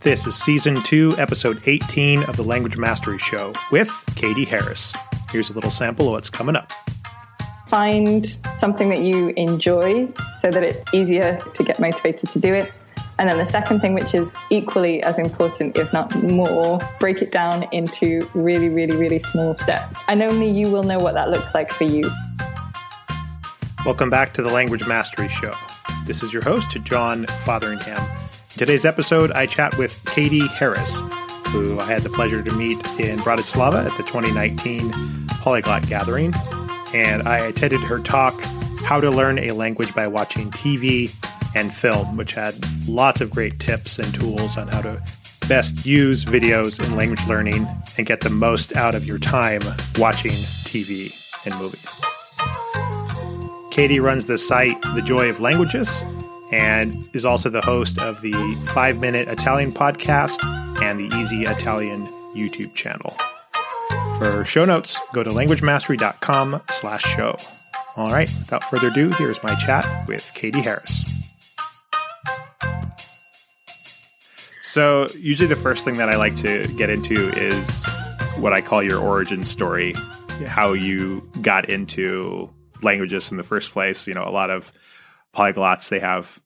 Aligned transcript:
This 0.00 0.28
is 0.28 0.36
season 0.36 0.80
two, 0.84 1.12
episode 1.18 1.60
18 1.66 2.22
of 2.22 2.36
the 2.36 2.44
Language 2.44 2.76
Mastery 2.76 3.18
Show 3.18 3.52
with 3.72 3.90
Katie 4.14 4.44
Harris. 4.44 4.94
Here's 5.32 5.50
a 5.50 5.52
little 5.52 5.72
sample 5.72 6.06
of 6.06 6.12
what's 6.12 6.30
coming 6.30 6.54
up. 6.54 6.70
Find 7.66 8.24
something 8.58 8.90
that 8.90 9.00
you 9.00 9.30
enjoy 9.30 10.06
so 10.38 10.52
that 10.52 10.62
it's 10.62 10.94
easier 10.94 11.38
to 11.52 11.64
get 11.64 11.80
motivated 11.80 12.30
to 12.30 12.38
do 12.38 12.54
it. 12.54 12.72
And 13.18 13.28
then 13.28 13.38
the 13.38 13.44
second 13.44 13.80
thing, 13.80 13.92
which 13.92 14.14
is 14.14 14.36
equally 14.50 15.02
as 15.02 15.18
important, 15.18 15.76
if 15.76 15.92
not 15.92 16.14
more, 16.22 16.78
break 17.00 17.20
it 17.20 17.32
down 17.32 17.66
into 17.72 18.20
really, 18.34 18.68
really, 18.68 18.96
really 18.96 19.18
small 19.18 19.56
steps. 19.56 19.98
And 20.06 20.22
only 20.22 20.48
you 20.48 20.70
will 20.70 20.84
know 20.84 20.98
what 20.98 21.14
that 21.14 21.28
looks 21.28 21.52
like 21.54 21.72
for 21.72 21.84
you. 21.84 22.08
Welcome 23.84 24.10
back 24.10 24.32
to 24.34 24.42
the 24.42 24.50
Language 24.50 24.86
Mastery 24.86 25.28
Show. 25.28 25.52
This 26.06 26.22
is 26.22 26.32
your 26.32 26.42
host, 26.42 26.70
John 26.84 27.26
Fotheringham. 27.26 28.17
In 28.58 28.66
today's 28.66 28.84
episode, 28.84 29.30
I 29.30 29.46
chat 29.46 29.78
with 29.78 30.04
Katie 30.04 30.44
Harris, 30.48 30.98
who 31.50 31.78
I 31.78 31.84
had 31.84 32.02
the 32.02 32.10
pleasure 32.10 32.42
to 32.42 32.52
meet 32.56 32.76
in 32.98 33.16
Bratislava 33.20 33.86
at 33.86 33.96
the 33.96 34.02
2019 34.02 34.90
Polyglot 35.28 35.86
Gathering. 35.86 36.34
And 36.92 37.22
I 37.28 37.36
attended 37.36 37.80
her 37.82 38.00
talk, 38.00 38.34
How 38.80 39.00
to 39.00 39.10
Learn 39.10 39.38
a 39.38 39.52
Language 39.52 39.94
by 39.94 40.08
Watching 40.08 40.50
TV 40.50 41.14
and 41.54 41.72
Film, 41.72 42.16
which 42.16 42.34
had 42.34 42.56
lots 42.88 43.20
of 43.20 43.30
great 43.30 43.60
tips 43.60 44.00
and 44.00 44.12
tools 44.12 44.58
on 44.58 44.66
how 44.66 44.82
to 44.82 45.00
best 45.46 45.86
use 45.86 46.24
videos 46.24 46.84
in 46.84 46.96
language 46.96 47.24
learning 47.28 47.64
and 47.96 48.08
get 48.08 48.22
the 48.22 48.28
most 48.28 48.74
out 48.74 48.96
of 48.96 49.06
your 49.06 49.18
time 49.20 49.62
watching 49.98 50.32
TV 50.32 51.14
and 51.46 51.54
movies. 51.60 51.96
Katie 53.70 54.00
runs 54.00 54.26
the 54.26 54.36
site 54.36 54.82
The 54.96 55.02
Joy 55.02 55.30
of 55.30 55.38
Languages 55.38 56.02
and 56.52 56.94
is 57.14 57.24
also 57.24 57.50
the 57.50 57.60
host 57.60 57.98
of 57.98 58.20
the 58.20 58.32
Five 58.72 58.98
Minute 58.98 59.28
Italian 59.28 59.70
podcast 59.70 60.42
and 60.82 60.98
the 60.98 61.16
Easy 61.16 61.44
Italian 61.44 62.06
YouTube 62.34 62.74
channel. 62.74 63.16
For 64.18 64.44
show 64.44 64.64
notes, 64.64 65.00
go 65.12 65.22
to 65.22 65.30
languagemastery.com 65.30 66.62
slash 66.70 67.02
show. 67.02 67.36
All 67.96 68.12
right, 68.12 68.28
without 68.38 68.64
further 68.64 68.88
ado, 68.88 69.10
here's 69.18 69.42
my 69.42 69.54
chat 69.56 69.86
with 70.06 70.30
Katie 70.34 70.60
Harris. 70.60 71.04
So, 74.62 75.06
usually 75.18 75.48
the 75.48 75.56
first 75.56 75.84
thing 75.84 75.96
that 75.96 76.08
I 76.08 76.16
like 76.16 76.36
to 76.36 76.68
get 76.76 76.90
into 76.90 77.30
is 77.30 77.86
what 78.36 78.52
I 78.52 78.60
call 78.60 78.82
your 78.82 79.00
origin 79.00 79.44
story, 79.44 79.94
how 80.46 80.74
you 80.74 81.28
got 81.42 81.68
into 81.68 82.52
languages 82.82 83.30
in 83.30 83.36
the 83.36 83.42
first 83.42 83.72
place. 83.72 84.06
You 84.06 84.14
know, 84.14 84.24
a 84.24 84.30
lot 84.30 84.50
of 84.50 84.72
polyglots, 85.38 85.88
they 85.88 86.00
have, 86.00 86.40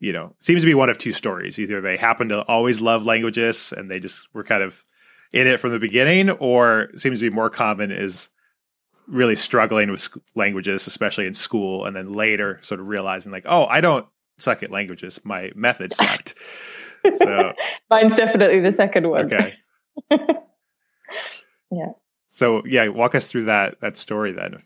you 0.00 0.12
know, 0.12 0.34
seems 0.40 0.62
to 0.62 0.66
be 0.66 0.74
one 0.74 0.90
of 0.90 0.98
two 0.98 1.12
stories. 1.12 1.58
Either 1.58 1.80
they 1.80 1.96
happen 1.96 2.28
to 2.28 2.42
always 2.42 2.80
love 2.80 3.04
languages 3.04 3.72
and 3.76 3.90
they 3.90 4.00
just 4.00 4.26
were 4.34 4.44
kind 4.44 4.62
of 4.62 4.84
in 5.32 5.46
it 5.46 5.60
from 5.60 5.72
the 5.72 5.78
beginning, 5.78 6.30
or 6.30 6.88
seems 6.96 7.20
to 7.20 7.30
be 7.30 7.34
more 7.34 7.50
common 7.50 7.90
is 7.90 8.30
really 9.06 9.36
struggling 9.36 9.90
with 9.90 10.08
languages, 10.34 10.86
especially 10.86 11.26
in 11.26 11.34
school, 11.34 11.84
and 11.84 11.94
then 11.94 12.12
later 12.12 12.58
sort 12.62 12.80
of 12.80 12.88
realizing 12.88 13.30
like, 13.30 13.44
oh, 13.46 13.66
I 13.66 13.80
don't 13.80 14.06
suck 14.38 14.62
at 14.62 14.70
languages. 14.70 15.20
My 15.24 15.50
method 15.54 15.94
sucked. 15.94 16.34
so 17.14 17.52
mine's 17.90 18.16
definitely 18.16 18.60
the 18.60 18.72
second 18.72 19.08
one. 19.08 19.26
Okay. 19.26 19.54
yeah. 21.70 21.92
So 22.28 22.62
yeah, 22.66 22.88
walk 22.88 23.14
us 23.14 23.28
through 23.28 23.46
that 23.46 23.80
that 23.80 23.96
story 23.96 24.32
then. 24.32 24.62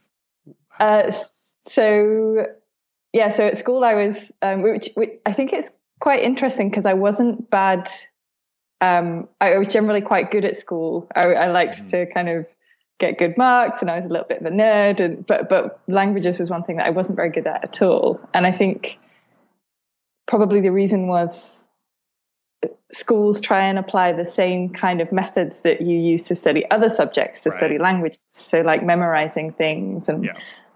Uh, 0.79 1.13
so 1.67 2.47
yeah, 3.13 3.29
so 3.31 3.47
at 3.47 3.59
school 3.59 3.85
I 3.85 3.95
was, 3.95 4.33
um, 4.41 4.63
which, 4.63 4.91
which 4.95 5.21
I 5.27 5.33
think 5.33 5.53
it's 5.53 5.71
quite 6.01 6.23
interesting 6.23 6.71
because 6.71 6.87
I 6.87 6.95
wasn't 6.95 7.51
bad. 7.51 7.91
Um, 8.81 9.29
I 9.41 9.59
was 9.59 9.69
generally 9.69 10.01
quite 10.01 10.31
good 10.31 10.45
at 10.45 10.57
school. 10.57 11.09
I, 11.15 11.27
I 11.27 11.47
liked 11.49 11.77
mm-hmm. 11.77 11.89
to 11.89 12.07
kind 12.07 12.29
of 12.29 12.47
get 12.99 13.19
good 13.19 13.37
marks, 13.37 13.83
and 13.83 13.91
I 13.91 13.97
was 13.97 14.07
a 14.07 14.09
little 14.09 14.27
bit 14.27 14.41
of 14.41 14.47
a 14.47 14.51
nerd. 14.51 15.01
And 15.01 15.27
but 15.27 15.49
but 15.49 15.81
languages 15.89 16.39
was 16.39 16.51
one 16.51 16.65
thing 16.65 16.77
that 16.77 16.87
I 16.87 16.91
wasn't 16.91 17.17
very 17.17 17.31
good 17.31 17.47
at 17.47 17.65
at 17.65 17.83
all. 17.83 18.21
And 18.35 18.47
I 18.47 18.53
think 18.53 18.99
probably 20.27 20.61
the 20.61 20.73
reason 20.73 21.07
was 21.07 21.67
schools 22.93 23.41
try 23.41 23.65
and 23.65 23.79
apply 23.79 24.13
the 24.13 24.27
same 24.27 24.71
kind 24.71 25.01
of 25.01 25.13
methods 25.13 25.61
that 25.61 25.81
you 25.81 25.99
use 25.99 26.25
to 26.25 26.35
study 26.35 26.69
other 26.71 26.89
subjects 26.89 27.43
to 27.43 27.51
right. 27.51 27.59
study 27.59 27.79
languages. 27.79 28.23
So 28.29 28.63
like 28.63 28.83
memorizing 28.83 29.53
things 29.53 30.09
and. 30.09 30.25
Yeah 30.25 30.33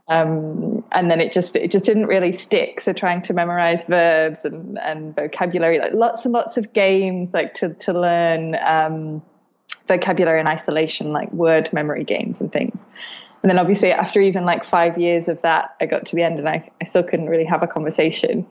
um, 0.09 0.85
and 0.93 1.11
then 1.11 1.21
it 1.21 1.33
just 1.33 1.57
it 1.57 1.71
just 1.71 1.85
didn't 1.85 2.07
really 2.07 2.33
stick. 2.33 2.81
So 2.81 2.93
trying 2.93 3.23
to 3.23 3.35
memorize 3.35 3.85
verbs 3.85 4.45
and, 4.45 4.79
and 4.79 5.15
vocabulary, 5.15 5.79
like 5.79 5.95
lots 5.95 6.25
and 6.25 6.33
lots 6.33 6.57
of 6.57 6.73
games, 6.73 7.35
like 7.35 7.55
to 7.55 7.75
to 7.75 7.93
learn 7.93 8.57
um, 8.63 9.23
vocabulary 9.89 10.41
in 10.41 10.49
isolation, 10.49 11.13
like 11.13 11.33
word 11.33 11.73
memory 11.73 12.05
games 12.05 12.41
and 12.41 12.53
things. 12.53 12.79
And 13.43 13.51
then 13.51 13.59
obviously 13.59 13.93
after 13.93 14.21
even 14.21 14.45
like 14.45 14.65
five 14.65 14.99
years 14.99 15.29
of 15.29 15.43
that, 15.43 15.77
I 15.81 15.87
got 15.87 16.07
to 16.07 16.17
the 16.17 16.23
end 16.23 16.39
and 16.39 16.49
I, 16.49 16.69
I 16.81 16.85
still 16.85 17.03
couldn't 17.03 17.29
really 17.29 17.45
have 17.45 17.63
a 17.63 17.67
conversation. 17.67 18.47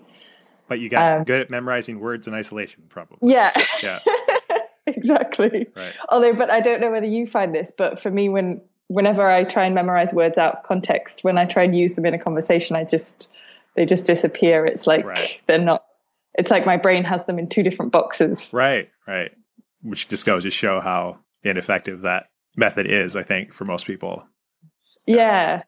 But 0.68 0.80
you 0.80 0.90
got 0.90 1.20
um, 1.20 1.24
good 1.24 1.42
at 1.42 1.50
memorizing 1.50 2.00
words 2.00 2.28
in 2.28 2.34
isolation, 2.34 2.84
probably. 2.90 3.30
Yeah. 3.30 3.52
Yeah. 3.84 4.00
exactly. 4.88 5.68
Right. 5.76 5.94
Although, 6.10 6.34
but 6.34 6.50
I 6.50 6.60
don't 6.60 6.82
know 6.82 6.92
whether 6.92 7.06
you 7.06 7.28
find 7.28 7.54
this, 7.54 7.72
but 7.76 8.02
for 8.02 8.10
me, 8.10 8.30
when 8.30 8.62
whenever 8.88 9.30
I 9.30 9.44
try 9.44 9.66
and 9.66 9.76
memorize 9.76 10.14
words 10.14 10.38
out 10.38 10.58
of 10.58 10.64
context, 10.64 11.24
when 11.24 11.38
I 11.38 11.46
try 11.46 11.64
and 11.64 11.78
use 11.78 11.96
them 11.96 12.06
in 12.06 12.14
a 12.14 12.20
conversation, 12.20 12.76
I 12.76 12.84
just 12.84 13.30
they 13.76 13.86
just 13.86 14.06
disappear. 14.06 14.66
It's 14.66 14.88
like 14.88 15.06
right. 15.06 15.40
they're 15.48 15.60
not. 15.60 15.84
It's 16.38 16.52
like 16.52 16.66
my 16.66 16.78
brain 16.78 17.04
has 17.04 17.26
them 17.26 17.40
in 17.40 17.48
two 17.48 17.64
different 17.64 17.92
boxes. 17.92 18.52
Right, 18.54 18.90
right. 19.08 19.32
Which 19.82 20.08
just 20.08 20.26
goes 20.26 20.44
to 20.44 20.52
show 20.52 20.80
how 20.80 21.20
ineffective 21.44 22.02
that 22.02 22.28
method 22.56 22.88
is. 22.88 23.16
I 23.16 23.24
think 23.24 23.54
for 23.54 23.66
most 23.66 23.86
people. 23.86 24.26
Yeah, 25.06 25.64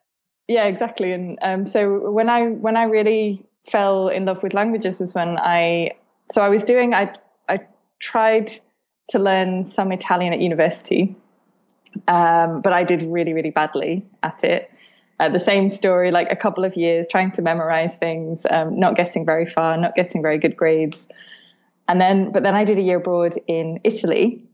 yeah, 0.46 0.64
exactly. 0.64 1.12
And 1.12 1.38
um, 1.42 1.66
so 1.66 2.10
when 2.10 2.28
I 2.28 2.46
when 2.46 2.76
I 2.76 2.84
really 2.84 3.46
fell 3.70 4.08
in 4.08 4.24
love 4.24 4.42
with 4.42 4.54
languages 4.54 4.98
was 4.98 5.14
when 5.14 5.38
I 5.38 5.92
so 6.32 6.42
I 6.42 6.48
was 6.48 6.64
doing 6.64 6.94
I 6.94 7.14
I 7.48 7.60
tried 8.00 8.52
to 9.10 9.18
learn 9.18 9.66
some 9.66 9.92
Italian 9.92 10.32
at 10.32 10.40
university 10.40 11.16
um, 12.06 12.60
but 12.60 12.72
I 12.72 12.84
did 12.84 13.02
really, 13.02 13.32
really 13.32 13.50
badly 13.50 14.06
at 14.22 14.42
it. 14.44 14.70
Uh, 15.20 15.28
the 15.28 15.40
same 15.40 15.68
story, 15.68 16.10
like 16.10 16.30
a 16.30 16.36
couple 16.36 16.64
of 16.64 16.76
years 16.76 17.06
trying 17.10 17.32
to 17.32 17.42
memorize 17.42 17.96
things, 17.96 18.46
um, 18.50 18.78
not 18.78 18.94
getting 18.94 19.26
very 19.26 19.46
far, 19.46 19.76
not 19.76 19.94
getting 19.96 20.22
very 20.22 20.38
good 20.38 20.56
grades. 20.56 21.08
And 21.88 22.00
then, 22.00 22.30
but 22.30 22.42
then 22.42 22.54
I 22.54 22.64
did 22.64 22.78
a 22.78 22.82
year 22.82 22.98
abroad 22.98 23.34
in 23.48 23.80
Italy, 23.82 24.44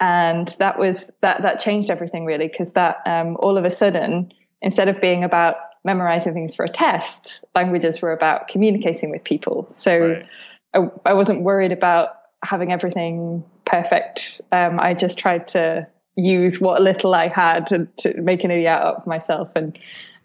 and 0.00 0.54
that 0.58 0.78
was 0.78 1.10
that 1.20 1.42
that 1.42 1.60
changed 1.60 1.90
everything 1.90 2.24
really 2.24 2.48
because 2.48 2.72
that 2.72 2.98
um, 3.06 3.36
all 3.40 3.58
of 3.58 3.64
a 3.64 3.70
sudden, 3.70 4.32
instead 4.62 4.88
of 4.88 5.00
being 5.00 5.24
about 5.24 5.56
memorizing 5.84 6.32
things 6.32 6.54
for 6.54 6.64
a 6.64 6.68
test, 6.68 7.40
languages 7.54 8.00
were 8.00 8.12
about 8.12 8.48
communicating 8.48 9.10
with 9.10 9.24
people. 9.24 9.68
So 9.70 9.98
right. 9.98 10.26
I, 10.74 11.10
I, 11.10 11.12
wasn't 11.14 11.44
worried 11.44 11.70
about 11.70 12.08
having 12.42 12.72
everything 12.72 13.44
perfect. 13.64 14.40
Um, 14.50 14.80
I 14.80 14.94
just 14.94 15.16
tried 15.16 15.46
to 15.48 15.86
use 16.16 16.60
what 16.60 16.82
little 16.82 17.14
I 17.14 17.28
had 17.28 17.66
to, 17.66 17.86
to 17.98 18.20
make 18.20 18.42
an 18.42 18.50
idiot 18.50 18.68
out 18.68 18.96
of 18.96 19.06
myself. 19.06 19.50
And 19.54 19.78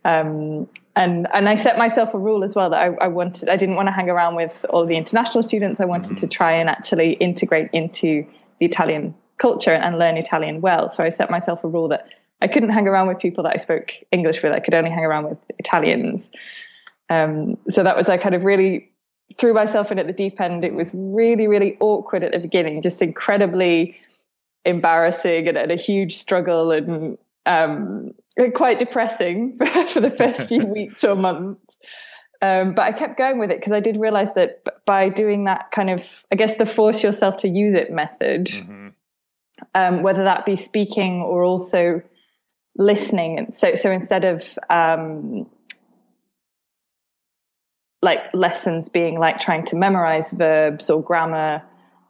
um, 0.04 0.68
and 0.96 1.28
and 1.34 1.48
I 1.48 1.56
set 1.56 1.78
myself 1.78 2.14
a 2.14 2.18
rule 2.18 2.44
as 2.44 2.56
well 2.56 2.70
that 2.72 2.82
I, 2.82 3.06
I, 3.06 3.08
wanted. 3.08 3.50
I 3.50 3.58
didn't 3.58 3.76
want 3.76 3.88
to 3.88 3.92
hang 3.92 4.10
around 4.10 4.36
with 4.36 4.66
all 4.70 4.86
the 4.86 4.98
international 4.98 5.44
students. 5.44 5.80
I 5.80 5.86
wanted 5.86 6.16
mm-hmm. 6.16 6.28
to 6.28 6.28
try 6.28 6.54
and 6.54 6.70
actually 6.70 7.14
integrate 7.14 7.70
into 7.72 8.26
the 8.60 8.66
Italian 8.66 9.14
culture 9.38 9.74
and 9.74 10.00
learn 10.00 10.18
Italian 10.18 10.62
well. 10.62 10.92
So 10.92 11.04
I 11.04 11.10
set 11.10 11.30
myself 11.30 11.64
a 11.64 11.68
rule 11.68 11.88
that 11.90 12.08
I 12.42 12.48
couldn't 12.48 12.70
hang 12.70 12.88
around 12.88 13.08
with 13.08 13.20
people 13.20 13.44
that 13.44 13.54
I 13.54 13.58
spoke 13.58 13.94
English 14.12 14.42
with. 14.42 14.52
I 14.52 14.60
could 14.60 14.74
only 14.74 14.90
hang 14.90 15.06
around 15.06 15.30
with 15.30 15.38
Italians. 15.60 16.32
Um, 17.10 17.58
so 17.70 17.84
that 17.84 17.96
was 17.96 18.10
I 18.10 18.18
kind 18.18 18.36
of 18.36 18.44
really 18.44 18.90
threw 19.38 19.54
myself 19.54 19.92
in 19.92 20.00
at 20.00 20.08
the 20.08 20.14
deep 20.14 20.42
end. 20.42 20.66
It 20.66 20.74
was 20.74 20.92
really 20.94 21.48
really 21.48 21.78
awkward 21.80 22.24
at 22.24 22.32
the 22.32 22.40
beginning, 22.40 22.82
just 22.82 23.02
incredibly 23.02 23.98
embarrassing 24.66 25.48
and, 25.48 25.58
and 25.58 25.72
a 25.72 25.76
huge 25.76 26.18
struggle 26.18 26.72
and 26.72 27.18
um, 27.46 28.12
quite 28.54 28.80
depressing 28.80 29.58
for 29.88 30.00
the 30.00 30.12
first 30.12 30.48
few 30.48 30.66
weeks 30.66 31.04
or 31.04 31.16
months. 31.16 31.78
Um, 32.42 32.74
but 32.74 32.84
I 32.84 32.92
kept 32.92 33.18
going 33.18 33.38
with 33.38 33.52
it 33.52 33.60
because 33.60 33.74
I 33.74 33.80
did 33.80 33.98
realize 33.98 34.34
that 34.34 34.64
by 34.86 35.10
doing 35.10 35.44
that 35.44 35.70
kind 35.72 35.92
of, 35.92 36.04
I 36.32 36.36
guess, 36.36 36.56
the 36.56 36.66
force 36.66 37.04
yourself 37.04 37.38
to 37.38 37.48
use 37.48 37.76
it 37.76 37.92
method, 37.92 38.46
mm-hmm. 38.46 38.88
um, 39.76 40.02
whether 40.02 40.24
that 40.24 40.46
be 40.46 40.56
speaking 40.56 41.22
or 41.22 41.44
also 41.44 42.02
listening. 42.76 43.52
So, 43.54 43.76
so 43.76 43.92
instead 43.92 44.26
of 44.26 44.58
um, 44.72 45.52
like 48.02 48.22
lessons 48.34 48.90
being 48.90 49.20
like 49.20 49.40
trying 49.40 49.66
to 49.66 49.76
memorize 49.76 50.32
verbs 50.32 50.90
or 50.90 51.04
grammar, 51.04 51.62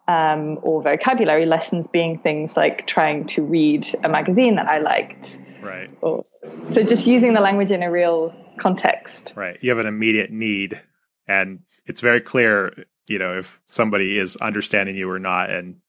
um, 0.07 0.59
or 0.61 0.81
vocabulary 0.81 1.45
lessons 1.45 1.87
being 1.87 2.19
things 2.19 2.57
like 2.57 2.87
trying 2.87 3.25
to 3.27 3.43
read 3.43 3.87
a 4.03 4.09
magazine 4.09 4.55
that 4.55 4.67
I 4.67 4.79
liked. 4.79 5.39
Right. 5.61 5.89
Or, 6.01 6.25
so 6.67 6.83
just 6.83 7.07
using 7.07 7.33
the 7.33 7.41
language 7.41 7.71
in 7.71 7.83
a 7.83 7.91
real 7.91 8.33
context. 8.57 9.33
Right. 9.35 9.57
You 9.61 9.69
have 9.69 9.79
an 9.79 9.85
immediate 9.85 10.31
need, 10.31 10.81
and 11.27 11.59
it's 11.85 12.01
very 12.01 12.21
clear 12.21 12.85
you 13.11 13.19
know, 13.19 13.37
if 13.37 13.61
somebody 13.67 14.17
is 14.17 14.37
understanding 14.37 14.95
you 14.95 15.09
or 15.09 15.19
not. 15.19 15.49
And 15.49 15.81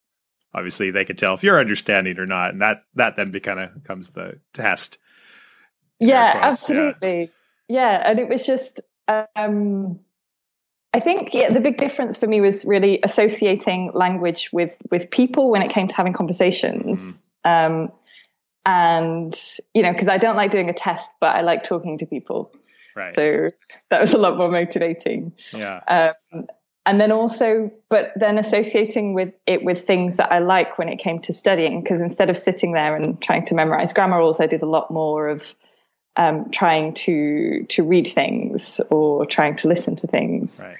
obviously 0.53 0.91
they 0.91 1.05
can 1.05 1.17
tell 1.17 1.35
if 1.35 1.45
you're 1.45 1.61
understanding 1.61 2.19
or 2.19 2.27
not. 2.27 2.51
And 2.51 2.61
that, 2.61 2.83
that 2.97 3.17
then 3.17 3.33
kind 3.41 3.61
of 3.61 3.75
becomes 3.75 4.11
the 4.11 4.41
test. 4.53 4.99
Yeah, 6.01 6.39
absolutely. 6.43 7.31
Yeah. 7.69 8.01
yeah. 8.01 8.11
And 8.11 8.19
it 8.19 8.29
was 8.29 8.45
just, 8.45 8.81
um, 9.37 10.01
I 10.95 11.01
think 11.01 11.33
yeah, 11.33 11.51
the 11.51 11.61
big 11.61 11.79
difference 11.79 12.19
for 12.19 12.27
me 12.27 12.41
was 12.41 12.65
really 12.65 13.01
associating 13.03 13.93
language 13.95 14.51
with 14.53 14.77
with 14.91 15.11
people 15.11 15.51
when 15.51 15.63
it 15.63 15.71
came 15.71 15.89
to 15.89 15.95
having 15.95 16.13
conversations. 16.13 17.23
Mm. 17.45 17.67
Um, 17.85 17.93
and 18.65 19.41
you 19.75 19.83
know, 19.83 19.93
because 19.93 20.09
I 20.09 20.19
don't 20.19 20.37
like 20.37 20.51
doing 20.51 20.69
a 20.69 20.75
test, 20.75 21.11
but 21.21 21.35
I 21.35 21.41
like 21.41 21.65
talking 21.65 21.99
to 21.99 22.07
people. 22.07 22.53
Right. 22.95 23.15
So 23.15 23.51
that 23.91 24.01
was 24.01 24.13
a 24.13 24.19
lot 24.19 24.37
more 24.37 24.51
motivating. 24.51 25.33
Yeah. 25.53 26.13
Um, 26.33 26.47
and 26.85 27.01
then 27.01 27.13
also, 27.13 27.71
but 27.89 28.13
then 28.17 28.39
associating 28.39 29.15
with 29.15 29.33
it 29.47 29.65
with 29.65 29.87
things 29.87 30.17
that 30.17 30.33
I 30.33 30.41
like 30.41 30.79
when 30.79 30.89
it 30.89 30.99
came 30.99 31.21
to 31.23 31.33
studying, 31.33 31.81
because 31.83 32.01
instead 32.01 32.29
of 32.29 32.37
sitting 32.37 32.73
there 32.73 32.97
and 32.97 33.21
trying 33.23 33.47
to 33.47 33.55
memorize 33.55 33.93
grammar 33.93 34.19
rules, 34.19 34.41
I 34.41 34.47
did 34.47 34.63
a 34.63 34.67
lot 34.67 34.91
more 34.91 35.29
of 35.29 35.55
um, 36.17 36.51
trying 36.51 36.95
to 36.95 37.65
to 37.71 37.83
read 37.83 38.09
things 38.09 38.81
or 38.91 39.27
trying 39.27 39.57
to 39.57 39.69
listen 39.69 39.97
to 39.97 40.07
things. 40.07 40.63
Right. 40.65 40.77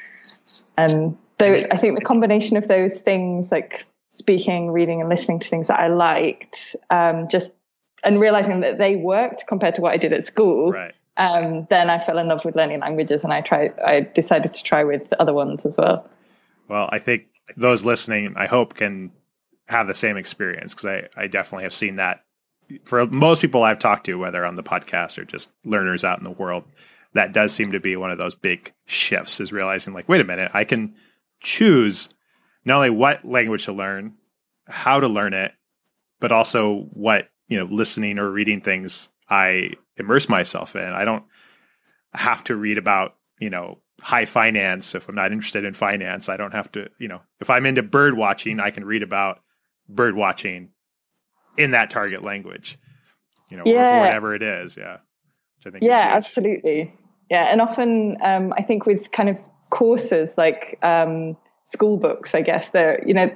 And 0.77 1.17
so 1.41 1.53
I 1.53 1.79
think 1.79 1.99
the 1.99 2.05
combination 2.05 2.57
of 2.57 2.69
those 2.69 2.99
things, 3.01 3.51
like 3.51 3.87
speaking, 4.11 4.71
reading, 4.71 5.01
and 5.01 5.09
listening 5.09 5.39
to 5.41 5.49
things 5.49 5.69
that 5.69 5.81
I 5.81 5.89
liked, 5.89 6.77
um, 6.91 7.29
just 7.29 7.53
and 8.05 8.21
realizing 8.21 8.61
that 8.61 8.79
they 8.79 8.97
worked 8.97 9.47
compared 9.47 9.77
to 9.77 9.81
what 9.81 9.93
I 9.93 9.97
did 9.97 10.13
at 10.13 10.25
school. 10.25 10.73
Right. 10.73 10.95
Um, 11.17 11.67
then 11.69 11.91
I 11.91 11.99
fell 11.99 12.19
in 12.19 12.29
love 12.29 12.45
with 12.45 12.57
learning 12.57 12.81
languages, 12.81 13.25
and 13.25 13.33
I 13.33 13.41
tried. 13.41 13.79
I 13.79 14.01
decided 14.01 14.55
to 14.55 14.63
try 14.63 14.85
with 14.85 15.13
other 15.15 15.35
ones 15.35 15.67
as 15.67 15.79
well. 15.79 16.09
Well, 16.69 16.89
I 16.91 16.99
think 16.99 17.25
those 17.57 17.85
listening, 17.85 18.35
I 18.37 18.47
hope, 18.47 18.75
can 18.75 19.13
have 19.67 19.87
the 19.87 19.95
same 19.95 20.17
experience 20.17 20.75
because 20.75 20.87
I, 21.17 21.23
I 21.23 21.27
definitely 21.27 21.65
have 21.65 21.75
seen 21.75 21.97
that 21.97 22.25
for 22.85 23.07
most 23.07 23.43
people 23.43 23.63
I've 23.63 23.79
talked 23.79 24.07
to, 24.07 24.19
whether 24.19 24.45
on 24.45 24.57
the 24.57 24.63
podcast 24.63 25.19
or 25.19 25.25
just 25.25 25.51
learners 25.65 26.05
out 26.05 26.19
in 26.19 26.25
the 26.25 26.31
world, 26.31 26.65
that 27.15 27.33
does 27.33 27.53
seem 27.53 27.73
to 27.73 27.81
be 27.81 27.97
one 27.97 28.11
of 28.11 28.19
those 28.19 28.35
big 28.35 28.73
shifts 28.87 29.41
is 29.41 29.53
realizing 29.53 29.93
like, 29.93 30.09
wait 30.09 30.21
a 30.21 30.25
minute, 30.25 30.51
I 30.55 30.65
can 30.65 30.95
choose 31.41 32.09
not 32.65 32.77
only 32.77 32.91
what 32.91 33.25
language 33.25 33.65
to 33.67 33.73
learn, 33.73 34.15
how 34.67 35.01
to 35.01 35.09
learn 35.09 35.35
it, 35.35 35.53
but 36.21 36.33
also 36.33 36.89
what, 36.95 37.29
you 37.49 37.59
know, 37.59 37.65
listening 37.65 38.19
or 38.19 38.31
reading 38.31 38.61
things 38.61 39.09
I 39.29 39.73
immerse 39.97 40.29
myself 40.29 40.77
in. 40.77 40.85
I 40.85 41.05
don't 41.05 41.25
have 42.15 42.45
to 42.45 42.57
read 42.57 42.79
about, 42.79 43.17
you 43.39 43.51
know, 43.51 43.79
high 44.01 44.25
finance 44.25 44.95
if 44.95 45.09
I'm 45.09 45.15
not 45.15 45.33
interested 45.33 45.65
in 45.65 45.75
finance. 45.75 46.29
I 46.29 46.37
don't 46.37 46.55
have 46.55 46.71
to, 46.73 46.89
you 46.99 47.09
know, 47.09 47.23
if 47.41 47.51
I'm 47.51 47.67
into 47.67 47.83
bird 47.83 48.17
watching, 48.17 48.61
I 48.61 48.71
can 48.71 48.85
read 48.85 49.03
about 49.03 49.41
bird 49.89 50.15
watching 50.15 50.71
in 51.57 51.73
that 51.73 51.91
target 51.91 52.23
language, 52.23 52.79
you 53.49 53.57
know, 53.57 53.65
yeah. 53.67 53.99
or, 53.99 54.01
whatever 54.01 54.35
it 54.35 54.43
is. 54.43 54.77
Yeah. 54.77 54.99
Which 55.57 55.67
I 55.67 55.71
think 55.71 55.85
yeah, 55.85 56.11
absolutely. 56.13 56.95
Yeah. 57.31 57.45
And 57.45 57.61
often, 57.61 58.17
um, 58.23 58.53
I 58.57 58.63
think 58.63 58.87
with 58.87 59.13
kind 59.13 59.29
of 59.29 59.39
courses 59.71 60.35
like 60.37 60.79
um, 60.83 61.37
school 61.67 61.97
books, 61.97 62.35
I 62.35 62.43
guess, 62.43 62.71
they're, 62.71 63.03
you 63.07 63.15
know, 63.15 63.35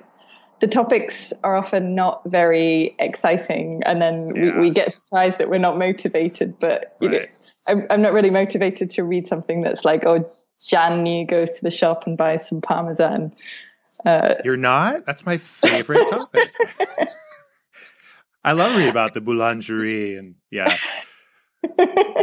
the 0.60 0.66
topics 0.66 1.32
are 1.44 1.56
often 1.56 1.94
not 1.94 2.22
very 2.26 2.96
exciting. 2.98 3.82
And 3.84 4.00
then 4.00 4.32
yeah. 4.34 4.54
we, 4.54 4.60
we, 4.60 4.70
get 4.70 4.92
surprised 4.92 5.38
that 5.38 5.50
we're 5.50 5.58
not 5.58 5.78
motivated. 5.78 6.58
But, 6.58 6.96
you 7.00 7.08
right. 7.08 7.22
know, 7.22 7.26
I'm, 7.68 7.86
I'm 7.90 8.02
not 8.02 8.12
really 8.12 8.30
motivated 8.30 8.90
to 8.92 9.04
read 9.04 9.28
something 9.28 9.62
that's 9.62 9.84
like, 9.84 10.06
oh, 10.06 10.28
Jan 10.66 11.26
goes 11.26 11.50
to 11.52 11.62
the 11.62 11.70
shop 11.70 12.06
and 12.06 12.16
buys 12.16 12.48
some 12.48 12.60
Parmesan. 12.60 13.34
Uh, 14.04 14.34
You're 14.44 14.56
not? 14.56 15.06
That's 15.06 15.24
my 15.26 15.38
favorite 15.38 16.08
topic. 16.08 16.48
I 18.46 18.52
love 18.52 18.76
reading 18.76 18.90
about 18.90 19.12
the 19.12 19.20
boulangerie 19.20 20.16
and 20.16 20.37
yeah. 20.52 20.76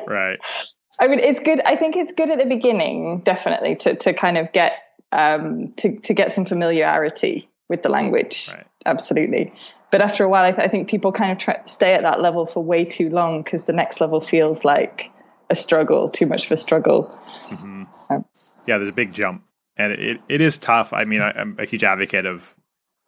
right. 0.08 0.40
I 1.00 1.08
mean, 1.10 1.20
it's 1.20 1.42
good. 1.42 1.60
I 1.66 1.76
think 1.76 1.98
it's 1.98 2.14
good 2.14 2.30
at 2.30 2.38
the 2.38 2.46
beginning, 2.46 3.20
definitely, 3.20 3.76
to 3.78 3.96
to 3.96 4.14
kind 4.14 4.38
of 4.38 4.54
get 4.54 4.74
um, 5.12 5.74
to 5.78 5.98
to 5.98 6.14
get 6.14 6.32
some 6.32 6.46
familiarity 6.46 7.50
with 7.68 7.84
the 7.84 7.90
language. 7.90 8.50
Right. 8.50 8.66
Absolutely. 8.86 9.54
But 9.92 10.02
after 10.02 10.24
a 10.24 10.30
while, 10.30 10.46
I, 10.46 10.52
th- 10.52 10.66
I 10.66 10.70
think 10.70 10.90
people 10.90 11.12
kind 11.12 11.34
of 11.34 11.38
try, 11.38 11.62
stay 11.66 11.94
at 11.94 12.02
that 12.04 12.22
level 12.22 12.46
for 12.46 12.64
way 12.64 12.86
too 12.86 13.10
long 13.10 13.44
because 13.44 13.66
the 13.66 13.74
next 13.74 14.00
level 14.02 14.22
feels 14.22 14.64
like 14.64 15.12
a 15.50 15.56
struggle, 15.56 16.10
too 16.10 16.26
much 16.26 16.46
of 16.46 16.52
a 16.54 16.58
struggle. 16.58 17.08
Mm-hmm. 17.50 17.84
Um, 18.10 18.26
yeah, 18.66 18.78
there's 18.78 18.90
a 18.90 18.94
big 18.94 19.14
jump, 19.14 19.44
and 19.76 19.92
it 19.92 20.22
it 20.30 20.40
is 20.40 20.58
tough. 20.58 20.94
I 20.94 21.04
mean, 21.04 21.22
I, 21.22 21.32
am 21.40 21.58
a 21.60 21.66
huge 21.66 21.84
advocate 21.84 22.26
of 22.26 22.56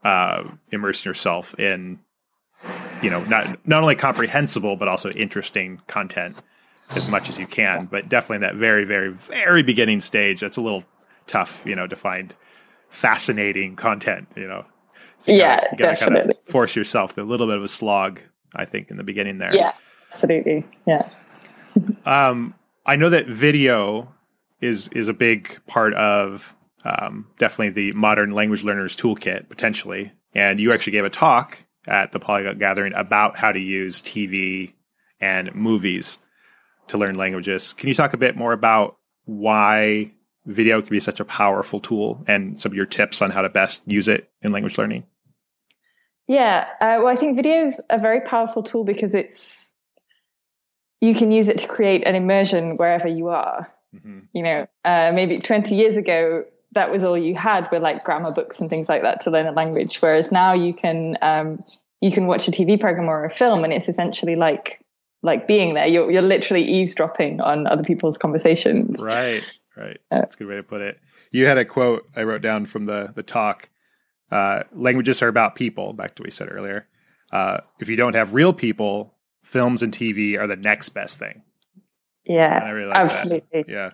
uh, 0.03 0.43
immersing 0.73 1.09
yourself 1.09 1.57
in 1.57 1.99
you 3.01 3.09
know 3.09 3.23
not 3.25 3.65
not 3.67 3.81
only 3.83 3.95
comprehensible 3.95 4.75
but 4.75 4.87
also 4.87 5.09
interesting 5.11 5.81
content 5.87 6.35
as 6.91 7.09
much 7.11 7.29
as 7.29 7.39
you 7.39 7.47
can. 7.47 7.87
But 7.89 8.09
definitely 8.09 8.47
that 8.47 8.55
very 8.55 8.85
very 8.85 9.11
very 9.11 9.63
beginning 9.63 10.01
stage 10.01 10.41
that's 10.41 10.57
a 10.57 10.61
little 10.61 10.83
tough 11.27 11.63
you 11.65 11.75
know 11.75 11.87
to 11.87 11.95
find 11.95 12.33
fascinating 12.89 13.75
content 13.75 14.27
you 14.35 14.47
know. 14.47 14.65
So 15.17 15.31
you 15.31 15.39
yeah 15.39 15.57
gotta, 15.57 15.69
you 15.71 15.77
gotta 15.77 15.91
definitely. 15.93 16.19
kind 16.19 16.31
of 16.31 16.39
force 16.43 16.75
yourself 16.75 17.17
a 17.17 17.21
little 17.21 17.47
bit 17.47 17.57
of 17.57 17.63
a 17.63 17.67
slog 17.67 18.21
i 18.55 18.65
think 18.65 18.89
in 18.89 18.97
the 18.97 19.03
beginning 19.03 19.37
there. 19.37 19.55
Yeah 19.55 19.73
absolutely. 20.07 20.65
Yeah. 20.85 21.01
Um 22.05 22.55
i 22.85 22.95
know 22.95 23.09
that 23.09 23.27
video 23.27 24.13
is 24.61 24.87
is 24.93 25.09
a 25.09 25.13
big 25.13 25.59
part 25.67 25.93
of 25.95 26.55
um, 26.85 27.27
definitely 27.39 27.71
the 27.71 27.97
modern 27.97 28.31
language 28.31 28.63
learners 28.63 28.95
toolkit 28.95 29.49
potentially. 29.49 30.13
And 30.33 30.59
you 30.59 30.71
actually 30.71 30.91
gave 30.91 31.03
a 31.03 31.09
talk 31.09 31.64
at 31.87 32.11
the 32.11 32.19
Polyglot 32.19 32.59
Gathering 32.59 32.93
about 32.95 33.37
how 33.37 33.51
to 33.51 33.59
use 33.59 34.01
TV 34.01 34.73
and 35.19 35.53
movies 35.55 36.25
to 36.87 36.97
learn 36.97 37.15
languages. 37.15 37.73
Can 37.73 37.89
you 37.89 37.95
talk 37.95 38.13
a 38.13 38.17
bit 38.17 38.35
more 38.35 38.53
about 38.53 38.97
why 39.25 40.13
video 40.45 40.81
can 40.81 40.89
be 40.89 40.99
such 40.99 41.19
a 41.19 41.25
powerful 41.25 41.79
tool 41.79 42.23
and 42.27 42.61
some 42.61 42.71
of 42.71 42.75
your 42.75 42.85
tips 42.85 43.21
on 43.21 43.31
how 43.31 43.41
to 43.41 43.49
best 43.49 43.81
use 43.85 44.07
it 44.07 44.29
in 44.41 44.51
language 44.51 44.77
learning? 44.77 45.03
Yeah, 46.27 46.67
uh, 46.81 46.97
well, 46.99 47.07
I 47.07 47.15
think 47.15 47.35
video 47.35 47.65
is 47.65 47.79
a 47.89 47.99
very 47.99 48.21
powerful 48.21 48.63
tool 48.63 48.83
because 48.83 49.13
it's 49.13 49.73
you 51.01 51.13
can 51.13 51.31
use 51.31 51.47
it 51.49 51.59
to 51.59 51.67
create 51.67 52.07
an 52.07 52.15
immersion 52.15 52.77
wherever 52.77 53.07
you 53.07 53.29
are. 53.29 53.71
Mm-hmm. 53.95 54.19
You 54.33 54.43
know, 54.43 54.67
uh, 54.83 55.11
maybe 55.13 55.39
20 55.39 55.75
years 55.75 55.97
ago, 55.97 56.45
that 56.75 56.91
was 56.91 57.03
all 57.03 57.17
you 57.17 57.35
had 57.35 57.69
were 57.71 57.79
like 57.79 58.03
grammar 58.03 58.31
books 58.31 58.59
and 58.59 58.69
things 58.69 58.87
like 58.87 59.01
that 59.01 59.21
to 59.21 59.31
learn 59.31 59.47
a 59.47 59.51
language. 59.51 59.97
Whereas 60.01 60.31
now 60.31 60.53
you 60.53 60.73
can 60.73 61.17
um, 61.21 61.63
you 62.01 62.11
can 62.11 62.27
watch 62.27 62.47
a 62.47 62.51
TV 62.51 62.79
program 62.79 63.09
or 63.09 63.25
a 63.25 63.29
film, 63.29 63.63
and 63.63 63.73
it's 63.73 63.89
essentially 63.89 64.35
like 64.35 64.85
like 65.23 65.47
being 65.47 65.73
there. 65.73 65.87
You're 65.87 66.11
you're 66.11 66.21
literally 66.21 66.63
eavesdropping 66.63 67.41
on 67.41 67.65
other 67.65 67.83
people's 67.83 68.17
conversations. 68.17 69.01
Right, 69.01 69.43
right. 69.75 69.97
Uh, 70.11 70.19
That's 70.19 70.35
a 70.35 70.37
good 70.37 70.47
way 70.47 70.55
to 70.57 70.63
put 70.63 70.81
it. 70.81 70.99
You 71.31 71.47
had 71.47 71.57
a 71.57 71.65
quote 71.65 72.07
I 72.15 72.23
wrote 72.23 72.41
down 72.41 72.65
from 72.65 72.85
the 72.85 73.11
the 73.15 73.23
talk. 73.23 73.69
Uh, 74.31 74.63
languages 74.73 75.21
are 75.21 75.27
about 75.27 75.55
people. 75.55 75.93
Back 75.93 76.15
to 76.15 76.21
what 76.21 76.27
we 76.27 76.31
said 76.31 76.49
earlier. 76.51 76.87
Uh, 77.31 77.59
if 77.79 77.89
you 77.89 77.95
don't 77.95 78.15
have 78.15 78.33
real 78.33 78.53
people, 78.53 79.15
films 79.41 79.81
and 79.81 79.93
TV 79.93 80.37
are 80.37 80.47
the 80.47 80.55
next 80.55 80.89
best 80.89 81.19
thing. 81.19 81.41
Yeah, 82.25 82.69
really 82.69 82.91
absolutely. 82.93 83.63
That. 83.63 83.69
Yeah, 83.69 83.89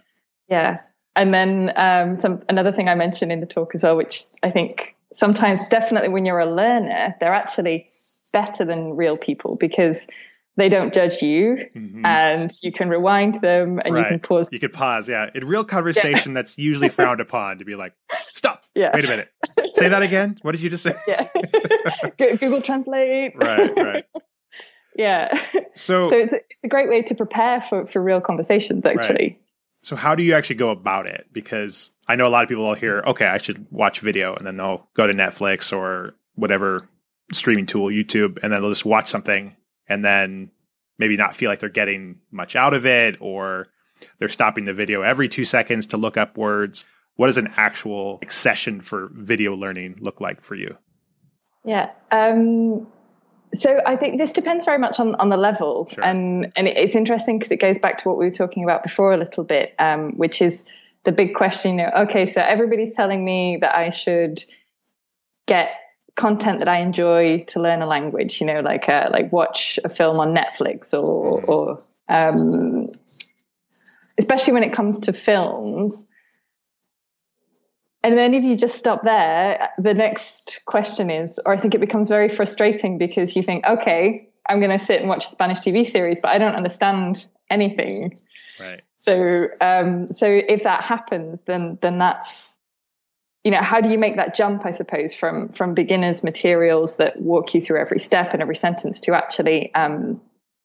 yeah. 0.49 0.79
And 1.15 1.33
then 1.33 1.73
um, 1.75 2.19
some 2.19 2.41
another 2.47 2.71
thing 2.71 2.87
I 2.87 2.95
mentioned 2.95 3.31
in 3.31 3.39
the 3.39 3.45
talk 3.45 3.75
as 3.75 3.83
well, 3.83 3.97
which 3.97 4.23
I 4.43 4.51
think 4.51 4.95
sometimes 5.13 5.67
definitely 5.67 6.09
when 6.09 6.25
you're 6.25 6.39
a 6.39 6.51
learner, 6.51 7.15
they're 7.19 7.33
actually 7.33 7.87
better 8.31 8.63
than 8.63 8.95
real 8.95 9.17
people 9.17 9.57
because 9.57 10.07
they 10.57 10.69
don't 10.69 10.93
judge 10.93 11.21
you 11.21 11.57
mm-hmm. 11.75 12.05
and 12.05 12.51
you 12.61 12.71
can 12.71 12.89
rewind 12.89 13.41
them 13.41 13.79
and 13.83 13.93
right. 13.93 14.01
you 14.01 14.05
can 14.09 14.19
pause. 14.19 14.49
You 14.51 14.59
could 14.59 14.73
pause, 14.73 15.07
yeah. 15.07 15.29
In 15.33 15.47
real 15.47 15.63
conversation, 15.63 16.31
yeah. 16.31 16.35
that's 16.35 16.57
usually 16.57 16.89
frowned 16.97 17.21
upon 17.21 17.59
to 17.59 17.65
be 17.65 17.75
like, 17.75 17.93
stop. 18.33 18.63
Yeah. 18.75 18.91
Wait 18.93 19.05
a 19.05 19.07
minute. 19.07 19.29
Say 19.75 19.89
that 19.89 20.01
again. 20.01 20.37
What 20.41 20.51
did 20.51 20.61
you 20.61 20.69
just 20.69 20.83
say? 20.83 20.95
Yeah. 21.07 21.27
Google 22.17 22.61
Translate. 22.61 23.33
Right, 23.35 23.75
right. 23.75 24.05
yeah. 24.95 25.33
So, 25.73 26.09
so 26.09 26.11
it's, 26.11 26.33
a, 26.33 26.35
it's 26.49 26.63
a 26.63 26.67
great 26.67 26.89
way 26.89 27.01
to 27.03 27.15
prepare 27.15 27.61
for, 27.61 27.87
for 27.87 28.01
real 28.01 28.21
conversations, 28.21 28.85
actually. 28.85 29.27
Right. 29.29 29.39
So 29.81 29.95
how 29.95 30.15
do 30.15 30.23
you 30.23 30.35
actually 30.35 30.57
go 30.57 30.69
about 30.69 31.07
it? 31.07 31.27
Because 31.33 31.91
I 32.07 32.15
know 32.15 32.27
a 32.27 32.29
lot 32.29 32.43
of 32.43 32.49
people 32.49 32.67
will 32.67 32.75
hear, 32.75 33.03
okay, 33.07 33.25
I 33.25 33.37
should 33.37 33.65
watch 33.71 33.99
video, 33.99 34.35
and 34.35 34.45
then 34.45 34.57
they'll 34.57 34.87
go 34.93 35.07
to 35.07 35.13
Netflix 35.13 35.75
or 35.75 36.13
whatever 36.35 36.87
streaming 37.33 37.65
tool, 37.65 37.87
YouTube, 37.87 38.37
and 38.43 38.53
then 38.53 38.61
they'll 38.61 38.69
just 38.69 38.85
watch 38.85 39.07
something 39.07 39.55
and 39.87 40.05
then 40.05 40.51
maybe 40.97 41.17
not 41.17 41.35
feel 41.35 41.49
like 41.49 41.59
they're 41.59 41.69
getting 41.69 42.19
much 42.31 42.55
out 42.55 42.73
of 42.73 42.85
it, 42.85 43.17
or 43.19 43.67
they're 44.19 44.29
stopping 44.29 44.65
the 44.65 44.73
video 44.73 45.01
every 45.01 45.27
two 45.27 45.45
seconds 45.45 45.87
to 45.87 45.97
look 45.97 46.15
up 46.15 46.37
words. 46.37 46.85
What 47.15 47.27
does 47.27 47.37
an 47.37 47.53
actual 47.57 48.21
session 48.29 48.81
for 48.81 49.09
video 49.13 49.55
learning 49.55 49.97
look 49.99 50.21
like 50.21 50.43
for 50.43 50.55
you? 50.55 50.77
Yeah. 51.65 51.91
Um, 52.11 52.87
so 53.53 53.81
I 53.85 53.95
think 53.95 54.17
this 54.17 54.31
depends 54.31 54.65
very 54.65 54.77
much 54.77 54.99
on, 54.99 55.15
on 55.15 55.29
the 55.29 55.37
level, 55.37 55.87
sure. 55.89 56.03
and 56.03 56.51
and 56.55 56.67
it's 56.67 56.95
interesting 56.95 57.37
because 57.37 57.51
it 57.51 57.59
goes 57.59 57.77
back 57.77 57.97
to 57.99 58.09
what 58.09 58.17
we 58.17 58.25
were 58.25 58.31
talking 58.31 58.63
about 58.63 58.83
before 58.83 59.13
a 59.13 59.17
little 59.17 59.43
bit, 59.43 59.75
um, 59.79 60.11
which 60.17 60.41
is 60.41 60.65
the 61.03 61.11
big 61.11 61.35
question, 61.35 61.79
you 61.79 61.85
know, 61.85 61.91
okay, 61.95 62.25
so 62.25 62.41
everybody's 62.41 62.95
telling 62.95 63.25
me 63.25 63.57
that 63.61 63.75
I 63.75 63.89
should 63.89 64.43
get 65.47 65.71
content 66.15 66.59
that 66.59 66.67
I 66.67 66.79
enjoy 66.79 67.45
to 67.49 67.59
learn 67.59 67.81
a 67.81 67.87
language, 67.87 68.39
you 68.39 68.47
know, 68.47 68.59
like 68.59 68.87
uh, 68.87 69.09
like 69.11 69.31
watch 69.31 69.79
a 69.83 69.89
film 69.89 70.19
on 70.19 70.33
Netflix 70.33 70.93
or 70.93 71.43
or 71.45 71.77
um, 72.07 72.89
especially 74.17 74.53
when 74.53 74.63
it 74.63 74.73
comes 74.73 74.99
to 74.99 75.13
films. 75.13 76.05
And 78.03 78.17
then 78.17 78.33
if 78.33 78.43
you 78.43 78.55
just 78.55 78.75
stop 78.75 79.03
there, 79.03 79.69
the 79.77 79.93
next 79.93 80.61
question 80.65 81.11
is, 81.11 81.39
or 81.45 81.53
I 81.53 81.57
think 81.57 81.75
it 81.75 81.79
becomes 81.79 82.09
very 82.09 82.29
frustrating 82.29 82.97
because 82.97 83.35
you 83.35 83.43
think, 83.43 83.65
okay, 83.67 84.27
I'm 84.49 84.59
going 84.59 84.77
to 84.77 84.83
sit 84.83 84.99
and 84.99 85.07
watch 85.07 85.27
a 85.27 85.31
Spanish 85.31 85.59
TV 85.59 85.85
series, 85.89 86.19
but 86.19 86.31
I 86.31 86.39
don't 86.39 86.55
understand 86.55 87.25
anything. 87.49 88.19
Right. 88.59 88.81
So, 88.97 89.47
um, 89.61 90.07
so 90.07 90.25
if 90.27 90.63
that 90.63 90.83
happens, 90.83 91.39
then 91.45 91.77
then 91.81 91.97
that's, 91.97 92.55
you 93.43 93.51
know, 93.51 93.61
how 93.61 93.81
do 93.81 93.89
you 93.89 93.97
make 93.97 94.15
that 94.15 94.35
jump? 94.35 94.65
I 94.65 94.71
suppose 94.71 95.13
from 95.13 95.49
from 95.49 95.73
beginners 95.73 96.23
materials 96.23 96.97
that 96.97 97.19
walk 97.21 97.53
you 97.53 97.61
through 97.61 97.79
every 97.79 97.99
step 97.99 98.33
and 98.33 98.41
every 98.41 98.55
sentence 98.55 98.99
to 99.01 99.13
actually 99.13 99.73
um, 99.75 100.21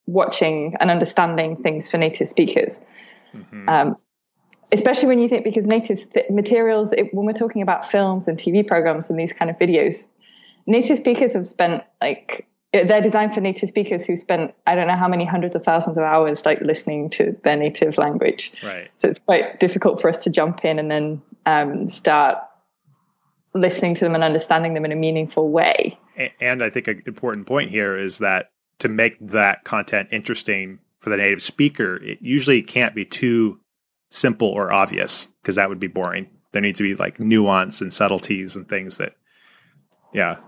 watching 0.07 0.75
and 0.81 0.91
understanding 0.91 1.57
things 1.57 1.91
for 1.91 1.99
native 1.99 2.29
speakers. 2.29 2.81
Mm-hmm. 3.35 3.69
Um, 3.69 3.97
especially 4.73 5.09
when 5.09 5.19
you 5.19 5.29
think 5.29 5.45
because 5.45 5.67
native 5.67 6.13
th- 6.13 6.31
materials 6.31 6.93
it, 6.93 7.13
when 7.15 7.27
we're 7.27 7.33
talking 7.33 7.63
about 7.63 7.91
films 7.91 8.29
and 8.29 8.39
tv 8.39 8.67
programs 8.67 9.11
and 9.11 9.19
these 9.19 9.33
kind 9.33 9.51
of 9.51 9.57
videos 9.59 10.07
native 10.67 10.99
speakers 10.99 11.35
have 11.35 11.47
spent 11.47 11.85
like 12.01 12.47
they're 12.73 13.01
designed 13.01 13.33
for 13.33 13.41
native 13.41 13.69
speakers 13.69 14.05
who 14.05 14.17
spent 14.17 14.55
i 14.67 14.75
don't 14.75 14.87
know 14.87 14.97
how 14.97 15.09
many 15.09 15.25
hundreds 15.25 15.55
of 15.55 15.65
thousands 15.65 15.97
of 15.97 16.05
hours 16.05 16.45
like 16.45 16.61
listening 16.61 17.09
to 17.11 17.33
their 17.45 17.57
native 17.57 17.97
language. 17.99 18.53
Right. 18.63 18.91
So 18.99 19.09
it's 19.09 19.21
quite 19.21 19.59
difficult 19.59 20.01
for 20.01 20.11
us 20.11 20.19
to 20.19 20.31
jump 20.31 20.65
in 20.65 20.79
and 20.79 20.91
then 20.91 21.23
um, 21.47 21.89
start 21.89 22.39
listening 23.55 23.95
to 23.95 24.05
them 24.05 24.15
and 24.15 24.23
understanding 24.23 24.75
them 24.75 24.85
in 24.85 24.93
a 24.93 24.97
meaningful 24.97 25.51
way. 25.51 25.99
And 26.41 26.63
i 26.63 26.71
think 26.71 26.89
an 26.89 27.03
important 27.07 27.47
point 27.47 27.71
here 27.71 27.97
is 27.97 28.19
that 28.19 28.51
to 28.81 28.89
make 28.89 29.17
that 29.21 29.65
content 29.65 30.09
interesting 30.13 30.81
for 30.99 31.11
the 31.11 31.17
native 31.17 31.43
speaker 31.43 31.97
it 31.97 32.19
usually 32.21 32.63
can't 32.63 32.95
be 32.95 33.05
too 33.05 33.61
simple 34.11 34.49
or 34.49 34.73
obvious 34.73 35.29
because 35.43 35.57
that 35.57 35.69
would 35.69 35.81
be 35.81 35.87
boring. 35.87 36.29
There 36.53 36.63
needs 36.63 36.79
to 36.79 36.85
be 36.85 36.95
like 36.95 37.21
nuance 37.21 37.81
and 37.81 37.93
subtleties 37.93 38.57
and 38.57 38.69
things 38.69 38.99
that, 38.99 39.17
yeah, 40.13 40.39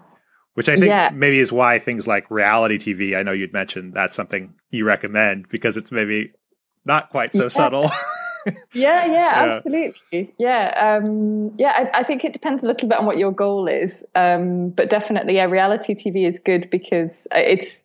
which 0.55 0.69
I 0.69 0.75
think 0.75 0.87
yeah. 0.87 1.11
maybe 1.13 1.39
is 1.39 1.53
why 1.53 1.79
things 1.79 2.07
like 2.07 2.31
reality 2.31 2.79
TV. 2.79 3.17
I 3.17 3.23
know 3.23 3.33
you'd 3.33 3.53
mentioned 3.53 3.95
that's 3.95 4.17
something 4.17 4.55
you 4.71 4.85
recommend 4.85 5.49
because 5.49 5.77
it's 5.77 5.93
maybe 5.93 6.33
not 6.85 7.11
quite 7.11 7.33
so 7.33 7.45
yeah. 7.45 7.49
subtle. 7.49 7.91
yeah, 8.73 9.07
yeah, 9.07 9.33
absolutely. 9.37 10.35
Yeah, 10.39 10.99
um, 11.01 11.53
yeah. 11.57 11.91
I, 11.95 12.01
I, 12.01 12.05
think 12.05 12.25
it 12.25 12.33
depends 12.33 12.63
a 12.63 12.67
little 12.67 12.89
bit 12.89 12.99
on 12.99 13.07
what 13.07 13.19
your 13.19 13.31
goal 13.31 13.69
is, 13.69 14.03
um, 14.15 14.71
but 14.71 14.91
definitely, 14.91 15.37
yeah, 15.37 15.45
reality 15.45 15.95
TV 15.95 16.29
is 16.29 16.39
good 16.45 16.71
because 16.71 17.29
it's 17.33 17.81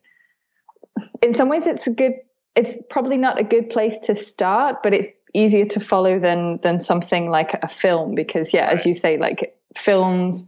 in 1.22 1.34
some 1.34 1.48
ways 1.48 1.66
it's 1.66 1.86
a 1.86 1.90
good. 1.90 2.14
It's 2.56 2.74
probably 2.88 3.16
not 3.16 3.38
a 3.38 3.44
good 3.44 3.70
place 3.70 3.98
to 4.04 4.14
start, 4.14 4.82
but 4.82 4.94
it's 4.94 5.08
easier 5.34 5.64
to 5.64 5.80
follow 5.80 6.18
than 6.18 6.58
than 6.62 6.80
something 6.80 7.28
like 7.28 7.54
a 7.62 7.68
film 7.68 8.14
because 8.14 8.54
yeah 8.54 8.66
right. 8.66 8.78
as 8.78 8.86
you 8.86 8.94
say 8.94 9.18
like 9.18 9.56
films 9.76 10.46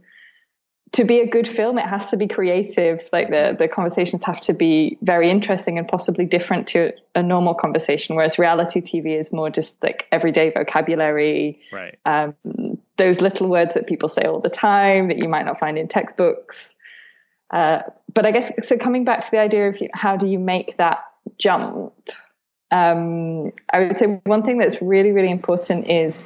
to 0.93 1.03
be 1.03 1.19
a 1.19 1.27
good 1.27 1.47
film 1.47 1.77
it 1.77 1.85
has 1.85 2.09
to 2.09 2.17
be 2.17 2.27
creative. 2.27 3.07
Like 3.11 3.29
the 3.29 3.55
the 3.57 3.67
conversations 3.67 4.23
have 4.23 4.39
to 4.41 4.53
be 4.53 4.97
very 5.01 5.29
interesting 5.29 5.77
and 5.77 5.87
possibly 5.87 6.25
different 6.25 6.67
to 6.67 6.93
a 7.13 7.21
normal 7.21 7.53
conversation 7.53 8.15
whereas 8.15 8.39
reality 8.39 8.81
tv 8.81 9.19
is 9.19 9.31
more 9.31 9.49
just 9.49 9.81
like 9.83 10.07
everyday 10.11 10.49
vocabulary 10.51 11.59
right. 11.71 11.99
um, 12.05 12.35
those 12.97 13.19
little 13.21 13.47
words 13.47 13.73
that 13.73 13.85
people 13.87 14.09
say 14.09 14.23
all 14.23 14.39
the 14.39 14.49
time 14.49 15.09
that 15.09 15.21
you 15.21 15.29
might 15.29 15.45
not 15.45 15.59
find 15.59 15.77
in 15.77 15.87
textbooks. 15.87 16.73
Uh, 17.51 17.81
but 18.13 18.25
i 18.25 18.31
guess 18.31 18.51
so 18.67 18.77
coming 18.77 19.05
back 19.05 19.21
to 19.21 19.31
the 19.31 19.39
idea 19.39 19.69
of 19.69 19.81
how 19.93 20.17
do 20.17 20.27
you 20.27 20.39
make 20.39 20.75
that 20.77 20.99
jump 21.37 21.93
um, 22.71 23.51
I 23.71 23.79
would 23.79 23.97
say 23.97 24.19
one 24.25 24.43
thing 24.43 24.57
that's 24.57 24.81
really, 24.81 25.11
really 25.11 25.31
important 25.31 25.89
is 25.89 26.23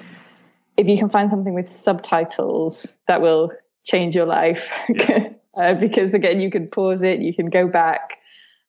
if 0.77 0.87
you 0.87 0.97
can 0.97 1.09
find 1.09 1.29
something 1.29 1.53
with 1.53 1.69
subtitles 1.69 2.95
that 3.07 3.21
will 3.21 3.51
change 3.83 4.15
your 4.15 4.25
life. 4.25 4.69
Yes. 4.89 5.35
uh, 5.55 5.73
because 5.73 6.13
again, 6.13 6.39
you 6.39 6.49
can 6.49 6.67
pause 6.67 7.01
it, 7.01 7.19
you 7.19 7.33
can 7.33 7.47
go 7.47 7.67
back, 7.67 8.11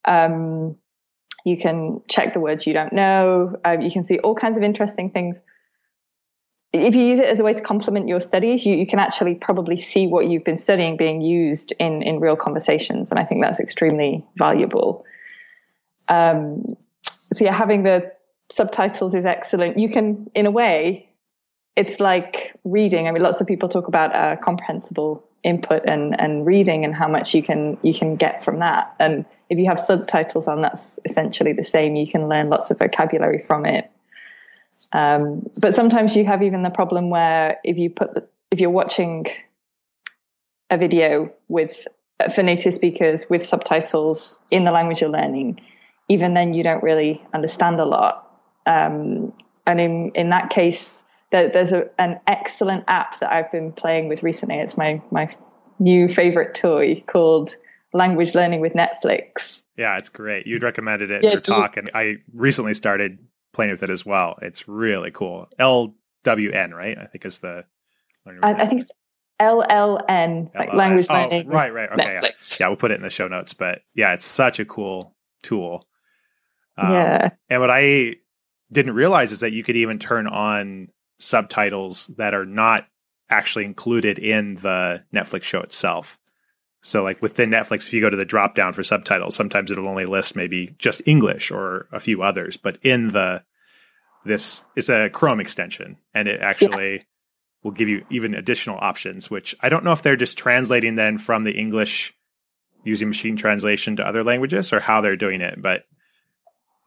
um, 0.05 0.77
you 1.45 1.57
can 1.57 2.01
check 2.09 2.35
the 2.35 2.41
words 2.41 2.67
you 2.67 2.73
don't 2.73 2.93
know, 2.93 3.57
uh, 3.65 3.77
you 3.81 3.91
can 3.91 4.05
see 4.05 4.19
all 4.19 4.35
kinds 4.35 4.57
of 4.57 4.63
interesting 4.63 5.11
things. 5.11 5.41
If 6.73 6.95
you 6.95 7.05
use 7.05 7.19
it 7.19 7.27
as 7.27 7.39
a 7.39 7.45
way 7.45 7.53
to 7.53 7.63
complement 7.63 8.09
your 8.09 8.21
studies, 8.21 8.65
you, 8.65 8.75
you 8.75 8.87
can 8.87 8.99
actually 8.99 9.35
probably 9.35 9.77
see 9.77 10.07
what 10.07 10.27
you've 10.27 10.45
been 10.45 10.57
studying 10.57 10.97
being 10.97 11.21
used 11.21 11.73
in, 11.79 12.03
in 12.03 12.19
real 12.19 12.37
conversations. 12.37 13.11
And 13.11 13.21
I 13.21 13.25
think 13.25 13.43
that's 13.43 13.61
extremely 13.61 14.25
valuable. 14.39 15.05
Um, 16.09 16.77
so 17.33 17.45
yeah, 17.45 17.53
having 17.53 17.83
the 17.83 18.13
subtitles 18.51 19.15
is 19.15 19.25
excellent. 19.25 19.79
You 19.79 19.89
can, 19.89 20.31
in 20.35 20.47
a 20.47 20.51
way, 20.51 21.09
it's 21.77 22.01
like 22.01 22.55
reading. 22.65 23.09
I 23.09 23.13
mean, 23.13 23.23
lots 23.23 23.41
of 23.41 23.47
people 23.47 23.69
talk 23.69 23.89
about 23.89 24.15
uh, 24.15 24.37
comprehensible 24.37 25.25
input 25.43 25.83
and 25.87 26.19
and 26.21 26.47
reading 26.47 26.85
and 26.85 26.95
how 26.95 27.09
much 27.09 27.35
you 27.35 27.43
can 27.43 27.77
you 27.83 27.95
can 27.95 28.17
get 28.17 28.45
from 28.45 28.61
that. 28.61 28.95
And 29.01 29.25
if 29.49 29.59
you 29.59 29.67
have 29.67 29.81
subtitles 29.81 30.49
on, 30.49 30.63
that's 30.63 30.99
essentially 31.05 31.53
the 31.53 31.65
same. 31.65 31.97
You 31.97 32.11
can 32.11 32.29
learn 32.29 32.49
lots 32.49 32.71
of 32.71 32.79
vocabulary 32.79 33.45
from 33.47 33.67
it. 33.67 33.91
Um, 34.93 35.49
but 35.61 35.75
sometimes 35.75 36.17
you 36.17 36.25
have 36.27 36.43
even 36.43 36.63
the 36.63 36.71
problem 36.71 37.11
where 37.11 37.59
if 37.65 37.79
you 37.79 37.91
put 37.91 38.15
the, 38.15 38.27
if 38.51 38.61
you're 38.61 38.71
watching 38.71 39.27
a 40.71 40.77
video 40.77 41.33
with 41.49 41.87
for 42.35 42.43
native 42.43 42.75
speakers 42.75 43.29
with 43.29 43.45
subtitles 43.45 44.39
in 44.51 44.65
the 44.65 44.71
language 44.71 45.01
you're 45.01 45.11
learning, 45.11 45.61
even 46.13 46.35
then 46.35 46.53
you 46.53 46.63
don't 46.63 46.83
really 46.83 47.23
understand 47.33 47.81
a 47.81 47.85
lot. 47.85 48.31
Um, 48.67 49.33
and 49.67 49.81
in, 49.81 50.13
in 50.15 50.31
that 50.31 50.51
case, 50.51 51.03
there, 51.31 51.49
there's 51.49 51.73
a, 51.73 51.89
an 51.99 52.21
excellent 52.27 52.85
app 52.89 53.19
that 53.21 53.33
I've 53.33 53.51
been 53.51 53.73
playing 53.73 54.09
with 54.09 54.23
recently. 54.23 54.57
It's 54.57 54.77
my, 54.77 55.03
my 55.11 55.35
new 55.79 56.09
favorite 56.09 56.55
toy 56.55 57.03
called 57.07 57.57
Language 57.95 58.35
Learning 58.35 58.61
with 58.61 58.75
Netflix. 58.75 59.63
Yeah, 59.77 59.97
it's 59.97 60.11
great. 60.11 60.47
You'd 60.47 60.63
recommended 60.63 61.11
it 61.11 61.23
yeah, 61.23 61.31
in 61.31 61.33
your 61.33 61.41
talk, 61.41 61.79
and 61.79 61.91
I 61.95 62.17
recently 62.35 62.75
started 62.75 63.19
playing 63.55 63.71
with 63.71 63.83
it 63.83 63.91
as 63.91 64.05
well. 64.05 64.39
It's 64.43 64.69
really 64.69 65.11
cool. 65.11 65.49
LWN, 65.59 66.73
right? 66.75 66.99
I 66.99 67.07
think 67.07 67.25
is 67.25 67.39
the. 67.39 67.65
I, 68.27 68.53
I, 68.53 68.67
think 68.67 68.83
it's 68.83 68.93
LLN, 69.41 70.55
like 70.55 70.75
language 70.75 71.07
oh, 71.09 71.15
learning. 71.15 71.49
Right, 71.49 71.73
right. 71.73 71.91
Okay. 71.91 72.21
Yeah. 72.23 72.31
yeah, 72.61 72.69
we'll 72.69 72.77
put 72.77 72.91
it 72.93 72.97
in 72.97 73.03
the 73.03 73.11
show 73.11 73.29
notes. 73.29 73.55
But 73.55 73.81
yeah, 73.97 74.13
it's 74.13 74.27
such 74.27 74.61
a 74.61 74.65
cool 74.65 75.17
tool. 75.43 75.89
Um, 76.77 76.93
yeah. 76.93 77.29
And 77.49 77.61
what 77.61 77.71
I 77.71 78.17
didn't 78.71 78.95
realize 78.95 79.33
is 79.33 79.41
that 79.41 79.53
you 79.53 79.63
could 79.63 79.77
even 79.77 79.99
turn 79.99 80.27
on 80.27 80.89
subtitles 81.19 82.09
that 82.19 82.35
are 82.35 82.47
not 82.47 82.87
actually 83.31 83.65
included 83.65 84.19
in 84.19 84.57
the 84.57 85.03
Netflix 85.15 85.45
show 85.45 85.61
itself. 85.61 86.19
So, 86.83 87.03
like 87.03 87.23
within 87.23 87.51
Netflix, 87.51 87.87
if 87.87 87.93
you 87.93 88.01
go 88.01 88.11
to 88.11 88.17
the 88.17 88.25
drop 88.25 88.57
down 88.57 88.73
for 88.73 88.83
subtitles, 88.83 89.37
sometimes 89.37 89.71
it'll 89.71 89.89
only 89.89 90.05
list 90.05 90.35
maybe 90.35 90.75
just 90.79 91.01
English 91.07 91.51
or 91.51 91.87
a 91.93 92.01
few 92.01 92.23
others. 92.23 92.57
But 92.57 92.79
in 92.83 93.09
the 93.09 93.45
this 94.25 94.65
is 94.77 94.89
a 94.89 95.11
Chrome 95.11 95.41
extension, 95.41 95.97
and 96.15 96.29
it 96.29 96.41
actually 96.41 96.95
yeah. 96.95 97.03
will 97.63 97.73
give 97.73 97.89
you 97.89 98.05
even 98.11 98.35
additional 98.35 98.79
options. 98.81 99.31
Which 99.31 99.55
I 99.61 99.69
don't 99.69 99.85
know 99.85 99.93
if 99.93 100.03
they're 100.03 100.17
just 100.17 100.37
translating 100.37 100.97
then 100.97 101.19
from 101.19 101.45
the 101.45 101.53
English 101.53 102.15
using 102.85 103.09
machine 103.09 103.37
translation 103.37 103.97
to 103.97 104.07
other 104.07 104.25
languages 104.25 104.73
or 104.73 104.81
how 104.81 105.01
they're 105.01 105.17
doing 105.17 105.41
it, 105.41 105.63
but 105.63 105.85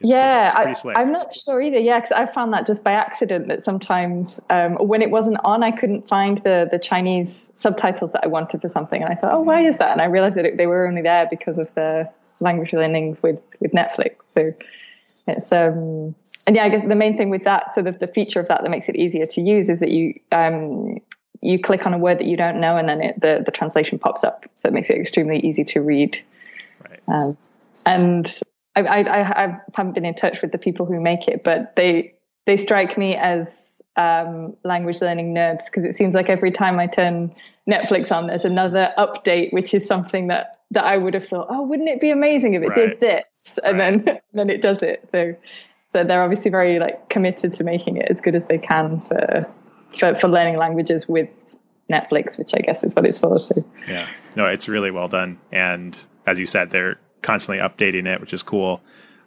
it's 0.02 0.10
yeah, 0.12 0.54
pretty, 0.54 1.00
I, 1.00 1.02
am 1.02 1.14
not 1.14 1.34
sure 1.34 1.62
either. 1.62 1.78
Yeah, 1.78 2.02
because 2.02 2.12
I 2.12 2.25
found 2.25 2.52
that 2.54 2.68
just 2.68 2.84
by 2.84 2.92
accident 2.92 3.48
that 3.48 3.64
sometimes 3.64 4.42
um, 4.50 4.75
when 4.75 5.02
it 5.02 5.10
wasn't 5.10 5.38
on, 5.46 5.64
I 5.64 5.72
couldn't 5.72 6.08
find 6.08 6.40
the 6.40 6.68
the 6.70 6.80
Chinese 6.80 7.50
subtitles 7.54 8.12
that 8.12 8.25
I 8.25 8.28
wanted 8.28 8.62
for 8.62 8.70
something, 8.70 9.02
and 9.02 9.12
I 9.12 9.16
thought, 9.16 9.34
oh, 9.34 9.42
why 9.42 9.62
mm-hmm. 9.62 9.70
is 9.70 9.78
that? 9.78 9.94
And 9.94 10.02
I 10.02 10.06
realized 10.06 10.36
that 10.36 10.46
it, 10.46 10.58
they 10.58 10.68
were 10.68 10.86
only 10.86 11.02
there 11.02 11.28
because 11.30 11.58
of 11.58 11.74
the 11.75 12.10
language 12.42 12.74
learning 12.74 13.18
with 13.22 13.40
with 13.62 13.72
Netflix. 13.72 14.16
So 14.30 14.54
it's 15.28 15.52
um 15.54 16.14
and 16.46 16.56
yeah, 16.56 16.66
I 16.66 16.70
guess 16.70 16.86
the 16.86 16.96
main 16.96 17.16
thing 17.16 17.30
with 17.30 17.44
that, 17.46 17.74
so 17.74 17.82
the, 17.82 17.94
the 17.94 18.08
feature 18.08 18.42
of 18.42 18.50
that 18.50 18.64
that 18.64 18.70
makes 18.70 18.90
it 18.90 18.98
easier 18.98 19.25
to 19.25 19.42
use 19.42 19.70
is 19.70 19.80
that 19.80 19.92
you 19.92 20.20
um 20.34 21.00
you 21.42 21.60
click 21.60 21.86
on 21.86 21.94
a 21.94 21.98
word 21.98 22.20
that 22.20 22.25
you 22.25 22.36
don't 22.36 22.60
know, 22.60 22.75
and 22.75 22.90
then 22.90 23.02
it, 23.02 23.22
the 23.22 23.44
the 23.46 23.52
translation 23.52 23.98
pops 23.98 24.25
up, 24.25 24.46
so 24.58 24.68
it 24.68 24.74
makes 24.74 24.90
it 24.90 24.98
extremely 25.00 25.40
easy 25.40 25.64
to 25.64 25.80
read. 25.80 26.22
Right. 26.84 27.00
Um, 27.08 27.38
and 27.86 28.40
I, 28.75 28.82
I, 28.82 29.46
I 29.46 29.62
haven't 29.74 29.94
been 29.94 30.05
in 30.05 30.15
touch 30.15 30.41
with 30.41 30.51
the 30.51 30.58
people 30.58 30.86
who 30.86 31.00
make 31.00 31.27
it, 31.27 31.44
but 31.44 31.75
they 31.75 32.13
they 32.46 32.58
strike 32.58 32.98
me 32.98 33.15
as 33.15 33.82
um, 33.96 34.55
language 34.63 35.01
learning 35.01 35.34
nerds 35.34 35.65
because 35.65 35.84
it 35.84 35.96
seems 35.96 36.15
like 36.15 36.29
every 36.29 36.51
time 36.51 36.79
I 36.79 36.88
turn 36.88 37.34
Netflix 37.70 38.12
on, 38.12 38.27
there's 38.27 38.46
another 38.46 38.94
update, 38.98 39.53
which 39.53 39.74
is 39.74 39.86
something 39.86 40.27
that 40.27 40.60
that 40.72 40.84
I 40.84 40.98
would 40.98 41.13
have 41.13 41.27
thought, 41.27 41.48
oh, 41.50 41.62
wouldn't 41.62 41.89
it 41.89 42.01
be 42.01 42.10
amazing 42.10 42.55
if 42.55 42.63
it 42.63 42.67
right. 42.70 42.75
did 42.75 43.00
this, 43.00 43.60
and 43.63 43.79
right. 43.79 44.05
then 44.05 44.20
then 44.34 44.50
it 44.50 44.62
does 44.62 44.82
it. 44.82 45.08
So 45.12 45.36
so 45.89 46.03
they're 46.03 46.24
obviously 46.24 46.51
very 46.51 46.79
like 46.79 47.10
committed 47.10 47.53
to 47.55 47.63
making 47.63 47.98
it 47.98 48.10
as 48.10 48.20
good 48.20 48.36
as 48.36 48.44
they 48.50 48.58
can 48.58 49.01
for 49.01 49.44
for, 49.98 50.20
for 50.20 50.27
learning 50.27 50.58
languages 50.58 51.08
with 51.08 51.29
Netflix, 51.89 52.38
which 52.38 52.53
I 52.53 52.60
guess 52.60 52.84
is 52.84 52.94
what 52.94 53.05
it's 53.05 53.20
for. 53.20 53.38
So. 53.38 53.55
Yeah, 53.88 54.12
no, 54.36 54.48
it's 54.48 54.67
really 54.67 54.91
well 54.91 55.08
done, 55.08 55.39
and 55.51 55.98
as 56.27 56.39
you 56.39 56.46
said, 56.46 56.72
they're 56.72 57.00
constantly 57.25 57.62
updating 57.62 58.08
it, 58.08 58.22
which 58.22 58.34
is 58.34 58.44
cool. 58.44 58.82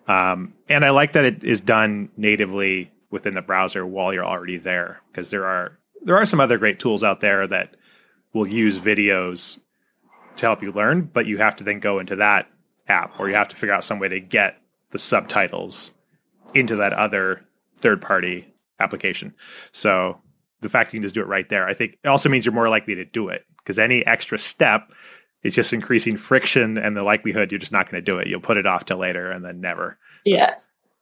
Um, 0.07 0.55
and 0.69 0.85
I 0.85 0.91
like 0.91 1.13
that 1.13 1.25
it 1.25 1.45
is 1.45 1.61
done 1.61 2.09
natively 2.17 2.91
within 3.11 3.35
the 3.35 3.43
browser 3.43 3.85
while 3.85 4.15
you're 4.15 4.25
already 4.25 4.57
there, 4.57 5.03
because 5.11 5.31
there 5.31 5.45
are 5.45 5.79
there 6.03 6.17
are 6.17 6.27
some 6.27 6.41
other 6.41 6.59
great 6.59 6.79
tools 6.79 7.03
out 7.03 7.21
there 7.21 7.47
that 7.47 7.75
will 8.33 8.47
use 8.47 8.79
videos 8.79 9.59
to 10.37 10.47
help 10.47 10.63
you 10.63 10.71
learn, 10.71 11.11
but 11.13 11.27
you 11.27 11.39
have 11.39 11.57
to 11.57 11.65
then 11.65 11.81
go 11.81 11.99
into 11.99 12.17
that 12.17 12.49
app 12.87 13.19
or 13.19 13.29
you 13.29 13.35
have 13.35 13.49
to 13.49 13.57
figure 13.57 13.75
out 13.75 13.85
some 13.85 13.99
way 13.99 14.09
to 14.09 14.21
get 14.21 14.61
the 14.91 14.99
subtitles 14.99 15.91
into 16.55 16.77
that 16.77 16.93
other 16.93 17.45
third 17.81 18.01
party 18.01 18.55
application. 18.79 19.35
So 19.73 20.21
the 20.61 20.69
fact 20.69 20.93
you 20.93 20.99
can 20.99 21.03
just 21.03 21.15
do 21.15 21.21
it 21.21 21.27
right 21.27 21.49
there, 21.49 21.67
I 21.67 21.75
think 21.75 21.99
it 22.03 22.09
also 22.09 22.29
means 22.29 22.47
you're 22.47 22.55
more 22.55 22.69
likely 22.69 22.95
to 22.95 23.05
do 23.05 23.29
it 23.29 23.45
because 23.59 23.79
any 23.79 24.07
extra 24.07 24.39
step 24.39 24.93
is 25.43 25.55
just 25.55 25.73
increasing 25.73 26.17
friction 26.17 26.79
and 26.79 26.97
the 26.97 27.05
likelihood 27.05 27.51
you're 27.51 27.59
just 27.59 27.73
not 27.73 27.91
going 27.91 28.03
to 28.03 28.05
do 28.05 28.19
it. 28.19 28.27
You'll 28.27 28.41
put 28.41 28.57
it 28.57 28.67
off 28.67 28.85
till 28.85 28.99
later 28.99 29.31
and 29.31 29.45
then 29.45 29.61
never. 29.61 29.99
Yeah. 30.25 30.55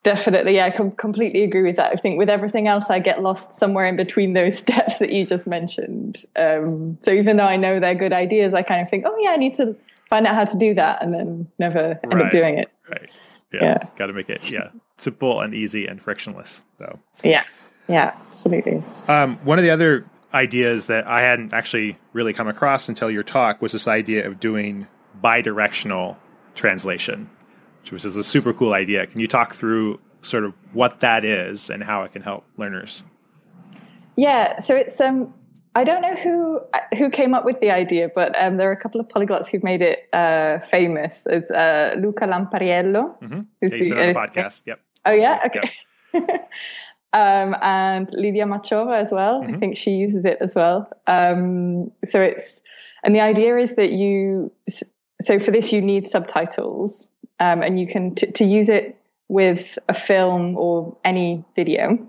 Definitely, 0.02 0.54
yeah, 0.54 0.66
I 0.66 0.70
com- 0.70 0.92
completely 0.92 1.42
agree 1.42 1.64
with 1.64 1.74
that. 1.76 1.90
I 1.90 1.96
think 1.96 2.16
with 2.16 2.30
everything 2.30 2.68
else, 2.68 2.90
I 2.90 3.00
get 3.00 3.22
lost 3.22 3.54
somewhere 3.54 3.86
in 3.86 3.96
between 3.96 4.34
those 4.34 4.56
steps 4.62 4.98
that 4.98 5.10
you 5.12 5.26
just 5.26 5.48
mentioned. 5.48 6.24
Um, 6.36 6.96
so 7.02 7.10
even 7.10 7.38
though 7.38 7.46
I 7.46 7.56
know 7.56 7.80
they're 7.80 7.96
good 7.96 8.12
ideas, 8.12 8.54
I 8.54 8.62
kind 8.62 8.80
of 8.80 8.88
think, 8.88 9.04
oh 9.04 9.16
yeah, 9.18 9.30
I 9.30 9.36
need 9.36 9.54
to 9.54 9.74
find 10.08 10.24
out 10.24 10.36
how 10.36 10.44
to 10.44 10.58
do 10.58 10.74
that, 10.74 11.02
and 11.02 11.12
then 11.12 11.48
never 11.58 11.98
end 12.04 12.14
right. 12.14 12.26
up 12.26 12.30
doing 12.30 12.58
it. 12.58 12.70
Right. 12.88 13.10
Yeah. 13.52 13.64
yeah. 13.64 13.76
Got 13.96 14.06
to 14.06 14.12
make 14.12 14.30
it 14.30 14.48
yeah 14.48 14.70
simple 14.96 15.40
and 15.40 15.54
easy 15.54 15.86
and 15.86 16.00
frictionless. 16.00 16.62
So 16.78 16.98
yeah, 17.22 17.44
yeah, 17.88 18.14
absolutely. 18.26 18.82
Um, 19.08 19.38
one 19.44 19.58
of 19.58 19.64
the 19.64 19.70
other 19.70 20.06
ideas 20.34 20.88
that 20.88 21.06
I 21.06 21.22
hadn't 21.22 21.52
actually 21.52 21.98
really 22.12 22.32
come 22.32 22.48
across 22.48 22.88
until 22.88 23.10
your 23.10 23.22
talk 23.22 23.62
was 23.62 23.72
this 23.72 23.88
idea 23.88 24.26
of 24.26 24.40
doing 24.40 24.86
bidirectional 25.22 26.16
translation 26.54 27.30
which 27.92 28.04
is 28.04 28.16
a 28.16 28.24
super 28.24 28.52
cool 28.52 28.72
idea. 28.72 29.06
Can 29.06 29.20
you 29.20 29.28
talk 29.28 29.54
through 29.54 30.00
sort 30.22 30.44
of 30.44 30.54
what 30.72 31.00
that 31.00 31.24
is 31.24 31.70
and 31.70 31.82
how 31.82 32.02
it 32.02 32.12
can 32.12 32.22
help 32.22 32.44
learners? 32.56 33.02
Yeah, 34.16 34.60
so 34.60 34.74
it's 34.74 35.00
um 35.00 35.32
I 35.74 35.84
don't 35.84 36.00
know 36.00 36.14
who 36.14 36.60
who 36.96 37.10
came 37.10 37.34
up 37.34 37.44
with 37.44 37.60
the 37.60 37.70
idea, 37.70 38.10
but 38.14 38.40
um, 38.42 38.56
there 38.56 38.68
are 38.70 38.72
a 38.72 38.80
couple 38.80 38.98
of 38.98 39.08
polyglots 39.08 39.46
who've 39.46 39.62
made 39.62 39.82
it 39.82 40.08
uh, 40.12 40.58
famous. 40.60 41.26
It's 41.26 41.50
uh, 41.50 41.96
Luca 41.98 42.24
Lampariello. 42.24 43.20
Mm-hmm. 43.20 43.40
Yeah, 43.60 43.68
he's 43.68 43.88
been 43.88 43.98
on 43.98 44.06
the 44.06 44.14
podcast. 44.14 44.62
Yep. 44.66 44.80
Oh 45.04 45.12
yeah, 45.12 45.40
okay. 45.44 45.70
Yep. 46.14 46.50
um, 47.16 47.56
and 47.62 48.12
Lydia 48.12 48.44
Machova 48.44 49.00
as 49.00 49.10
well. 49.10 49.40
Mm-hmm. 49.40 49.54
I 49.54 49.58
think 49.58 49.76
she 49.78 49.92
uses 49.92 50.26
it 50.26 50.36
as 50.42 50.54
well. 50.54 50.90
Um, 51.06 51.90
so 52.06 52.20
it's 52.20 52.60
and 53.02 53.14
the 53.14 53.20
idea 53.20 53.56
is 53.56 53.74
that 53.76 53.90
you 53.90 54.52
so 55.22 55.40
for 55.40 55.50
this 55.50 55.72
you 55.72 55.80
need 55.80 56.08
subtitles 56.08 57.08
um, 57.40 57.62
and 57.62 57.80
you 57.80 57.86
can 57.86 58.14
t- 58.14 58.32
to 58.32 58.44
use 58.44 58.68
it 58.68 59.00
with 59.28 59.78
a 59.88 59.94
film 59.94 60.58
or 60.58 60.98
any 61.04 61.42
video. 61.56 62.06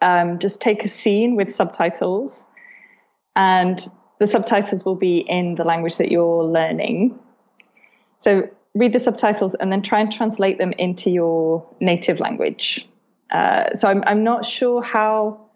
Um, 0.00 0.38
just 0.38 0.60
take 0.60 0.84
a 0.84 0.88
scene 0.88 1.34
with 1.34 1.52
subtitles, 1.52 2.44
and 3.34 3.84
the 4.20 4.28
subtitles 4.28 4.84
will 4.84 4.96
be 4.96 5.18
in 5.18 5.56
the 5.56 5.64
language 5.64 5.96
that 5.96 6.12
you're 6.12 6.44
learning. 6.44 7.18
So 8.20 8.48
read 8.74 8.92
the 8.92 9.00
subtitles 9.00 9.54
and 9.54 9.72
then 9.72 9.82
try 9.82 10.00
and 10.00 10.12
translate 10.12 10.58
them 10.58 10.72
into 10.78 11.10
your 11.10 11.66
native 11.80 12.20
language. 12.20 12.88
Uh, 13.32 13.74
so 13.76 13.88
I'm 13.88 14.04
I'm 14.06 14.22
not 14.22 14.44
sure 14.44 14.82
how 14.82 15.50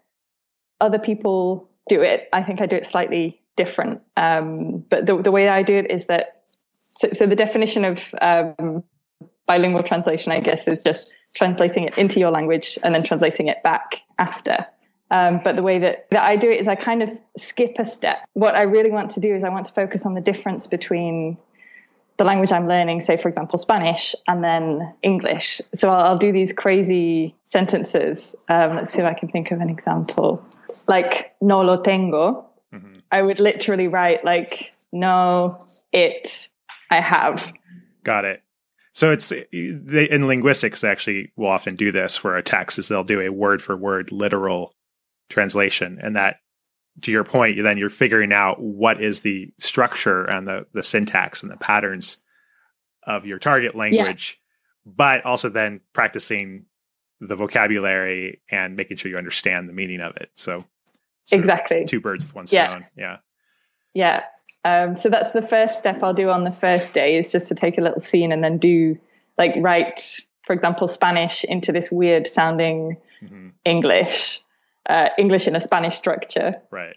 other 0.81 0.99
people 0.99 1.69
do 1.89 2.01
it. 2.01 2.29
I 2.33 2.43
think 2.43 2.61
I 2.61 2.67
do 2.67 2.77
it 2.77 2.87
slightly 2.87 3.41
different. 3.57 4.03
Um, 4.17 4.79
but 4.89 5.07
the 5.07 5.21
the 5.23 5.31
way 5.31 5.49
I 5.49 5.63
do 5.63 5.75
it 5.75 5.91
is 5.91 6.07
that 6.07 6.45
so, 6.79 7.11
so 7.13 7.27
the 7.27 7.37
definition 7.37 7.85
of 7.85 8.15
um, 8.21 8.83
bilingual 9.47 9.83
translation, 9.83 10.33
I 10.33 10.41
guess, 10.41 10.67
is 10.67 10.83
just 10.83 11.15
translating 11.37 11.85
it 11.85 11.99
into 11.99 12.19
your 12.19 12.31
language 12.31 12.79
and 12.83 12.95
then 12.95 13.03
translating 13.03 13.49
it 13.49 13.63
back 13.63 14.01
after. 14.19 14.67
Um, 15.11 15.41
but 15.45 15.55
the 15.55 15.63
way 15.63 15.79
that, 15.79 16.11
that 16.11 16.25
I 16.25 16.37
do 16.37 16.51
it 16.51 16.61
is 16.61 16.67
I 16.67 16.75
kind 16.75 17.03
of 17.03 17.11
skip 17.39 17.77
a 17.79 17.85
step. 17.85 18.27
What 18.33 18.57
I 18.57 18.63
really 18.63 18.91
want 18.91 19.13
to 19.13 19.21
do 19.21 19.35
is 19.35 19.45
I 19.45 19.51
want 19.51 19.67
to 19.67 19.73
focus 19.73 20.05
on 20.05 20.15
the 20.15 20.21
difference 20.21 20.67
between 20.67 21.39
the 22.19 22.25
language 22.25 22.53
I'm 22.53 22.67
learning, 22.67 23.03
say, 23.03 23.17
for 23.17 23.29
example, 23.29 23.59
Spanish, 23.59 24.15
and 24.27 24.43
then 24.43 24.95
English. 25.03 25.61
So 25.75 25.89
I'll, 25.91 26.07
I'll 26.07 26.19
do 26.19 26.33
these 26.33 26.53
crazy 26.53 27.35
sentences. 27.45 28.35
Um, 28.49 28.77
let's 28.77 28.93
see 28.93 29.01
if 29.01 29.05
I 29.05 29.15
can 29.15 29.29
think 29.29 29.51
of 29.51 29.61
an 29.61 29.69
example. 29.69 30.43
Like, 30.87 31.35
no 31.41 31.63
lo 31.63 31.81
tengo. 31.83 32.49
Mm-hmm. 32.75 32.99
I 33.13 33.23
would 33.23 33.39
literally 33.39 33.89
write, 33.89 34.25
like, 34.25 34.73
no, 34.93 35.61
it, 35.93 36.49
I 36.91 37.01
have. 37.01 37.53
Got 38.03 38.25
it. 38.25 38.43
So 38.93 39.11
it's 39.11 39.29
they, 39.29 40.09
in 40.11 40.27
linguistics 40.27 40.81
they 40.81 40.89
actually 40.89 41.31
will 41.37 41.49
often 41.49 41.77
do 41.77 41.93
this 41.93 42.17
for 42.17 42.35
a 42.35 42.43
text 42.43 42.79
is 42.79 42.89
they'll 42.89 43.05
do 43.05 43.21
a 43.21 43.29
word 43.29 43.61
for 43.61 43.77
word 43.77 44.11
literal 44.11 44.73
translation, 45.29 45.99
and 46.03 46.17
that 46.17 46.39
to 47.03 47.13
your 47.13 47.25
point, 47.25 47.63
then 47.63 47.79
you're 47.79 47.91
figuring 47.91 48.33
out 48.33 48.61
what 48.61 49.03
is 49.03 49.21
the 49.21 49.53
structure 49.59 50.25
and 50.25 50.47
the 50.47 50.67
the 50.73 50.83
syntax 50.83 51.43
and 51.43 51.51
the 51.51 51.57
patterns 51.57 52.19
of 53.03 53.27
your 53.27 53.39
target 53.39 53.75
language, 53.75 54.41
yeah. 54.85 54.93
but 54.97 55.25
also 55.25 55.49
then 55.49 55.81
practicing 55.93 56.67
the 57.21 57.37
vocabulary 57.37 58.41
and 58.51 58.77
making 58.77 58.97
sure 58.97 59.11
you 59.11 59.17
understand 59.17 59.69
the 59.69 59.73
meaning 59.73 60.01
of 60.01 60.17
it. 60.17 60.31
So 60.35 60.65
exactly 61.31 61.85
two 61.87 62.01
birds 62.01 62.25
with 62.25 62.35
one 62.35 62.47
stone. 62.47 62.85
Yeah. 62.97 63.19
Yeah. 63.95 64.25
Um, 64.65 64.97
so 64.97 65.09
that's 65.09 65.33
the 65.33 65.43
first 65.43 65.79
step 65.79 66.03
I'll 66.03 66.13
do 66.13 66.29
on 66.29 66.45
the 66.45 66.51
first 66.51 66.93
day 66.93 67.17
is 67.17 67.31
just 67.31 67.47
to 67.49 67.55
take 67.55 67.79
a 67.79 67.81
little 67.81 68.01
scene 68.01 68.33
and 68.33 68.43
then 68.43 68.59
do 68.59 68.99
like 69.39 69.55
write, 69.57 70.21
for 70.45 70.53
example, 70.53 70.89
Spanish 70.89 71.45
into 71.45 71.73
this 71.73 71.91
weird 71.91 72.27
sounding 72.27 72.97
mm-hmm. 73.23 73.49
English, 73.65 74.41
uh, 74.89 75.09
English 75.19 75.47
in 75.47 75.57
a 75.57 75.61
Spanish 75.61 75.97
structure. 75.97 76.57
Right. 76.71 76.97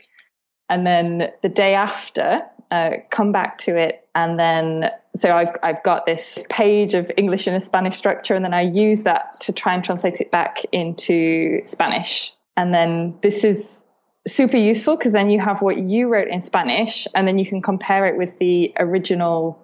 And 0.69 0.86
then 0.86 1.32
the 1.41 1.49
day 1.49 1.73
after, 1.73 2.41
uh, 2.71 2.91
come 3.10 3.32
back 3.32 3.58
to 3.60 3.75
it, 3.75 4.08
and 4.13 4.38
then 4.38 4.91
so 5.15 5.36
I've 5.36 5.56
I've 5.63 5.82
got 5.84 6.06
this 6.06 6.43
page 6.49 6.93
of 6.93 7.12
English 7.17 7.47
in 7.47 7.56
a 7.56 7.60
Spanish 7.60 7.97
structure, 7.97 8.36
and 8.36 8.45
then 8.45 8.54
I 8.54 8.62
use 8.62 9.04
that 9.04 9.39
to 9.41 9.54
try 9.54 9.73
and 9.73 9.84
translate 9.84 10.21
it 10.21 10.30
back 10.30 10.63
into 10.71 11.62
Spanish. 11.65 12.32
And 12.56 12.73
then 12.73 13.17
this 13.21 13.43
is 13.43 13.84
super 14.28 14.58
useful 14.58 14.97
because 14.97 15.13
then 15.13 15.30
you 15.30 15.39
have 15.39 15.62
what 15.62 15.78
you 15.78 16.08
wrote 16.08 16.28
in 16.28 16.41
Spanish 16.41 17.08
and 17.15 17.28
then 17.28 17.38
you 17.38 17.45
can 17.45 17.62
compare 17.62 18.06
it 18.06 18.17
with 18.17 18.38
the 18.38 18.73
original 18.78 19.60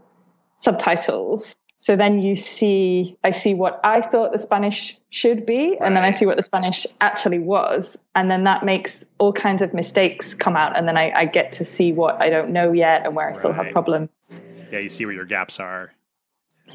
subtitles. 0.57 1.55
So 1.85 1.95
then 1.95 2.19
you 2.19 2.35
see, 2.35 3.15
I 3.23 3.29
see 3.29 3.53
what 3.53 3.79
I 3.83 4.01
thought 4.01 4.33
the 4.33 4.39
Spanish 4.39 4.97
should 5.11 5.45
be, 5.45 5.77
and 5.79 5.95
then 5.95 6.03
I 6.03 6.09
see 6.09 6.25
what 6.25 6.35
the 6.35 6.41
Spanish 6.41 6.87
actually 6.99 7.37
was. 7.37 7.95
And 8.15 8.31
then 8.31 8.45
that 8.45 8.65
makes 8.65 9.05
all 9.19 9.31
kinds 9.31 9.61
of 9.61 9.71
mistakes 9.71 10.33
come 10.33 10.55
out. 10.55 10.75
And 10.75 10.87
then 10.87 10.97
I, 10.97 11.11
I 11.15 11.25
get 11.25 11.53
to 11.53 11.63
see 11.63 11.93
what 11.93 12.19
I 12.19 12.31
don't 12.31 12.49
know 12.49 12.71
yet 12.71 13.05
and 13.05 13.15
where 13.15 13.25
I 13.25 13.27
right. 13.27 13.37
still 13.37 13.53
have 13.53 13.67
problems. 13.67 14.09
Yeah, 14.71 14.79
you 14.79 14.89
see 14.89 15.05
where 15.05 15.13
your 15.13 15.25
gaps 15.25 15.59
are. 15.59 15.93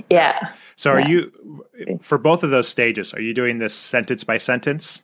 Yeah. 0.08 0.52
So 0.76 0.92
are 0.92 1.00
yeah. 1.00 1.08
you, 1.08 1.98
for 2.00 2.16
both 2.16 2.44
of 2.44 2.50
those 2.50 2.68
stages, 2.68 3.12
are 3.12 3.20
you 3.20 3.34
doing 3.34 3.58
this 3.58 3.74
sentence 3.74 4.22
by 4.22 4.38
sentence? 4.38 5.02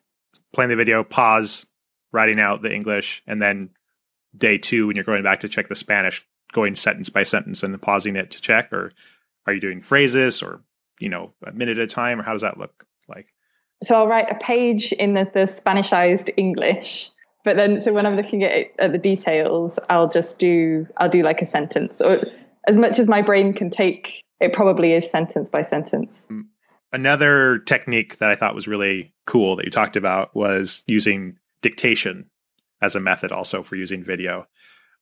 Playing 0.55 0.71
the 0.71 0.77
video, 0.77 1.03
pause, 1.03 1.67
writing 2.13 2.39
out 2.39 2.63
the 2.63 2.73
English, 2.73 3.25
and 3.27 3.43
then 3.43 3.71
day 4.39 4.57
two 4.57 4.87
when 4.87 4.95
you're 4.95 5.05
going 5.05 5.25
back 5.25 5.41
to 5.41 5.49
check 5.49 5.67
the 5.67 5.75
Spanish, 5.75 6.25
going 6.53 6.77
sentence 6.77 7.09
by 7.09 7.25
sentence 7.25 7.65
and 7.65 7.83
pausing 7.83 8.15
it 8.15 8.31
to 8.31 8.41
check, 8.41 8.73
or 8.73 8.93
are 9.47 9.55
you 9.55 9.61
doing 9.61 9.81
phrases 9.81 10.43
or 10.43 10.63
you 10.99 11.09
know 11.09 11.33
a 11.47 11.53
minute 11.53 11.79
at 11.79 11.85
a 11.85 11.87
time, 11.87 12.21
or 12.21 12.23
how 12.23 12.33
does 12.33 12.43
that 12.43 12.59
look 12.59 12.87
like? 13.09 13.29
So 13.83 13.95
I'll 13.97 14.09
write 14.09 14.31
a 14.31 14.39
page 14.39 14.93
in 14.93 15.15
the, 15.15 15.31
the 15.33 15.41
Spanishized 15.41 16.31
English, 16.37 17.11
but 17.45 17.57
then 17.57 17.83
so 17.83 17.93
when 17.93 18.07
I'm 18.07 18.17
looking 18.17 18.43
at, 18.43 18.53
it, 18.53 18.75
at 18.79 18.93
the 18.93 18.99
details, 18.99 19.79
I'll 19.91 20.09
just 20.09 20.39
do 20.39 20.87
I'll 20.99 21.11
do 21.11 21.23
like 21.23 21.43
a 21.43 21.47
sentence, 21.47 22.01
or 22.01 22.23
as 22.67 22.79
much 22.79 22.99
as 22.99 23.09
my 23.09 23.23
brain 23.23 23.53
can 23.53 23.71
take. 23.71 24.23
It 24.39 24.53
probably 24.53 24.93
is 24.93 25.11
sentence 25.11 25.49
by 25.49 25.63
sentence. 25.63 26.27
Mm. 26.31 26.45
Another 26.93 27.59
technique 27.61 28.19
that 28.19 28.31
I 28.31 28.35
thought 28.35 28.55
was 28.55 28.69
really 28.69 29.15
cool 29.27 29.57
that 29.57 29.65
you 29.65 29.71
talked 29.71 29.97
about 29.97 30.37
was 30.37 30.83
using 30.87 31.39
dictation 31.63 32.31
as 32.83 32.95
a 32.95 33.01
method 33.01 33.33
also 33.33 33.63
for 33.63 33.77
using 33.77 34.05
video, 34.05 34.47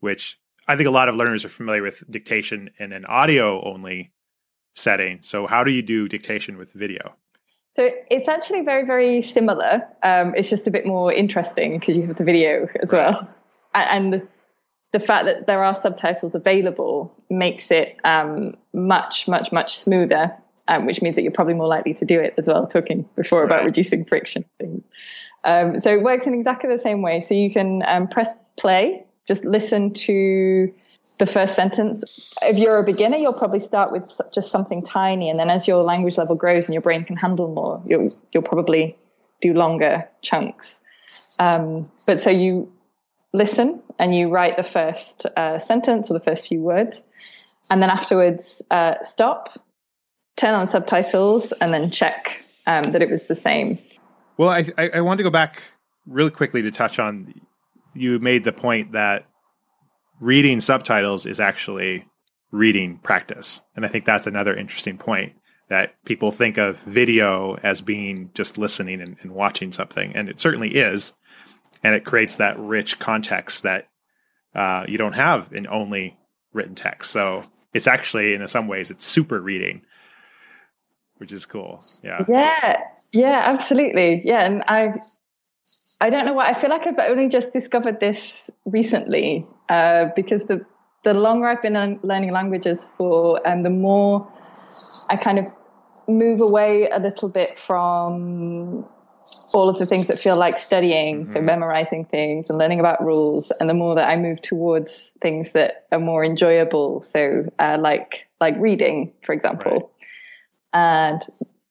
which 0.01 0.39
I 0.67 0.77
think 0.77 0.89
a 0.89 0.93
lot 0.93 1.09
of 1.09 1.17
learners 1.17 1.45
are 1.45 1.51
familiar 1.51 1.83
with 1.83 2.03
dictation 2.11 2.71
in 2.79 2.93
an 2.93 3.05
audio 3.05 3.63
only 3.65 4.13
setting. 4.75 5.19
So, 5.23 5.47
how 5.47 5.65
do 5.65 5.71
you 5.71 5.83
do 5.83 6.09
dictation 6.09 6.59
with 6.59 6.73
video? 6.73 7.15
So, 7.77 7.89
it's 8.11 8.29
actually 8.29 8.63
very, 8.63 8.85
very 8.85 9.23
similar. 9.23 9.87
Um, 10.03 10.35
it's 10.37 10.51
just 10.51 10.67
a 10.67 10.71
bit 10.71 10.87
more 10.87 11.13
interesting 11.13 11.79
because 11.79 11.97
you 11.97 12.07
have 12.07 12.17
the 12.17 12.25
video 12.25 12.69
as 12.83 12.93
right. 12.93 13.13
well. 13.13 13.29
And 13.75 14.29
the 14.93 15.01
fact 15.01 15.25
that 15.25 15.47
there 15.47 15.65
are 15.65 15.75
subtitles 15.75 16.35
available 16.35 17.13
makes 17.29 17.71
it 17.71 17.99
um, 18.05 18.55
much, 18.73 19.27
much, 19.27 19.51
much 19.51 19.77
smoother. 19.77 20.37
um, 20.69 20.87
which 20.87 21.03
means 21.03 21.17
that 21.17 21.23
you're 21.23 21.33
probably 21.33 21.55
more 21.55 21.67
likely 21.67 21.95
to 21.95 22.05
do 22.05 22.21
it 22.21 22.35
as 22.39 22.47
well. 22.47 22.67
Talking 22.67 23.09
before 23.17 23.41
right. 23.41 23.47
about 23.47 23.65
reducing 23.65 24.05
friction 24.05 24.45
things. 24.59 24.83
Um, 25.45 25.79
so 25.79 25.93
it 25.93 26.03
works 26.03 26.27
in 26.27 26.35
exactly 26.35 26.75
the 26.75 26.81
same 26.81 27.03
way. 27.03 27.21
So 27.21 27.35
you 27.35 27.53
can 27.53 27.83
um, 27.87 28.09
press 28.09 28.33
play, 28.57 29.05
just 29.27 29.45
listen 29.45 29.93
to 29.95 30.73
the 31.19 31.27
first 31.27 31.55
sentence. 31.55 32.03
If 32.43 32.59
you're 32.59 32.79
a 32.79 32.85
beginner, 32.85 33.17
you'll 33.17 33.33
probably 33.33 33.61
start 33.61 33.93
with 33.93 34.21
just 34.35 34.51
something 34.51 34.83
tiny, 34.83 35.31
and 35.31 35.39
then 35.39 35.51
as 35.51 35.69
your 35.69 35.83
language 35.85 36.19
level 36.19 36.37
grows 36.37 36.67
and 36.67 36.75
your 36.75 36.83
brain 36.83 37.05
can 37.05 37.17
handle 37.17 37.53
more, 37.53 37.83
you'll 37.87 38.11
you'll 38.33 38.43
probably 38.43 38.97
do 39.41 39.53
longer 39.55 40.09
chunks. 40.23 40.81
Um, 41.39 41.91
but 42.07 42.23
so 42.23 42.31
you 42.31 42.73
listen 43.33 43.83
and 43.99 44.15
you 44.15 44.29
write 44.29 44.57
the 44.57 44.63
first 44.63 45.27
uh, 45.37 45.59
sentence 45.59 46.11
or 46.11 46.15
the 46.15 46.25
first 46.25 46.49
few 46.49 46.61
words, 46.61 47.03
and 47.71 47.83
then 47.83 47.91
afterwards 47.91 48.63
uh, 48.71 48.95
stop, 49.03 49.59
turn 50.37 50.55
on 50.55 50.69
subtitles, 50.69 51.53
and 51.53 51.73
then 51.73 51.91
check 51.91 52.43
um, 52.67 52.93
that 52.93 53.03
it 53.03 53.11
was 53.11 53.23
the 53.25 53.37
same. 53.37 53.79
Well, 54.37 54.49
I, 54.49 54.67
I, 54.77 54.89
I 54.95 55.01
want 55.01 55.19
to 55.19 55.25
go 55.25 55.31
back 55.31 55.63
really 56.07 56.31
quickly 56.31 56.63
to 56.63 56.71
touch 56.71 56.99
on. 56.99 57.41
You 57.95 58.19
made 58.19 58.43
the 58.43 58.53
point 58.53 58.93
that 58.93 59.27
reading 60.25 60.61
subtitles 60.61 61.27
is 61.27 61.39
actually 61.39 62.07
reading 62.51 62.99
practice, 62.99 63.61
and 63.77 63.85
I 63.85 63.89
think 63.89 64.05
that's 64.05 64.27
another 64.27 64.57
interesting 64.57 64.97
point 64.97 65.35
that 65.69 65.95
people 66.05 66.31
think 66.31 66.57
of 66.59 66.79
video 66.81 67.55
as 67.63 67.81
being 67.81 68.31
just 68.35 68.59
listening 68.59 69.01
and, 69.01 69.17
and 69.23 69.33
watching 69.33 69.73
something, 69.73 70.15
and 70.15 70.29
it 70.29 70.41
certainly 70.41 70.75
is, 70.75 71.15
and 71.83 71.95
it 71.95 72.05
creates 72.05 72.37
that 72.37 72.59
rich 72.59 72.99
context 72.99 73.63
that 73.65 73.89
uh, 74.55 74.85
you 74.89 74.99
don't 74.99 75.15
have 75.15 75.53
in 75.53 75.67
only 75.67 76.17
written 76.53 76.75
text. 76.75 77.11
So 77.11 77.43
it's 77.75 77.87
actually, 77.87 78.35
in 78.35 78.47
some 78.49 78.69
ways, 78.69 78.91
it's 78.91 79.05
super 79.05 79.41
reading, 79.41 79.83
which 81.17 81.33
is 81.33 81.45
cool. 81.45 81.83
Yeah. 82.03 82.25
Yeah. 82.29 82.81
Yeah. 83.13 83.43
Absolutely. 83.45 84.23
Yeah. 84.25 84.45
And 84.45 84.63
I, 84.69 84.95
I 86.01 86.11
don't 86.11 86.25
know 86.25 86.35
what 86.35 86.47
I 86.47 86.55
feel 86.55 86.71
like 86.71 86.87
I've 86.87 86.99
only 86.99 87.29
just 87.29 87.53
discovered 87.53 87.99
this 88.01 88.51
recently 88.65 89.47
uh, 89.69 90.07
because 90.17 90.45
the 90.45 90.65
the 91.05 91.15
longer 91.15 91.47
I've 91.47 91.61
been 91.61 92.01
learning 92.03 92.33
languages 92.33 92.89
for, 92.97 93.47
um, 93.47 93.63
the 93.63 93.71
more 93.71 94.27
I 95.11 95.17
kind 95.17 95.39
of 95.39 95.47
move 96.09 96.41
away 96.41 96.89
a 96.89 96.99
little 96.99 97.29
bit 97.29 97.59
from 97.59 98.87
all 99.53 99.69
of 99.69 99.79
the 99.79 99.87
things 99.87 100.07
that 100.07 100.19
feel 100.19 100.37
like 100.37 100.59
studying, 100.59 101.25
mm-hmm. 101.25 101.33
so 101.33 101.41
memorizing 101.41 102.05
things 102.07 102.49
and 102.49 102.59
learning 102.59 102.81
about 102.81 103.05
rules, 103.05 103.53
and 103.61 103.69
the 103.69 103.75
more 103.75 103.95
that 103.95 104.09
I 104.09 104.17
move 104.17 104.41
towards 104.43 105.13
things 105.21 105.53
that 105.53 105.87
are 105.93 106.01
more 106.01 106.25
enjoyable, 106.25 107.03
so 107.03 107.45
uh, 107.59 107.77
like 107.79 108.27
like 108.41 108.57
reading, 108.59 109.13
for 109.25 109.33
example, 109.33 109.93
right. 110.75 111.11
and 111.11 111.23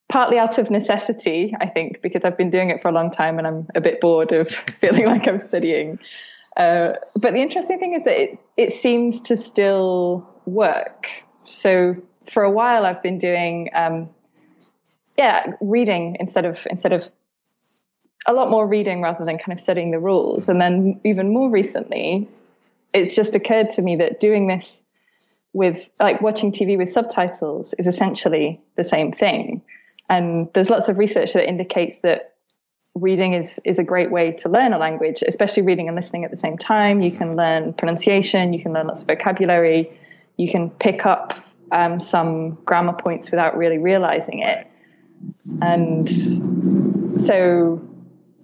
partly 0.09 0.37
out 0.37 0.59
of 0.59 0.69
necessity, 0.69 1.55
I 1.59 1.65
think, 1.65 2.01
because 2.01 2.23
I've 2.23 2.37
been 2.37 2.51
doing 2.51 2.69
it 2.69 2.81
for 2.81 2.87
a 2.87 2.91
long 2.91 3.09
time 3.09 3.39
and 3.39 3.47
I'm 3.47 3.67
a 3.73 3.81
bit 3.81 3.99
bored 3.99 4.31
of 4.31 4.49
feeling 4.79 5.07
like 5.07 5.27
I'm 5.27 5.41
studying. 5.41 5.99
Uh, 6.55 6.93
but 7.15 7.33
the 7.33 7.41
interesting 7.41 7.79
thing 7.79 7.93
is 7.93 8.03
that 8.05 8.21
it, 8.21 8.39
it 8.57 8.73
seems 8.73 9.21
to 9.21 9.37
still 9.37 10.29
work. 10.45 11.07
So 11.45 11.95
for 12.29 12.43
a 12.43 12.51
while, 12.51 12.85
I've 12.85 13.01
been 13.01 13.17
doing, 13.17 13.69
um, 13.73 14.09
yeah, 15.17 15.53
reading 15.61 16.17
instead 16.19 16.45
of 16.45 16.65
instead 16.69 16.93
of 16.93 17.09
a 18.25 18.33
lot 18.33 18.49
more 18.49 18.67
reading 18.67 19.01
rather 19.01 19.25
than 19.25 19.37
kind 19.37 19.51
of 19.51 19.59
studying 19.59 19.91
the 19.91 19.99
rules. 19.99 20.47
And 20.47 20.59
then 20.59 21.01
even 21.03 21.33
more 21.33 21.49
recently, 21.49 22.29
it's 22.93 23.15
just 23.15 23.35
occurred 23.35 23.71
to 23.71 23.81
me 23.81 23.97
that 23.97 24.19
doing 24.19 24.47
this 24.47 24.81
with 25.51 25.87
like 25.99 26.21
watching 26.21 26.51
TV 26.51 26.77
with 26.77 26.91
subtitles 26.91 27.73
is 27.77 27.87
essentially 27.87 28.61
the 28.75 28.83
same 28.83 29.11
thing. 29.11 29.61
And 30.09 30.49
there's 30.53 30.69
lots 30.69 30.89
of 30.89 30.97
research 30.97 31.33
that 31.33 31.47
indicates 31.47 31.99
that 31.99 32.32
reading 32.95 33.33
is 33.33 33.59
is 33.65 33.79
a 33.79 33.83
great 33.83 34.11
way 34.11 34.31
to 34.31 34.49
learn 34.49 34.73
a 34.73 34.77
language, 34.77 35.23
especially 35.27 35.63
reading 35.63 35.87
and 35.87 35.95
listening 35.95 36.23
at 36.23 36.31
the 36.31 36.37
same 36.37 36.57
time. 36.57 37.01
You 37.01 37.11
can 37.11 37.35
learn 37.35 37.73
pronunciation, 37.73 38.53
you 38.53 38.61
can 38.61 38.73
learn 38.73 38.87
lots 38.87 39.01
of 39.01 39.07
vocabulary, 39.07 39.91
you 40.37 40.49
can 40.49 40.69
pick 40.69 41.05
up 41.05 41.33
um, 41.71 41.99
some 41.99 42.51
grammar 42.65 42.93
points 42.93 43.31
without 43.31 43.57
really 43.57 43.77
realizing 43.77 44.39
it. 44.39 44.67
And 45.61 47.19
so 47.19 47.81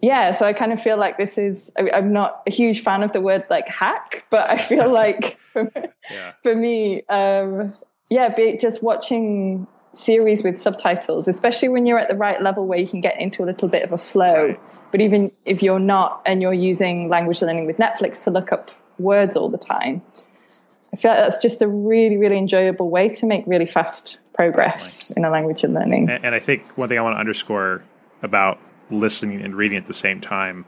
yeah, 0.01 0.31
so 0.31 0.45
I 0.45 0.53
kind 0.53 0.71
of 0.71 0.81
feel 0.81 0.97
like 0.97 1.17
this 1.17 1.38
is, 1.38 1.71
I, 1.77 1.97
am 1.97 2.13
not 2.13 2.43
a 2.47 2.51
huge 2.51 2.83
fan 2.83 3.03
of 3.03 3.12
the 3.12 3.21
word 3.21 3.43
like 3.49 3.67
hack, 3.67 4.25
but 4.29 4.49
I 4.49 4.57
feel 4.57 4.89
like 4.93 5.38
for, 5.53 5.71
yeah. 6.09 6.33
for 6.41 6.55
me, 6.55 7.01
um, 7.09 7.73
yeah, 8.09 8.33
be, 8.33 8.57
just 8.57 8.81
watching 8.81 9.67
series 9.93 10.43
with 10.43 10.60
subtitles, 10.60 11.28
especially 11.28 11.69
when 11.69 11.86
you're 11.86 11.99
at 11.99 12.10
the 12.10 12.15
right 12.15 12.41
level 12.41 12.65
where 12.65 12.80
you 12.80 12.88
can 12.88 13.02
get 13.02 13.19
into 13.19 13.43
a 13.43 13.45
little 13.45 13.67
bit 13.67 13.84
of 13.84 13.91
a 13.91 13.97
flow. 13.97 14.56
But 14.91 15.02
even 15.02 15.32
if 15.45 15.63
you're 15.63 15.80
not 15.80 16.21
and 16.25 16.41
you're 16.41 16.54
using 16.54 17.10
language 17.10 17.41
learning 17.41 17.65
with 17.65 17.78
Netflix 17.78 18.23
to 18.23 18.32
look 18.32 18.52
up 18.52 18.71
words 18.97 19.36
all 19.36 19.49
the 19.49 19.58
time, 19.58 20.02
I 20.93 20.97
feel 20.97 21.12
like 21.12 21.19
that's 21.19 21.41
just 21.41 21.62
a 21.62 21.67
really, 21.67 22.17
really 22.17 22.38
enjoyable 22.38 22.89
way 22.89 23.10
to 23.10 23.25
make 23.25 23.43
really 23.45 23.65
fast 23.65 24.19
progress 24.34 25.12
in 25.12 25.25
a 25.25 25.30
language 25.30 25.63
and 25.63 25.73
learning. 25.73 26.10
And, 26.10 26.25
and 26.25 26.36
I 26.36 26.39
think 26.39 26.78
one 26.78 26.89
thing 26.89 26.97
I 26.97 27.02
want 27.02 27.15
to 27.15 27.19
underscore 27.19 27.84
about 28.21 28.60
listening 28.89 29.41
and 29.41 29.56
reading 29.56 29.78
at 29.78 29.86
the 29.86 29.93
same 29.93 30.21
time 30.21 30.65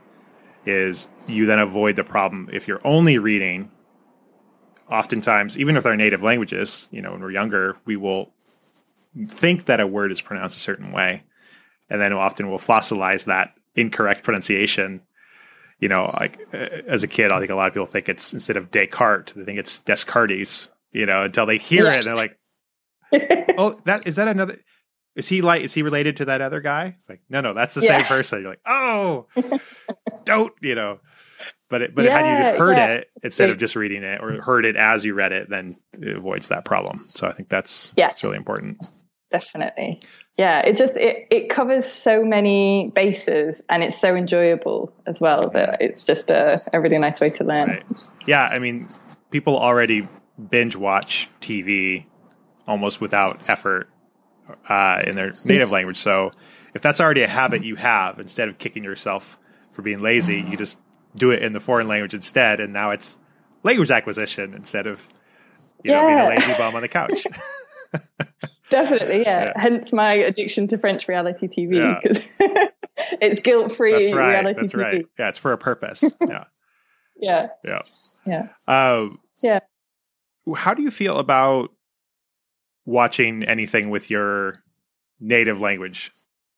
is 0.65 1.07
you 1.27 1.45
then 1.45 1.59
avoid 1.59 1.95
the 1.95 2.03
problem 2.03 2.49
if 2.53 2.67
you're 2.67 2.85
only 2.85 3.17
reading 3.17 3.71
oftentimes 4.89 5.57
even 5.57 5.73
with 5.73 5.85
our 5.85 5.95
native 5.95 6.21
languages 6.21 6.87
you 6.91 7.01
know 7.01 7.11
when 7.11 7.21
we're 7.21 7.31
younger 7.31 7.77
we 7.85 7.95
will 7.95 8.31
think 9.27 9.65
that 9.65 9.79
a 9.79 9.87
word 9.87 10.11
is 10.11 10.21
pronounced 10.21 10.57
a 10.57 10.59
certain 10.59 10.91
way 10.91 11.23
and 11.89 12.01
then 12.01 12.13
often 12.13 12.49
we'll 12.49 12.59
fossilize 12.59 13.25
that 13.25 13.53
incorrect 13.75 14.23
pronunciation 14.23 15.01
you 15.79 15.89
know 15.89 16.11
like 16.19 16.39
uh, 16.53 16.57
as 16.87 17.03
a 17.03 17.07
kid 17.07 17.31
i 17.31 17.39
think 17.39 17.51
a 17.51 17.55
lot 17.55 17.67
of 17.67 17.73
people 17.73 17.85
think 17.85 18.09
it's 18.09 18.33
instead 18.33 18.57
of 18.57 18.71
descartes 18.71 19.33
they 19.33 19.43
think 19.43 19.59
it's 19.59 19.79
descartes 19.79 20.69
you 20.91 21.05
know 21.05 21.23
until 21.23 21.45
they 21.45 21.57
hear 21.57 21.85
yes. 21.85 22.01
it 22.01 22.05
they're 22.05 22.15
like 22.15 22.37
oh 23.57 23.79
that 23.85 24.05
is 24.07 24.15
that 24.15 24.27
another 24.27 24.57
is 25.15 25.27
he 25.27 25.41
like 25.41 25.61
is 25.61 25.73
he 25.73 25.81
related 25.81 26.17
to 26.17 26.25
that 26.25 26.41
other 26.41 26.61
guy? 26.61 26.95
It's 26.97 27.09
like, 27.09 27.21
no, 27.29 27.41
no, 27.41 27.53
that's 27.53 27.75
the 27.75 27.81
yeah. 27.81 27.99
same 27.99 28.05
person. 28.05 28.41
You're 28.41 28.51
like, 28.51 28.61
oh 28.65 29.27
don't, 30.25 30.53
you 30.61 30.75
know. 30.75 30.99
But 31.71 31.81
it, 31.81 31.95
but 31.95 32.03
yeah, 32.03 32.19
had 32.19 32.53
you 32.53 32.59
heard 32.59 32.77
yeah. 32.77 32.87
it 32.87 33.07
instead 33.23 33.49
of 33.49 33.57
just 33.57 33.77
reading 33.77 34.03
it 34.03 34.19
or 34.21 34.41
heard 34.41 34.65
it 34.65 34.75
as 34.75 35.05
you 35.05 35.13
read 35.13 35.31
it, 35.31 35.49
then 35.49 35.73
it 35.93 36.17
avoids 36.17 36.49
that 36.49 36.65
problem. 36.65 36.97
So 36.97 37.27
I 37.27 37.31
think 37.31 37.47
that's 37.47 37.93
yeah. 37.95 38.07
that's 38.07 38.23
really 38.23 38.35
important. 38.35 38.85
Definitely. 39.31 40.01
Yeah. 40.37 40.59
It 40.59 40.75
just 40.75 40.97
it, 40.97 41.27
it 41.31 41.49
covers 41.49 41.85
so 41.85 42.25
many 42.25 42.91
bases 42.93 43.61
and 43.69 43.81
it's 43.83 43.99
so 43.99 44.13
enjoyable 44.15 44.93
as 45.07 45.21
well 45.21 45.49
that 45.51 45.81
it's 45.81 46.03
just 46.03 46.29
a, 46.29 46.59
a 46.73 46.81
really 46.81 46.97
nice 46.97 47.21
way 47.21 47.29
to 47.29 47.45
learn. 47.45 47.69
Right. 47.69 47.83
Yeah. 48.27 48.43
I 48.43 48.59
mean, 48.59 48.89
people 49.29 49.57
already 49.57 50.09
binge 50.49 50.75
watch 50.75 51.29
TV 51.39 52.05
almost 52.67 52.99
without 52.99 53.49
effort 53.49 53.89
uh, 54.67 55.01
in 55.07 55.15
their 55.15 55.31
native 55.45 55.71
language. 55.71 55.95
So 55.95 56.31
if 56.75 56.81
that's 56.81 56.99
already 56.99 57.21
a 57.21 57.29
habit 57.29 57.63
you 57.63 57.77
have, 57.77 58.19
instead 58.19 58.49
of 58.49 58.57
kicking 58.57 58.83
yourself 58.83 59.37
for 59.71 59.81
being 59.81 59.99
lazy, 59.99 60.43
you 60.45 60.57
just 60.57 60.77
do 61.15 61.31
it 61.31 61.41
in 61.41 61.53
the 61.53 61.59
foreign 61.59 61.87
language 61.87 62.13
instead, 62.13 62.59
and 62.59 62.73
now 62.73 62.91
it's 62.91 63.19
language 63.63 63.91
acquisition 63.91 64.53
instead 64.53 64.87
of 64.87 65.07
you 65.83 65.91
yeah. 65.91 66.01
know 66.01 66.07
being 66.07 66.19
a 66.19 66.29
lazy 66.29 66.53
bum 66.57 66.75
on 66.75 66.81
the 66.81 66.87
couch. 66.87 67.25
Definitely, 68.69 69.21
yeah. 69.21 69.45
yeah. 69.45 69.53
Hence 69.55 69.91
my 69.91 70.13
addiction 70.13 70.67
to 70.69 70.77
French 70.77 71.07
reality 71.07 71.47
TV 71.47 72.01
because 72.01 72.23
yeah. 72.39 72.67
it's 73.21 73.41
guilt-free 73.41 74.13
right, 74.13 74.29
reality 74.31 74.61
that's 74.61 74.73
TV. 74.73 74.77
Right. 74.77 75.05
Yeah, 75.19 75.29
it's 75.29 75.37
for 75.37 75.51
a 75.51 75.57
purpose. 75.57 76.03
Yeah. 76.21 76.45
yeah. 77.17 77.47
Yeah. 77.65 77.81
Yeah. 78.25 78.47
Um, 78.67 79.17
yeah. 79.43 79.59
How 80.55 80.73
do 80.73 80.81
you 80.81 80.91
feel 80.91 81.17
about 81.17 81.71
watching 82.85 83.43
anything 83.43 83.89
with 83.89 84.09
your 84.09 84.63
native 85.19 85.59
language 85.59 86.11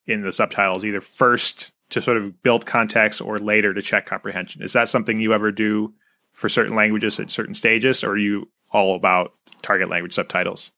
in 0.06 0.22
the 0.22 0.32
subtitles, 0.32 0.86
either 0.86 1.02
first 1.02 1.72
to 1.94 2.02
sort 2.02 2.18
of 2.18 2.42
build 2.44 2.66
context 2.66 3.22
or 3.22 3.40
later 3.40 3.74
to 3.74 3.82
check 3.82 4.06
comprehension. 4.06 4.62
Is 4.62 4.74
that 4.74 4.90
something 4.90 5.20
you 5.20 5.34
ever 5.34 5.52
do 5.52 5.94
for 6.34 6.50
certain 6.50 6.76
languages 6.76 7.20
at 7.20 7.30
certain 7.30 7.54
stages, 7.54 8.04
or 8.04 8.12
are 8.12 8.18
you 8.18 8.50
all 8.72 8.96
about 8.96 9.38
target 9.62 9.90
language 9.90 10.14
subtitles? 10.14 10.72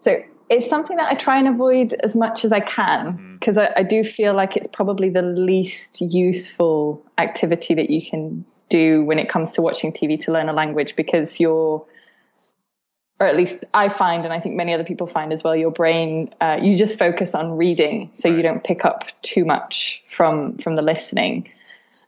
So 0.00 0.22
it's 0.48 0.68
something 0.68 0.96
that 0.98 1.10
I 1.10 1.14
try 1.14 1.38
and 1.38 1.48
avoid 1.48 1.94
as 2.04 2.14
much 2.14 2.44
as 2.44 2.52
I 2.52 2.60
can 2.60 3.36
because 3.40 3.56
mm-hmm. 3.56 3.72
I, 3.76 3.80
I 3.80 3.82
do 3.82 4.04
feel 4.04 4.34
like 4.34 4.56
it's 4.56 4.68
probably 4.72 5.08
the 5.08 5.22
least 5.22 6.00
useful 6.00 7.02
activity 7.18 7.74
that 7.74 7.90
you 7.90 8.08
can 8.08 8.44
do 8.68 9.04
when 9.04 9.18
it 9.18 9.28
comes 9.28 9.52
to 9.52 9.62
watching 9.62 9.92
TV 9.92 10.20
to 10.20 10.32
learn 10.32 10.48
a 10.48 10.52
language 10.52 10.94
because 10.96 11.40
you're 11.40 11.84
or 13.18 13.26
at 13.26 13.36
least 13.36 13.64
I 13.72 13.88
find, 13.88 14.24
and 14.24 14.32
I 14.32 14.40
think 14.40 14.56
many 14.56 14.74
other 14.74 14.84
people 14.84 15.06
find 15.06 15.32
as 15.32 15.42
well, 15.42 15.56
your 15.56 15.70
brain 15.70 16.30
uh, 16.40 16.58
you 16.60 16.76
just 16.76 16.98
focus 16.98 17.34
on 17.34 17.56
reading, 17.56 18.10
so 18.12 18.28
you 18.28 18.42
don't 18.42 18.62
pick 18.62 18.84
up 18.84 19.04
too 19.22 19.44
much 19.44 20.02
from 20.10 20.58
from 20.58 20.76
the 20.76 20.82
listening. 20.82 21.50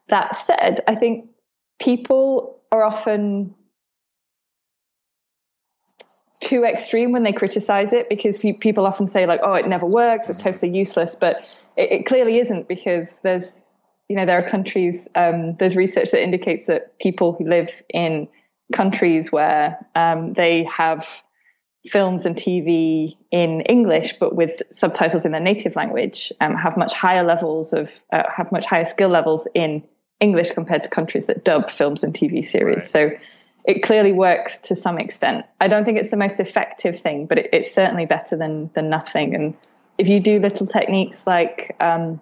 That 0.09 0.37
said, 0.37 0.81
I 0.87 0.95
think 0.95 1.29
people 1.79 2.59
are 2.71 2.83
often 2.83 3.55
too 6.41 6.65
extreme 6.65 7.13
when 7.13 7.23
they 7.23 7.33
criticize 7.33 7.93
it 7.93 8.09
because 8.09 8.39
pe- 8.39 8.53
people 8.53 8.87
often 8.87 9.07
say 9.07 9.27
like, 9.27 9.41
"Oh, 9.43 9.55
it 9.55 9.67
never 9.67 9.87
works; 9.87 10.29
it's 10.29 10.43
totally 10.43 10.77
useless," 10.77 11.15
but 11.15 11.37
it, 11.77 11.93
it 11.93 12.07
clearly 12.07 12.39
isn't 12.39 12.69
because 12.69 13.17
there's, 13.23 13.51
you 14.11 14.17
know, 14.17 14.27
there 14.27 14.37
are 14.37 14.49
countries. 14.49 15.09
Um, 15.15 15.57
there's 15.57 15.75
research 15.75 16.11
that 16.11 16.23
indicates 16.23 16.67
that 16.67 16.99
people 16.99 17.33
who 17.33 17.49
live 17.49 17.83
in 17.89 18.29
countries 18.73 19.33
where 19.33 19.87
um, 19.95 20.33
they 20.35 20.65
have 20.65 21.23
films 21.87 22.27
and 22.27 22.37
TV 22.37 23.17
in 23.31 23.63
English, 23.63 24.15
but 24.19 24.35
with 24.35 24.63
subtitles 24.71 25.25
in 25.25 25.33
their 25.33 25.41
native 25.41 25.77
language, 25.77 26.33
um, 26.41 26.55
have 26.55 26.77
much 26.77 26.93
higher 26.93 27.25
levels 27.25 27.73
of 27.73 28.03
uh, 28.13 28.23
have 28.35 28.51
much 28.53 28.67
higher 28.67 28.85
skill 28.85 29.09
levels 29.09 29.47
in 29.55 29.83
English 30.21 30.53
compared 30.53 30.83
to 30.83 30.89
countries 30.89 31.27
that 31.27 31.45
dub 31.45 31.69
films 31.69 32.03
and 32.03 32.13
TV 32.13 32.45
series. 32.45 32.93
Right. 32.95 33.13
So 33.13 33.25
it 33.65 33.83
clearly 33.83 34.13
works 34.13 34.59
to 34.59 34.75
some 34.75 34.99
extent. 34.99 35.47
I 35.61 35.69
don't 35.69 35.85
think 35.85 35.99
it's 35.99 36.11
the 36.11 36.17
most 36.17 36.41
effective 36.41 36.99
thing, 36.99 37.27
but 37.27 37.39
it, 37.39 37.51
it's 37.53 37.73
certainly 37.73 38.07
better 38.07 38.37
than 38.37 38.71
than 38.75 38.89
nothing. 38.91 39.35
And 39.35 39.57
if 39.99 40.09
you 40.09 40.21
do 40.21 40.41
little 40.41 40.67
techniques 40.67 41.27
like, 41.27 41.77
um, 41.81 42.21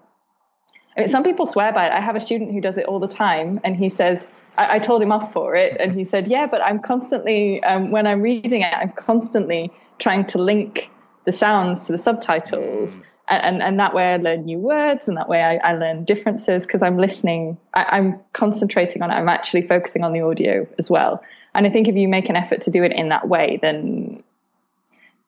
I 0.96 1.00
mean, 1.00 1.09
some 1.09 1.24
people 1.24 1.46
swear 1.46 1.72
by 1.72 1.87
it. 1.87 1.92
I 1.92 2.00
have 2.00 2.16
a 2.16 2.20
student 2.20 2.52
who 2.52 2.61
does 2.61 2.78
it 2.78 2.87
all 2.87 3.00
the 3.00 3.09
time, 3.09 3.61
and 3.64 3.76
he 3.76 3.88
says, 3.88 4.26
I, 4.56 4.76
I 4.76 4.78
told 4.78 5.02
him 5.02 5.12
off 5.12 5.32
for 5.32 5.54
it, 5.54 5.76
and 5.80 5.92
he 5.94 6.04
said, 6.04 6.28
"Yeah, 6.28 6.46
but 6.46 6.62
I'm 6.62 6.80
constantly 6.80 7.62
um, 7.62 7.90
when 7.90 8.06
I'm 8.06 8.22
reading 8.22 8.62
it, 8.62 8.72
I'm 8.72 8.92
constantly 8.92 9.72
trying 9.98 10.26
to 10.26 10.38
link 10.38 10.90
the 11.24 11.32
sounds 11.32 11.84
to 11.84 11.92
the 11.92 11.98
subtitles." 11.98 12.96
Mm 12.96 13.02
and, 13.28 13.62
and 13.62 13.80
that 13.80 13.92
way 13.92 14.12
I 14.12 14.16
learn 14.18 14.44
new 14.44 14.58
words 14.58 15.08
and 15.08 15.16
that 15.16 15.28
way 15.28 15.42
I, 15.42 15.56
I 15.56 15.72
learn 15.74 16.04
differences 16.04 16.64
because 16.64 16.82
I'm 16.82 16.96
listening, 16.96 17.58
I, 17.74 17.98
am 17.98 18.20
concentrating 18.32 19.02
on 19.02 19.10
it. 19.10 19.14
I'm 19.14 19.28
actually 19.28 19.62
focusing 19.62 20.04
on 20.04 20.12
the 20.12 20.20
audio 20.20 20.66
as 20.78 20.90
well. 20.90 21.22
And 21.54 21.66
I 21.66 21.70
think 21.70 21.88
if 21.88 21.96
you 21.96 22.06
make 22.06 22.28
an 22.28 22.36
effort 22.36 22.62
to 22.62 22.70
do 22.70 22.84
it 22.84 22.92
in 22.92 23.08
that 23.08 23.28
way, 23.28 23.58
then 23.60 24.22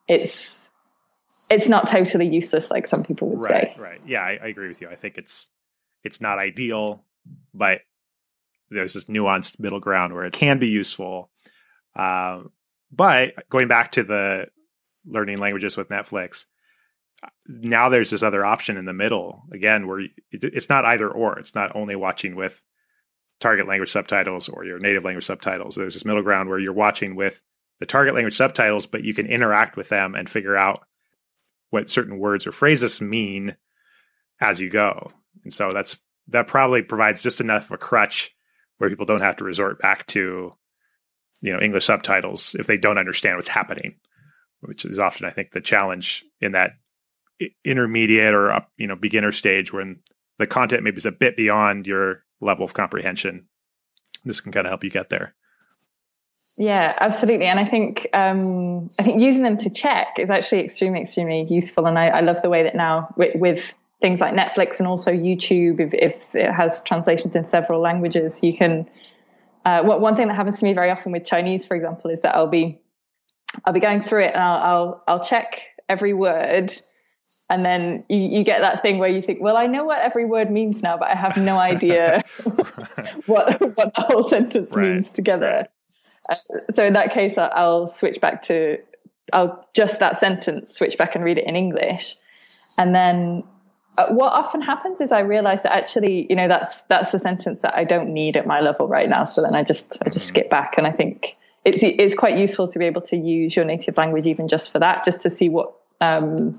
it's 0.07 0.69
it's 1.49 1.67
not 1.67 1.87
totally 1.87 2.27
useless 2.27 2.69
like 2.69 2.87
some 2.87 3.03
people 3.03 3.29
would 3.29 3.43
right, 3.43 3.73
say. 3.73 3.75
Right. 3.77 4.01
Yeah, 4.05 4.21
I, 4.21 4.39
I 4.41 4.47
agree 4.47 4.67
with 4.67 4.81
you. 4.81 4.87
I 4.89 4.95
think 4.95 5.17
it's 5.17 5.47
it's 6.03 6.21
not 6.21 6.37
ideal, 6.37 7.03
but 7.53 7.81
there's 8.69 8.93
this 8.93 9.05
nuanced 9.05 9.59
middle 9.59 9.79
ground 9.79 10.13
where 10.13 10.25
it 10.25 10.33
can 10.33 10.59
be 10.59 10.67
useful. 10.67 11.29
Uh, 11.95 12.41
but 12.91 13.49
going 13.49 13.67
back 13.67 13.93
to 13.93 14.03
the 14.03 14.47
learning 15.05 15.37
languages 15.37 15.75
with 15.77 15.89
Netflix, 15.89 16.45
now 17.47 17.89
there's 17.89 18.09
this 18.09 18.23
other 18.23 18.45
option 18.45 18.77
in 18.77 18.85
the 18.85 18.93
middle 18.93 19.43
again 19.51 19.87
where 19.87 20.01
it's 20.31 20.69
not 20.69 20.85
either 20.85 21.09
or 21.09 21.37
it's 21.37 21.55
not 21.55 21.75
only 21.75 21.95
watching 21.95 22.35
with 22.35 22.63
target 23.39 23.67
language 23.67 23.91
subtitles 23.91 24.47
or 24.49 24.63
your 24.65 24.79
native 24.79 25.03
language 25.03 25.25
subtitles 25.25 25.75
there's 25.75 25.93
this 25.93 26.05
middle 26.05 26.21
ground 26.21 26.49
where 26.49 26.59
you're 26.59 26.73
watching 26.73 27.15
with 27.15 27.41
the 27.79 27.85
target 27.85 28.13
language 28.13 28.35
subtitles 28.35 28.85
but 28.85 29.03
you 29.03 29.13
can 29.13 29.25
interact 29.25 29.75
with 29.75 29.89
them 29.89 30.15
and 30.15 30.29
figure 30.29 30.55
out 30.55 30.85
what 31.69 31.89
certain 31.89 32.19
words 32.19 32.47
or 32.47 32.51
phrases 32.51 33.01
mean 33.01 33.55
as 34.39 34.59
you 34.59 34.69
go 34.69 35.11
and 35.43 35.53
so 35.53 35.71
that's 35.73 35.99
that 36.27 36.47
probably 36.47 36.81
provides 36.81 37.23
just 37.23 37.41
enough 37.41 37.65
of 37.65 37.71
a 37.71 37.77
crutch 37.77 38.35
where 38.79 38.89
people 38.89 39.05
don't 39.05 39.21
have 39.21 39.37
to 39.37 39.43
resort 39.43 39.79
back 39.79 40.05
to 40.07 40.51
you 41.41 41.53
know 41.53 41.61
english 41.61 41.85
subtitles 41.85 42.55
if 42.59 42.67
they 42.67 42.77
don't 42.77 42.97
understand 42.97 43.37
what's 43.37 43.47
happening 43.47 43.95
which 44.61 44.83
is 44.83 44.99
often 44.99 45.25
i 45.25 45.29
think 45.29 45.51
the 45.51 45.61
challenge 45.61 46.25
in 46.41 46.51
that 46.51 46.71
intermediate 47.63 48.33
or 48.33 48.51
up, 48.51 48.71
you 48.77 48.87
know, 48.87 48.95
beginner 48.95 49.31
stage 49.31 49.71
when 49.71 49.99
the 50.37 50.47
content 50.47 50.83
maybe 50.83 50.97
is 50.97 51.05
a 51.05 51.11
bit 51.11 51.37
beyond 51.37 51.87
your 51.87 52.23
level 52.41 52.65
of 52.65 52.73
comprehension. 52.73 53.47
This 54.25 54.41
can 54.41 54.51
kind 54.51 54.67
of 54.67 54.71
help 54.71 54.83
you 54.83 54.89
get 54.89 55.09
there. 55.09 55.35
Yeah, 56.57 56.93
absolutely. 56.99 57.45
And 57.45 57.59
I 57.59 57.63
think 57.63 58.07
um, 58.13 58.89
I 58.99 59.03
think 59.03 59.21
using 59.21 59.43
them 59.43 59.57
to 59.59 59.69
check 59.69 60.19
is 60.19 60.29
actually 60.29 60.65
extremely, 60.65 61.01
extremely 61.01 61.45
useful. 61.49 61.85
And 61.85 61.97
I, 61.97 62.07
I 62.07 62.19
love 62.19 62.41
the 62.41 62.49
way 62.49 62.63
that 62.63 62.75
now 62.75 63.13
with, 63.15 63.39
with, 63.39 63.73
things 64.01 64.19
like 64.19 64.33
Netflix 64.33 64.79
and 64.79 64.87
also 64.87 65.11
YouTube, 65.11 65.79
if, 65.79 65.93
if, 65.93 66.35
it 66.35 66.51
has 66.51 66.81
translations 66.83 67.35
in 67.35 67.45
several 67.45 67.81
languages, 67.81 68.41
you 68.43 68.55
can. 68.55 68.89
Uh, 69.65 69.83
one 69.83 70.15
thing 70.15 70.29
that 70.29 70.35
happens 70.35 70.57
to 70.57 70.65
me 70.65 70.73
very 70.73 70.89
often 70.89 71.11
with 71.11 71.25
Chinese, 71.25 71.65
for 71.65 71.75
example, 71.75 72.09
is 72.09 72.21
that 72.21 72.33
I'll 72.33 72.47
be 72.47 72.79
I'll 73.65 73.73
be 73.73 73.81
going 73.81 74.03
through 74.03 74.21
it 74.21 74.33
and 74.33 74.41
I'll 74.41 74.63
I'll, 74.63 75.03
I'll 75.07 75.23
check 75.23 75.61
every 75.89 76.13
word 76.13 76.73
and 77.49 77.65
then 77.65 78.03
you, 78.09 78.19
you, 78.19 78.43
get 78.43 78.61
that 78.61 78.81
thing 78.83 78.99
where 78.99 79.09
you 79.09 79.21
think, 79.21 79.41
well, 79.41 79.57
I 79.57 79.65
know 79.65 79.83
what 79.83 79.99
every 79.99 80.25
word 80.25 80.51
means 80.51 80.83
now, 80.83 80.97
but 80.97 81.09
I 81.09 81.15
have 81.15 81.35
no 81.35 81.57
idea 81.57 82.23
what 83.25 83.59
what 83.75 83.93
the 83.95 84.05
whole 84.07 84.23
sentence 84.23 84.73
right. 84.75 84.87
means 84.87 85.11
together. 85.11 85.67
Uh, 86.29 86.35
so 86.73 86.85
in 86.85 86.93
that 86.93 87.11
case, 87.11 87.37
I'll 87.37 87.87
switch 87.87 88.21
back 88.21 88.43
to 88.43 88.77
I'll 89.33 89.67
just 89.73 89.99
that 89.99 90.19
sentence 90.19 90.75
switch 90.75 90.97
back 90.97 91.15
and 91.15 91.23
read 91.23 91.39
it 91.39 91.45
in 91.45 91.55
English, 91.55 92.15
and 92.77 92.93
then 92.93 93.43
what 94.09 94.33
often 94.33 94.61
happens 94.61 95.01
is 95.01 95.11
I 95.11 95.19
realize 95.19 95.63
that 95.63 95.73
actually, 95.73 96.25
you 96.29 96.35
know, 96.35 96.47
that's 96.47 96.81
that's 96.83 97.11
the 97.11 97.19
sentence 97.19 97.61
that 97.61 97.75
I 97.75 97.83
don't 97.83 98.13
need 98.13 98.37
at 98.37 98.47
my 98.47 98.61
level 98.61 98.87
right 98.87 99.09
now. 99.09 99.25
So 99.25 99.41
then 99.41 99.55
I 99.55 99.63
just 99.63 99.97
I 100.01 100.05
just 100.05 100.19
mm-hmm. 100.19 100.27
skip 100.27 100.49
back, 100.49 100.77
and 100.77 100.87
I 100.87 100.91
think 100.91 101.35
it's 101.65 101.79
it's 101.81 102.15
quite 102.15 102.37
useful 102.37 102.67
to 102.69 102.79
be 102.79 102.85
able 102.85 103.01
to 103.01 103.17
use 103.17 103.55
your 103.55 103.65
native 103.65 103.97
language 103.97 104.25
even 104.25 104.47
just 104.47 104.71
for 104.71 104.79
that, 104.79 105.03
just 105.03 105.21
to 105.21 105.29
see 105.29 105.49
what 105.49 105.73
um, 106.01 106.55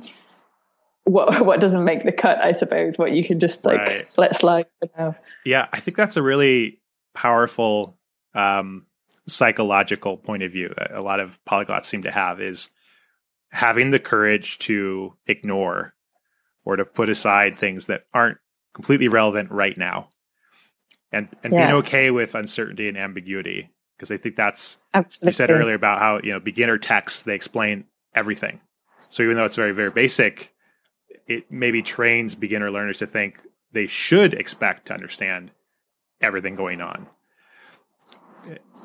what 1.05 1.41
what 1.47 1.61
doesn't 1.61 1.85
make 1.85 2.05
the 2.05 2.13
cut, 2.13 2.45
I 2.45 2.53
suppose. 2.53 2.99
What 2.99 3.13
you 3.13 3.25
can 3.25 3.41
just 3.41 3.65
like 3.65 3.79
right. 3.79 4.15
let 4.19 4.39
slide. 4.39 4.67
Yeah, 5.45 5.69
I 5.73 5.81
think 5.81 5.97
that's 5.97 6.17
a 6.17 6.23
really 6.23 6.81
powerful 7.15 7.99
um, 8.35 8.87
psychological 9.27 10.17
point 10.17 10.43
of 10.43 10.53
view 10.53 10.73
that 10.77 10.93
a 10.93 11.03
lot 11.03 11.21
of 11.21 11.39
polyglots 11.45 11.85
seem 11.85 12.03
to 12.03 12.11
have 12.11 12.41
is 12.41 12.69
having 13.51 13.91
the 13.91 13.99
courage 13.99 14.59
to 14.59 15.15
ignore 15.27 15.95
or 16.65 16.77
to 16.77 16.85
put 16.85 17.09
aside 17.09 17.57
things 17.57 17.87
that 17.87 18.03
aren't 18.13 18.39
completely 18.75 19.09
relevant 19.09 19.51
right 19.51 19.77
now 19.77 20.09
and 21.13 21.29
and 21.43 21.53
yeah. 21.53 21.67
being 21.67 21.79
okay 21.79 22.11
with 22.11 22.35
uncertainty 22.35 22.89
and 22.89 22.97
ambiguity 22.97 23.71
because 23.97 24.11
I 24.11 24.17
think 24.17 24.37
that's 24.37 24.79
Absolutely. 24.95 25.29
you 25.29 25.33
said 25.33 25.51
earlier 25.51 25.75
about 25.75 25.99
how 25.99 26.21
you 26.23 26.33
know 26.33 26.41
beginner 26.41 26.79
texts 26.79 27.23
they 27.23 27.35
explain 27.35 27.85
everything. 28.15 28.61
So 28.99 29.23
even 29.23 29.37
though 29.37 29.45
it's 29.45 29.57
very 29.57 29.73
very 29.73 29.91
basic, 29.91 30.55
it 31.27 31.51
maybe 31.51 31.83
trains 31.83 32.35
beginner 32.35 32.71
learners 32.71 32.99
to 32.99 33.07
think 33.07 33.41
they 33.73 33.87
should 33.87 34.35
expect 34.35 34.87
to 34.87 34.95
understand 34.95 35.51
everything 36.21 36.55
going 36.55 36.81
on. 36.81 37.07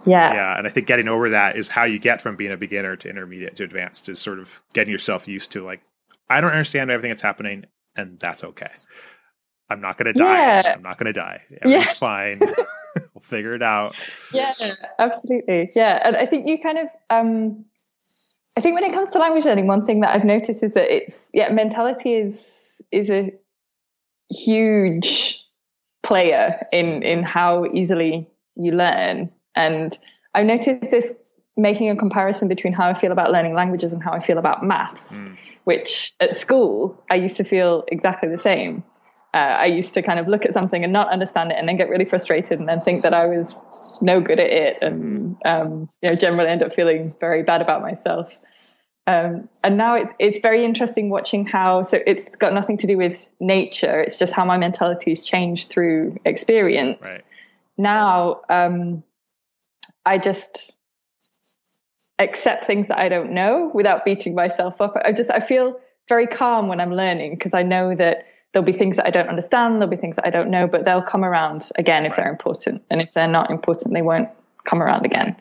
Yeah. 0.05 0.33
Yeah. 0.33 0.57
And 0.57 0.67
I 0.67 0.69
think 0.69 0.88
getting 0.88 1.07
over 1.07 1.31
that 1.31 1.55
is 1.55 1.67
how 1.67 1.85
you 1.85 1.99
get 1.99 2.21
from 2.21 2.35
being 2.35 2.51
a 2.51 2.57
beginner 2.57 2.95
to 2.97 3.09
intermediate 3.09 3.55
to 3.55 3.63
advanced 3.63 4.07
is 4.09 4.19
sort 4.19 4.39
of 4.39 4.61
getting 4.73 4.91
yourself 4.91 5.27
used 5.27 5.51
to 5.53 5.65
like, 5.65 5.81
I 6.29 6.41
don't 6.41 6.51
understand 6.51 6.91
everything 6.91 7.11
that's 7.11 7.21
happening, 7.21 7.65
and 7.95 8.19
that's 8.19 8.43
okay. 8.43 8.71
I'm 9.69 9.81
not 9.81 9.97
going 9.97 10.13
to 10.13 10.13
die. 10.13 10.61
Yeah. 10.61 10.73
I'm 10.75 10.83
not 10.83 10.97
going 10.97 11.11
to 11.11 11.19
die. 11.19 11.41
Everything's 11.61 11.85
yeah. 11.85 11.93
fine. 11.93 12.39
we'll 12.95 13.21
figure 13.21 13.55
it 13.55 13.63
out. 13.63 13.95
Yeah, 14.31 14.53
absolutely. 14.99 15.71
Yeah. 15.75 15.99
And 16.03 16.15
I 16.15 16.25
think 16.25 16.47
you 16.47 16.59
kind 16.59 16.77
of, 16.77 16.88
um, 17.09 17.65
I 18.57 18.61
think 18.61 18.75
when 18.75 18.83
it 18.83 18.93
comes 18.93 19.11
to 19.11 19.19
language 19.19 19.45
learning, 19.45 19.67
one 19.67 19.85
thing 19.85 20.01
that 20.01 20.15
I've 20.15 20.23
noticed 20.23 20.63
is 20.63 20.73
that 20.73 20.95
it's 20.95 21.29
yeah, 21.33 21.49
mentality 21.49 22.13
is 22.13 22.81
is 22.91 23.09
a 23.09 23.33
huge 24.29 25.41
player 26.03 26.59
in 26.71 27.03
in 27.03 27.23
how 27.23 27.65
easily 27.73 28.29
you 28.55 28.71
learn. 28.71 29.31
And 29.55 29.97
I've 30.33 30.45
noticed 30.45 30.89
this 30.89 31.15
making 31.57 31.89
a 31.89 31.95
comparison 31.95 32.47
between 32.47 32.73
how 32.73 32.88
I 32.88 32.93
feel 32.93 33.11
about 33.11 33.31
learning 33.31 33.55
languages 33.55 33.93
and 33.93 34.03
how 34.03 34.11
I 34.11 34.19
feel 34.19 34.38
about 34.38 34.63
maths, 34.63 35.25
mm. 35.25 35.38
Which 35.65 36.13
at 36.19 36.38
school 36.38 37.04
I 37.12 37.15
used 37.15 37.38
to 37.38 37.43
feel 37.43 37.84
exactly 37.89 38.30
the 38.30 38.38
same. 38.38 38.84
Uh, 39.34 39.58
I 39.60 39.65
used 39.65 39.93
to 39.95 40.01
kind 40.01 40.17
of 40.17 40.30
look 40.30 40.45
at 40.45 40.54
something 40.54 40.86
and 40.86 40.93
not 40.93 41.10
understand 41.10 41.51
it 41.51 41.58
and 41.58 41.67
then 41.67 41.75
get 41.75 41.89
really 41.89 42.06
frustrated 42.06 42.58
and 42.58 42.69
then 42.69 42.80
think 42.80 43.04
that 43.04 43.13
I 43.13 43.25
was 43.25 43.60
no 44.01 44.21
good 44.21 44.39
at 44.39 44.49
it 44.49 44.82
and 44.82 45.36
um, 45.43 45.89
you 46.01 46.10
know 46.10 46.15
generally 46.15 46.49
end 46.49 46.63
up 46.63 46.73
feeling 46.73 47.13
very 47.19 47.43
bad 47.43 47.62
about 47.62 47.82
myself. 47.82 48.34
Um, 49.08 49.49
and 49.63 49.78
now 49.78 49.95
it, 49.95 50.08
it's 50.19 50.39
very 50.39 50.63
interesting 50.63 51.10
watching 51.10 51.45
how 51.45 51.84
so 51.84 51.99
it's 52.08 52.36
got 52.36 52.54
nothing 52.54 52.78
to 52.78 52.88
do 52.88 52.97
with 52.97 53.30
nature 53.39 54.01
it's 54.01 54.17
just 54.17 54.34
how 54.34 54.43
my 54.45 54.58
mentality 54.58 55.12
has 55.12 55.23
changed 55.23 55.69
through 55.69 56.17
experience 56.25 56.97
right. 57.04 57.21
now 57.78 58.41
um, 58.49 59.04
i 60.08 60.17
just 60.17 60.74
accept 62.19 62.65
things 62.65 62.88
that 62.88 62.97
i 62.97 63.10
don't 63.10 63.32
know 63.32 63.71
without 63.73 64.06
beating 64.06 64.36
myself 64.36 64.80
up 64.80 64.95
i 65.04 65.12
just 65.12 65.30
i 65.30 65.39
feel 65.39 65.80
very 66.08 66.28
calm 66.28 66.67
when 66.67 66.80
i'm 66.80 66.91
learning 66.93 67.36
because 67.36 67.54
i 67.54 67.62
know 67.63 67.95
that 67.95 68.25
there'll 68.56 68.65
be 68.65 68.71
things 68.71 68.95
that 68.95 69.06
I 69.06 69.10
don't 69.10 69.28
understand, 69.28 69.75
there'll 69.75 69.89
be 69.89 69.97
things 69.97 70.15
that 70.15 70.25
I 70.25 70.30
don't 70.30 70.49
know, 70.49 70.65
but 70.65 70.86
they'll 70.86 71.01
come 71.01 71.25
around 71.25 71.69
again 71.75 72.06
if 72.06 72.12
right. 72.12 72.23
they're 72.23 72.32
important. 72.32 72.84
And 72.89 73.01
if 73.01 73.12
they're 73.12 73.28
not 73.28 73.51
important, 73.51 73.93
they 73.93 74.01
won't 74.01 74.30
come 74.63 74.82
around 74.82 75.06
again. 75.06 75.36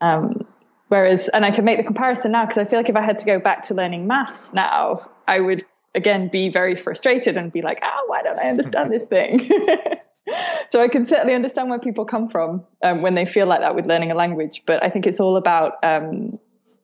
Um, 0.00 0.46
whereas, 0.88 1.28
and 1.28 1.44
I 1.44 1.50
can 1.50 1.66
make 1.66 1.76
the 1.76 1.84
comparison 1.84 2.32
now 2.32 2.46
because 2.46 2.56
I 2.56 2.64
feel 2.64 2.78
like 2.78 2.88
if 2.88 2.96
I 2.96 3.02
had 3.02 3.18
to 3.18 3.26
go 3.26 3.38
back 3.38 3.64
to 3.64 3.74
learning 3.74 4.06
maths 4.06 4.54
now, 4.54 5.06
I 5.28 5.40
would 5.40 5.66
again 5.94 6.28
be 6.28 6.48
very 6.48 6.76
frustrated 6.76 7.36
and 7.36 7.52
be 7.52 7.60
like, 7.60 7.80
oh, 7.82 8.04
why 8.06 8.22
don't 8.22 8.38
I 8.38 8.48
understand 8.48 8.90
this 8.90 9.04
thing? 9.04 9.46
so 10.70 10.80
I 10.80 10.88
can 10.88 11.06
certainly 11.06 11.34
understand 11.34 11.70
where 11.70 11.78
people 11.78 12.04
come 12.04 12.28
from 12.28 12.64
um, 12.82 13.02
when 13.02 13.14
they 13.14 13.26
feel 13.26 13.46
like 13.46 13.60
that 13.60 13.74
with 13.74 13.86
learning 13.86 14.10
a 14.10 14.14
language. 14.14 14.62
But 14.66 14.82
I 14.82 14.90
think 14.90 15.06
it's 15.06 15.20
all 15.20 15.36
about 15.36 15.74
um, 15.82 16.38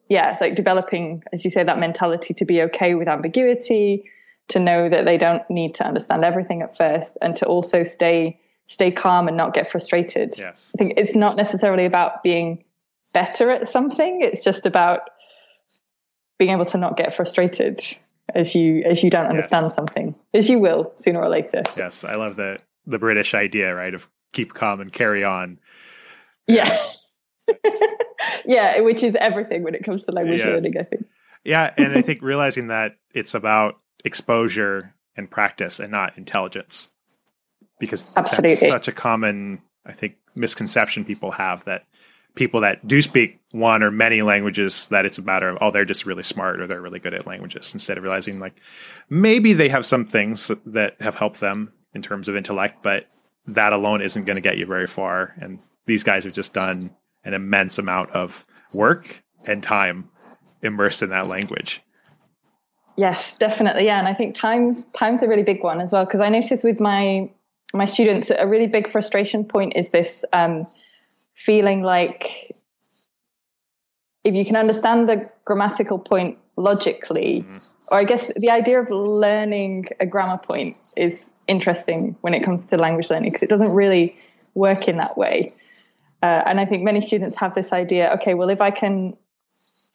yeah, 0.08 0.36
like 0.40 0.54
developing, 0.54 1.22
as 1.32 1.44
you 1.44 1.50
say, 1.50 1.64
that 1.64 1.78
mentality 1.78 2.34
to 2.34 2.44
be 2.44 2.62
okay 2.62 2.94
with 2.94 3.08
ambiguity, 3.08 4.04
to 4.48 4.60
know 4.60 4.88
that 4.88 5.04
they 5.04 5.18
don't 5.18 5.48
need 5.50 5.74
to 5.76 5.86
understand 5.86 6.24
everything 6.24 6.62
at 6.62 6.76
first, 6.76 7.18
and 7.20 7.34
to 7.36 7.46
also 7.46 7.82
stay 7.82 8.40
stay 8.66 8.90
calm 8.90 9.28
and 9.28 9.36
not 9.36 9.54
get 9.54 9.70
frustrated. 9.70 10.34
Yes. 10.36 10.72
I 10.74 10.78
think 10.78 10.94
it's 10.96 11.14
not 11.14 11.36
necessarily 11.36 11.86
about 11.86 12.22
being 12.22 12.64
better 13.14 13.50
at 13.50 13.68
something. 13.68 14.20
It's 14.22 14.42
just 14.42 14.66
about 14.66 15.02
being 16.38 16.50
able 16.50 16.66
to 16.66 16.78
not 16.78 16.96
get 16.96 17.14
frustrated 17.14 17.80
as 18.34 18.54
you 18.54 18.82
as 18.84 19.02
you 19.02 19.10
don't 19.10 19.26
understand 19.26 19.66
yes. 19.66 19.74
something, 19.74 20.14
as 20.34 20.48
you 20.48 20.58
will 20.58 20.92
sooner 20.96 21.20
or 21.20 21.28
later. 21.28 21.62
Yes, 21.76 22.04
I 22.04 22.14
love 22.14 22.36
the 22.36 22.58
the 22.86 22.98
British 22.98 23.34
idea, 23.34 23.74
right, 23.74 23.94
of 23.94 24.08
keep 24.32 24.54
calm 24.54 24.80
and 24.80 24.92
carry 24.92 25.24
on. 25.24 25.58
Yeah. 26.46 26.68
Uh, 27.48 27.70
yeah, 28.44 28.80
which 28.80 29.02
is 29.02 29.14
everything 29.16 29.62
when 29.62 29.74
it 29.74 29.84
comes 29.84 30.02
to 30.04 30.12
language 30.12 30.38
yes. 30.38 30.46
learning, 30.46 30.78
I 30.78 30.82
think. 30.82 31.06
Yeah, 31.44 31.72
and 31.76 31.96
I 31.96 32.02
think 32.02 32.22
realizing 32.22 32.68
that 32.68 32.96
it's 33.14 33.34
about 33.34 33.76
exposure 34.04 34.94
and 35.16 35.30
practice 35.30 35.80
and 35.80 35.90
not 35.90 36.16
intelligence. 36.16 36.88
Because 37.78 38.16
Absolutely. 38.16 38.50
that's 38.50 38.66
such 38.66 38.88
a 38.88 38.92
common, 38.92 39.60
I 39.84 39.92
think, 39.92 40.16
misconception 40.34 41.04
people 41.04 41.30
have 41.32 41.64
that 41.64 41.84
people 42.34 42.60
that 42.60 42.86
do 42.86 43.02
speak 43.02 43.40
one 43.50 43.82
or 43.82 43.90
many 43.90 44.22
languages 44.22 44.88
that 44.90 45.06
it's 45.06 45.18
a 45.18 45.22
matter 45.22 45.48
of 45.48 45.58
oh 45.60 45.70
they're 45.70 45.86
just 45.86 46.04
really 46.04 46.22
smart 46.22 46.60
or 46.60 46.66
they're 46.66 46.82
really 46.82 46.98
good 46.98 47.14
at 47.14 47.26
languages 47.26 47.72
instead 47.72 47.96
of 47.96 48.04
realizing 48.04 48.38
like 48.38 48.54
maybe 49.08 49.54
they 49.54 49.70
have 49.70 49.86
some 49.86 50.04
things 50.04 50.50
that 50.66 50.94
have 51.00 51.14
helped 51.14 51.40
them 51.40 51.72
in 51.96 52.02
terms 52.02 52.28
of 52.28 52.36
intellect 52.36 52.82
but 52.82 53.06
that 53.46 53.72
alone 53.72 54.02
isn't 54.02 54.24
going 54.24 54.36
to 54.36 54.42
get 54.42 54.58
you 54.58 54.66
very 54.66 54.86
far. 54.86 55.34
And 55.40 55.64
these 55.86 56.02
guys 56.02 56.24
have 56.24 56.34
just 56.34 56.52
done 56.52 56.90
an 57.24 57.34
immense 57.34 57.78
amount 57.78 58.10
of 58.10 58.44
work 58.74 59.22
and 59.46 59.62
time 59.62 60.10
immersed 60.62 61.02
in 61.02 61.10
that 61.10 61.28
language. 61.28 61.82
Yes 62.96 63.36
definitely. 63.36 63.84
Yeah 63.86 63.98
and 63.98 64.08
i 64.08 64.14
think 64.14 64.34
time's 64.34 64.84
time's 64.86 65.22
a 65.22 65.28
really 65.28 65.44
big 65.44 65.62
one 65.62 65.80
as 65.80 65.92
well 65.92 66.04
because 66.04 66.20
i 66.20 66.28
notice 66.28 66.64
with 66.64 66.80
my 66.80 67.30
my 67.74 67.84
students 67.84 68.30
a 68.30 68.46
really 68.46 68.68
big 68.68 68.88
frustration 68.88 69.44
point 69.44 69.74
is 69.76 69.90
this 69.90 70.24
um, 70.32 70.62
feeling 71.34 71.82
like 71.82 72.52
if 74.24 74.34
you 74.34 74.44
can 74.44 74.56
understand 74.56 75.08
the 75.08 75.30
grammatical 75.44 75.98
point 75.98 76.38
logically, 76.56 77.44
mm. 77.48 77.74
or 77.90 77.98
I 77.98 78.04
guess 78.04 78.32
the 78.34 78.50
idea 78.50 78.80
of 78.80 78.90
learning 78.90 79.88
a 80.00 80.06
grammar 80.06 80.38
point 80.38 80.76
is 80.96 81.26
interesting 81.48 82.16
when 82.20 82.34
it 82.34 82.42
comes 82.42 82.68
to 82.70 82.76
language 82.76 83.10
learning 83.10 83.30
because 83.30 83.42
it 83.42 83.48
doesn't 83.48 83.74
really 83.74 84.16
work 84.54 84.88
in 84.88 84.96
that 84.98 85.16
way. 85.16 85.54
Uh, 86.22 86.42
and 86.46 86.58
I 86.58 86.64
think 86.64 86.82
many 86.82 87.00
students 87.00 87.36
have 87.36 87.54
this 87.54 87.72
idea 87.72 88.10
okay, 88.14 88.34
well, 88.34 88.50
if 88.50 88.60
I 88.60 88.70
can 88.70 89.16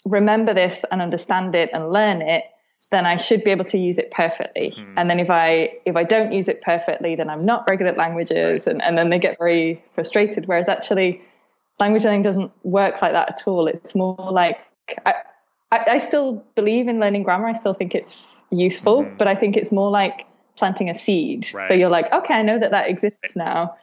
remember 0.05 0.53
this 0.53 0.83
and 0.91 1.01
understand 1.01 1.55
it 1.55 1.69
and 1.73 1.91
learn 1.91 2.21
it, 2.21 2.45
then 2.89 3.05
I 3.05 3.17
should 3.17 3.43
be 3.43 3.51
able 3.51 3.65
to 3.65 3.77
use 3.77 3.97
it 3.97 4.11
perfectly. 4.11 4.73
Mm. 4.75 4.93
And 4.97 5.09
then 5.09 5.19
if 5.19 5.29
I 5.29 5.77
if 5.85 5.95
I 5.95 6.03
don't 6.03 6.31
use 6.31 6.47
it 6.47 6.61
perfectly, 6.61 7.15
then 7.15 7.29
I'm 7.29 7.45
not 7.45 7.65
very 7.67 7.77
good 7.77 7.87
at 7.87 7.97
languages, 7.97 8.67
and, 8.67 8.81
and 8.81 8.97
then 8.97 9.09
they 9.09 9.19
get 9.19 9.37
very 9.37 9.83
frustrated. 9.93 10.47
Whereas 10.47 10.67
actually, 10.67 11.21
language 11.79 12.03
learning 12.03 12.23
doesn't 12.23 12.51
work 12.63 13.01
like 13.01 13.13
that 13.13 13.29
at 13.29 13.47
all. 13.47 13.67
It's 13.67 13.93
more 13.93 14.15
like 14.31 14.57
I, 15.05 15.13
I, 15.71 15.85
I 15.91 15.97
still 15.99 16.43
believe 16.55 16.87
in 16.87 16.99
learning 16.99 17.23
grammar. 17.23 17.47
I 17.47 17.53
still 17.53 17.73
think 17.73 17.93
it's 17.93 18.43
useful, 18.51 19.03
mm-hmm. 19.03 19.17
but 19.17 19.27
I 19.27 19.35
think 19.35 19.57
it's 19.57 19.71
more 19.71 19.91
like 19.91 20.27
planting 20.55 20.89
a 20.89 20.95
seed. 20.95 21.49
Right. 21.53 21.67
So 21.67 21.73
you're 21.73 21.89
like, 21.89 22.11
okay, 22.11 22.33
I 22.33 22.41
know 22.41 22.59
that 22.59 22.71
that 22.71 22.89
exists 22.89 23.35
now. 23.35 23.75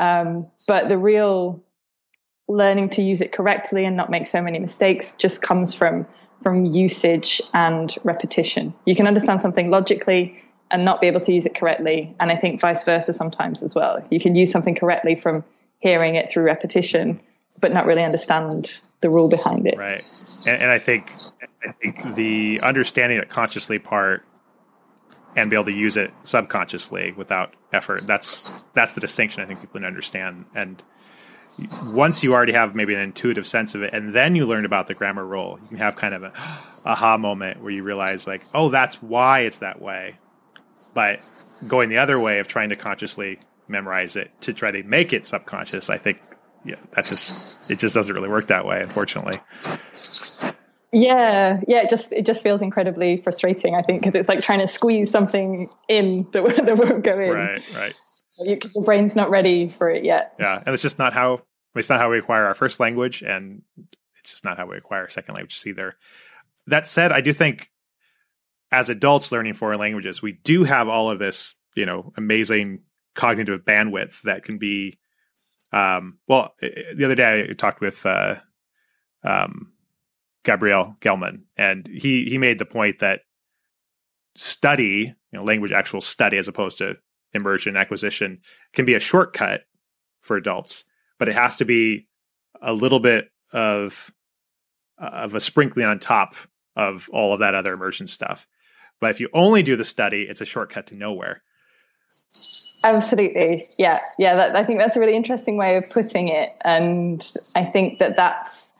Um, 0.00 0.48
but 0.66 0.88
the 0.88 0.98
real 0.98 1.62
learning 2.48 2.90
to 2.90 3.02
use 3.02 3.20
it 3.20 3.32
correctly 3.32 3.84
and 3.84 3.96
not 3.96 4.10
make 4.10 4.26
so 4.26 4.42
many 4.42 4.58
mistakes 4.58 5.14
just 5.14 5.42
comes 5.42 5.74
from 5.74 6.06
from 6.42 6.66
usage 6.66 7.40
and 7.54 7.96
repetition. 8.04 8.74
You 8.84 8.94
can 8.94 9.06
understand 9.06 9.40
something 9.40 9.70
logically 9.70 10.42
and 10.70 10.84
not 10.84 11.00
be 11.00 11.06
able 11.06 11.20
to 11.20 11.32
use 11.32 11.46
it 11.46 11.54
correctly, 11.54 12.14
and 12.20 12.30
I 12.30 12.36
think 12.36 12.60
vice 12.60 12.84
versa 12.84 13.12
sometimes 13.12 13.62
as 13.62 13.74
well. 13.74 14.06
You 14.10 14.20
can 14.20 14.34
use 14.34 14.50
something 14.50 14.74
correctly 14.74 15.14
from 15.14 15.44
hearing 15.78 16.16
it 16.16 16.30
through 16.30 16.44
repetition 16.44 17.20
but 17.60 17.72
not 17.72 17.86
really 17.86 18.02
understand 18.02 18.80
the 19.00 19.10
rule 19.10 19.28
behind 19.28 19.66
it. 19.66 19.76
Right. 19.76 20.02
And, 20.46 20.62
and 20.62 20.70
I 20.70 20.78
think 20.78 21.12
I 21.66 21.72
think 21.72 22.14
the 22.14 22.60
understanding 22.62 23.18
it 23.18 23.28
consciously 23.28 23.78
part 23.78 24.24
and 25.36 25.50
be 25.50 25.56
able 25.56 25.66
to 25.66 25.76
use 25.76 25.96
it 25.96 26.12
subconsciously 26.22 27.12
without 27.12 27.54
effort. 27.72 28.06
That's 28.06 28.64
that's 28.74 28.94
the 28.94 29.00
distinction 29.00 29.42
I 29.42 29.46
think 29.46 29.60
people 29.60 29.80
can 29.80 29.84
understand. 29.84 30.46
And 30.54 30.82
once 31.92 32.22
you 32.22 32.32
already 32.34 32.52
have 32.52 32.74
maybe 32.74 32.94
an 32.94 33.00
intuitive 33.00 33.46
sense 33.46 33.74
of 33.74 33.82
it, 33.82 33.92
and 33.92 34.12
then 34.12 34.34
you 34.34 34.46
learn 34.46 34.64
about 34.64 34.86
the 34.86 34.94
grammar 34.94 35.24
rule, 35.24 35.58
you 35.62 35.68
can 35.68 35.78
have 35.78 35.96
kind 35.96 36.14
of 36.14 36.22
a 36.22 36.32
aha 36.86 37.18
moment 37.18 37.62
where 37.62 37.72
you 37.72 37.84
realize 37.84 38.26
like, 38.26 38.42
oh, 38.54 38.70
that's 38.70 39.02
why 39.02 39.40
it's 39.40 39.58
that 39.58 39.80
way. 39.80 40.18
But 40.94 41.18
going 41.68 41.88
the 41.88 41.98
other 41.98 42.20
way 42.20 42.38
of 42.38 42.48
trying 42.48 42.68
to 42.68 42.76
consciously 42.76 43.40
memorize 43.66 44.16
it 44.16 44.30
to 44.42 44.52
try 44.52 44.70
to 44.70 44.82
make 44.84 45.12
it 45.12 45.26
subconscious, 45.26 45.90
I 45.90 45.98
think 45.98 46.20
yeah, 46.64 46.76
that's 46.92 47.10
just 47.10 47.70
it 47.70 47.78
just 47.78 47.94
doesn't 47.94 48.14
really 48.14 48.28
work 48.28 48.46
that 48.46 48.64
way, 48.64 48.80
unfortunately. 48.80 49.38
Yeah, 50.94 51.60
yeah, 51.66 51.82
it 51.82 51.90
just 51.90 52.12
it 52.12 52.24
just 52.24 52.42
feels 52.42 52.62
incredibly 52.62 53.16
frustrating. 53.16 53.74
I 53.74 53.82
think 53.82 54.02
because 54.02 54.18
it's 54.18 54.28
like 54.28 54.42
trying 54.42 54.60
to 54.60 54.68
squeeze 54.68 55.10
something 55.10 55.68
in 55.88 56.28
that, 56.32 56.44
that 56.66 56.78
won't 56.78 57.02
go 57.02 57.18
in. 57.18 57.30
Right, 57.30 57.62
right. 57.76 58.00
Because 58.44 58.74
your 58.74 58.84
brain's 58.84 59.16
not 59.16 59.28
ready 59.28 59.68
for 59.68 59.90
it 59.90 60.04
yet. 60.04 60.34
Yeah, 60.38 60.62
and 60.64 60.72
it's 60.72 60.82
just 60.82 60.98
not 60.98 61.12
how 61.12 61.40
it's 61.74 61.90
not 61.90 61.98
how 61.98 62.10
we 62.10 62.18
acquire 62.18 62.44
our 62.46 62.54
first 62.54 62.78
language, 62.78 63.22
and 63.22 63.62
it's 64.20 64.30
just 64.30 64.44
not 64.44 64.56
how 64.56 64.66
we 64.66 64.76
acquire 64.76 65.08
second 65.08 65.34
languages 65.34 65.66
either. 65.66 65.96
That 66.68 66.86
said, 66.86 67.10
I 67.10 67.20
do 67.20 67.32
think 67.32 67.70
as 68.70 68.88
adults 68.88 69.32
learning 69.32 69.54
foreign 69.54 69.80
languages, 69.80 70.22
we 70.22 70.32
do 70.32 70.62
have 70.64 70.88
all 70.88 71.10
of 71.10 71.18
this, 71.18 71.54
you 71.74 71.86
know, 71.86 72.12
amazing 72.16 72.82
cognitive 73.14 73.64
bandwidth 73.64 74.22
that 74.22 74.44
can 74.44 74.58
be 74.58 74.98
um, 75.74 76.18
well, 76.28 76.54
the 76.60 77.04
other 77.04 77.16
day 77.16 77.48
I 77.50 77.52
talked 77.52 77.80
with 77.80 78.06
uh, 78.06 78.36
um, 79.24 79.72
Gabriel 80.44 80.96
Gelman, 81.00 81.42
and 81.56 81.86
he 81.86 82.24
he 82.24 82.38
made 82.38 82.58
the 82.58 82.64
point 82.64 83.00
that 83.00 83.20
study, 84.36 85.14
you 85.32 85.38
know, 85.38 85.44
language 85.44 85.72
actual 85.72 86.00
study 86.00 86.36
as 86.36 86.48
opposed 86.48 86.78
to 86.78 86.94
immersion 87.32 87.76
acquisition, 87.76 88.40
can 88.72 88.84
be 88.84 88.94
a 88.94 89.00
shortcut 89.00 89.62
for 90.20 90.36
adults, 90.36 90.84
but 91.18 91.28
it 91.28 91.34
has 91.34 91.56
to 91.56 91.64
be 91.64 92.06
a 92.62 92.72
little 92.72 93.00
bit 93.00 93.30
of 93.52 94.12
of 94.98 95.34
a 95.34 95.40
sprinkling 95.40 95.86
on 95.86 95.98
top 95.98 96.34
of 96.76 97.08
all 97.12 97.32
of 97.32 97.40
that 97.40 97.54
other 97.54 97.72
immersion 97.72 98.06
stuff. 98.06 98.46
But 99.00 99.10
if 99.10 99.20
you 99.20 99.28
only 99.32 99.62
do 99.62 99.76
the 99.76 99.84
study, 99.84 100.26
it's 100.28 100.40
a 100.40 100.44
shortcut 100.44 100.86
to 100.88 100.94
nowhere. 100.94 101.42
Absolutely. 102.84 103.64
Yeah. 103.78 103.98
Yeah. 104.18 104.34
That, 104.36 104.56
I 104.56 104.64
think 104.64 104.78
that's 104.78 104.96
a 104.96 105.00
really 105.00 105.16
interesting 105.16 105.56
way 105.56 105.76
of 105.76 105.88
putting 105.90 106.28
it. 106.28 106.52
And 106.64 107.26
I 107.56 107.64
think 107.64 107.98
that 107.98 108.16
that's, 108.16 108.72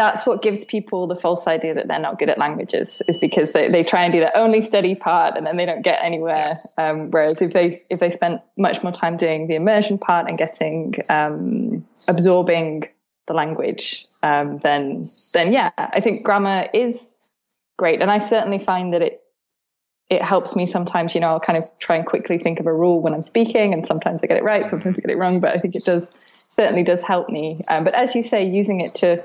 that's 0.00 0.24
what 0.24 0.40
gives 0.40 0.64
people 0.64 1.06
the 1.06 1.14
false 1.14 1.46
idea 1.46 1.74
that 1.74 1.86
they're 1.86 1.98
not 1.98 2.18
good 2.18 2.30
at 2.30 2.38
languages 2.38 3.02
is 3.06 3.18
because 3.18 3.52
they, 3.52 3.68
they 3.68 3.84
try 3.84 4.02
and 4.04 4.14
do 4.14 4.20
the 4.20 4.34
only 4.34 4.62
study 4.62 4.94
part 4.94 5.36
and 5.36 5.46
then 5.46 5.58
they 5.58 5.66
don't 5.66 5.82
get 5.82 6.02
anywhere. 6.02 6.56
Um, 6.78 7.10
whereas 7.10 7.42
if 7.42 7.52
they, 7.52 7.82
if 7.90 8.00
they 8.00 8.08
spent 8.08 8.40
much 8.56 8.82
more 8.82 8.92
time 8.92 9.18
doing 9.18 9.46
the 9.46 9.56
immersion 9.56 9.98
part 9.98 10.26
and 10.26 10.38
getting, 10.38 10.94
um, 11.10 11.86
absorbing 12.08 12.88
the 13.26 13.34
language, 13.34 14.06
um, 14.22 14.56
then, 14.60 15.04
then 15.34 15.52
yeah, 15.52 15.70
I 15.76 16.00
think 16.00 16.24
grammar 16.24 16.70
is 16.72 17.12
great. 17.76 18.00
And 18.00 18.10
I 18.10 18.20
certainly 18.20 18.58
find 18.58 18.94
that 18.94 19.02
it, 19.02 19.22
it 20.08 20.22
helps 20.22 20.56
me 20.56 20.64
sometimes, 20.64 21.14
you 21.14 21.20
know, 21.20 21.28
I'll 21.28 21.40
kind 21.40 21.58
of 21.58 21.64
try 21.78 21.96
and 21.96 22.06
quickly 22.06 22.38
think 22.38 22.58
of 22.58 22.66
a 22.66 22.72
rule 22.72 23.02
when 23.02 23.12
I'm 23.12 23.22
speaking, 23.22 23.74
and 23.74 23.86
sometimes 23.86 24.24
I 24.24 24.28
get 24.28 24.38
it 24.38 24.44
right, 24.44 24.68
sometimes 24.68 24.98
I 24.98 25.02
get 25.02 25.10
it 25.10 25.18
wrong, 25.18 25.40
but 25.40 25.54
I 25.54 25.58
think 25.58 25.76
it 25.76 25.84
does 25.84 26.10
certainly 26.50 26.82
does 26.82 27.02
help 27.02 27.28
me. 27.28 27.60
Um, 27.68 27.84
but 27.84 27.94
as 27.94 28.14
you 28.14 28.22
say, 28.22 28.44
using 28.44 28.80
it 28.80 28.94
to, 28.96 29.22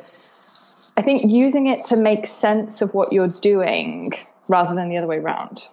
I 0.97 1.01
think 1.01 1.23
using 1.25 1.67
it 1.67 1.85
to 1.85 1.97
make 1.97 2.27
sense 2.27 2.81
of 2.81 2.93
what 2.93 3.11
you're 3.11 3.27
doing 3.27 4.13
rather 4.47 4.75
than 4.75 4.89
the 4.89 4.97
other 4.97 5.07
way 5.07 5.17
around. 5.17 5.67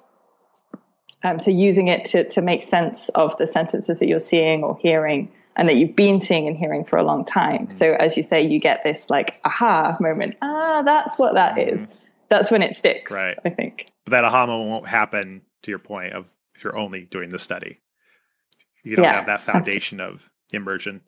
Um, 1.23 1.39
so 1.39 1.51
using 1.51 1.87
it 1.89 2.07
to 2.07 2.29
to 2.31 2.43
make 2.43 2.65
sense 2.65 3.09
of 3.11 3.37
the 3.39 3.47
sentences 3.47 4.01
that 4.01 4.07
you're 4.07 4.19
seeing 4.19 4.65
or 4.65 4.77
hearing 4.81 5.31
and 5.55 5.69
that 5.69 5.77
you've 5.77 5.95
been 5.95 6.21
seeing 6.21 6.49
and 6.49 6.57
hearing 6.57 6.85
for 6.85 6.97
a 6.97 7.03
long 7.03 7.25
time. 7.25 7.71
So 7.71 7.93
as 7.93 8.17
you 8.17 8.23
say, 8.23 8.43
you 8.43 8.59
get 8.59 8.83
this 8.83 9.09
like 9.11 9.35
aha 9.45 9.97
moment. 10.01 10.37
Ah, 10.43 10.83
that's 10.83 11.19
what 11.19 11.35
that 11.35 11.59
is. 11.59 11.83
Mm-hmm 11.83 11.99
that's 12.33 12.51
when 12.51 12.63
it 12.63 12.75
sticks. 12.75 13.13
Right. 13.13 13.37
I 13.45 13.51
think. 13.51 13.87
But 14.05 14.13
that 14.13 14.25
aha 14.25 14.47
moment 14.47 14.71
won't 14.71 14.89
happen 14.89 15.43
to 15.63 15.71
your 15.71 15.79
point 15.79 16.15
of 16.15 16.27
if 16.55 16.65
you're 16.65 16.79
only 16.79 17.05
doing 17.05 17.29
the 17.29 17.39
study. 17.39 17.81
You 18.85 18.97
don't 18.97 19.05
yeah, 19.05 19.13
have 19.13 19.27
that 19.27 19.43
foundation 19.43 20.01
absolutely. 20.01 20.25
of 20.25 20.31
immersion. 20.53 21.01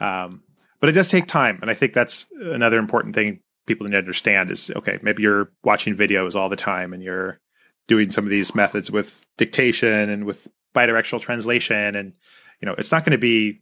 Um, 0.00 0.42
but 0.80 0.88
it 0.88 0.92
does 0.92 1.08
take 1.08 1.26
time, 1.26 1.58
and 1.62 1.70
I 1.70 1.74
think 1.74 1.92
that's 1.92 2.26
another 2.40 2.78
important 2.78 3.14
thing 3.14 3.40
people 3.66 3.86
need 3.86 3.92
to 3.92 3.98
understand 3.98 4.50
is 4.50 4.70
okay, 4.74 4.98
maybe 5.02 5.22
you're 5.22 5.52
watching 5.62 5.94
videos 5.94 6.34
all 6.34 6.48
the 6.48 6.56
time 6.56 6.92
and 6.92 7.02
you're 7.02 7.38
doing 7.86 8.10
some 8.10 8.24
of 8.24 8.30
these 8.30 8.54
methods 8.54 8.90
with 8.90 9.24
dictation 9.38 10.10
and 10.10 10.24
with 10.24 10.48
bidirectional 10.74 11.20
translation 11.20 11.94
and 11.94 12.12
you 12.60 12.66
know, 12.66 12.74
it's 12.76 12.92
not 12.92 13.04
going 13.04 13.12
to 13.12 13.18
be 13.18 13.58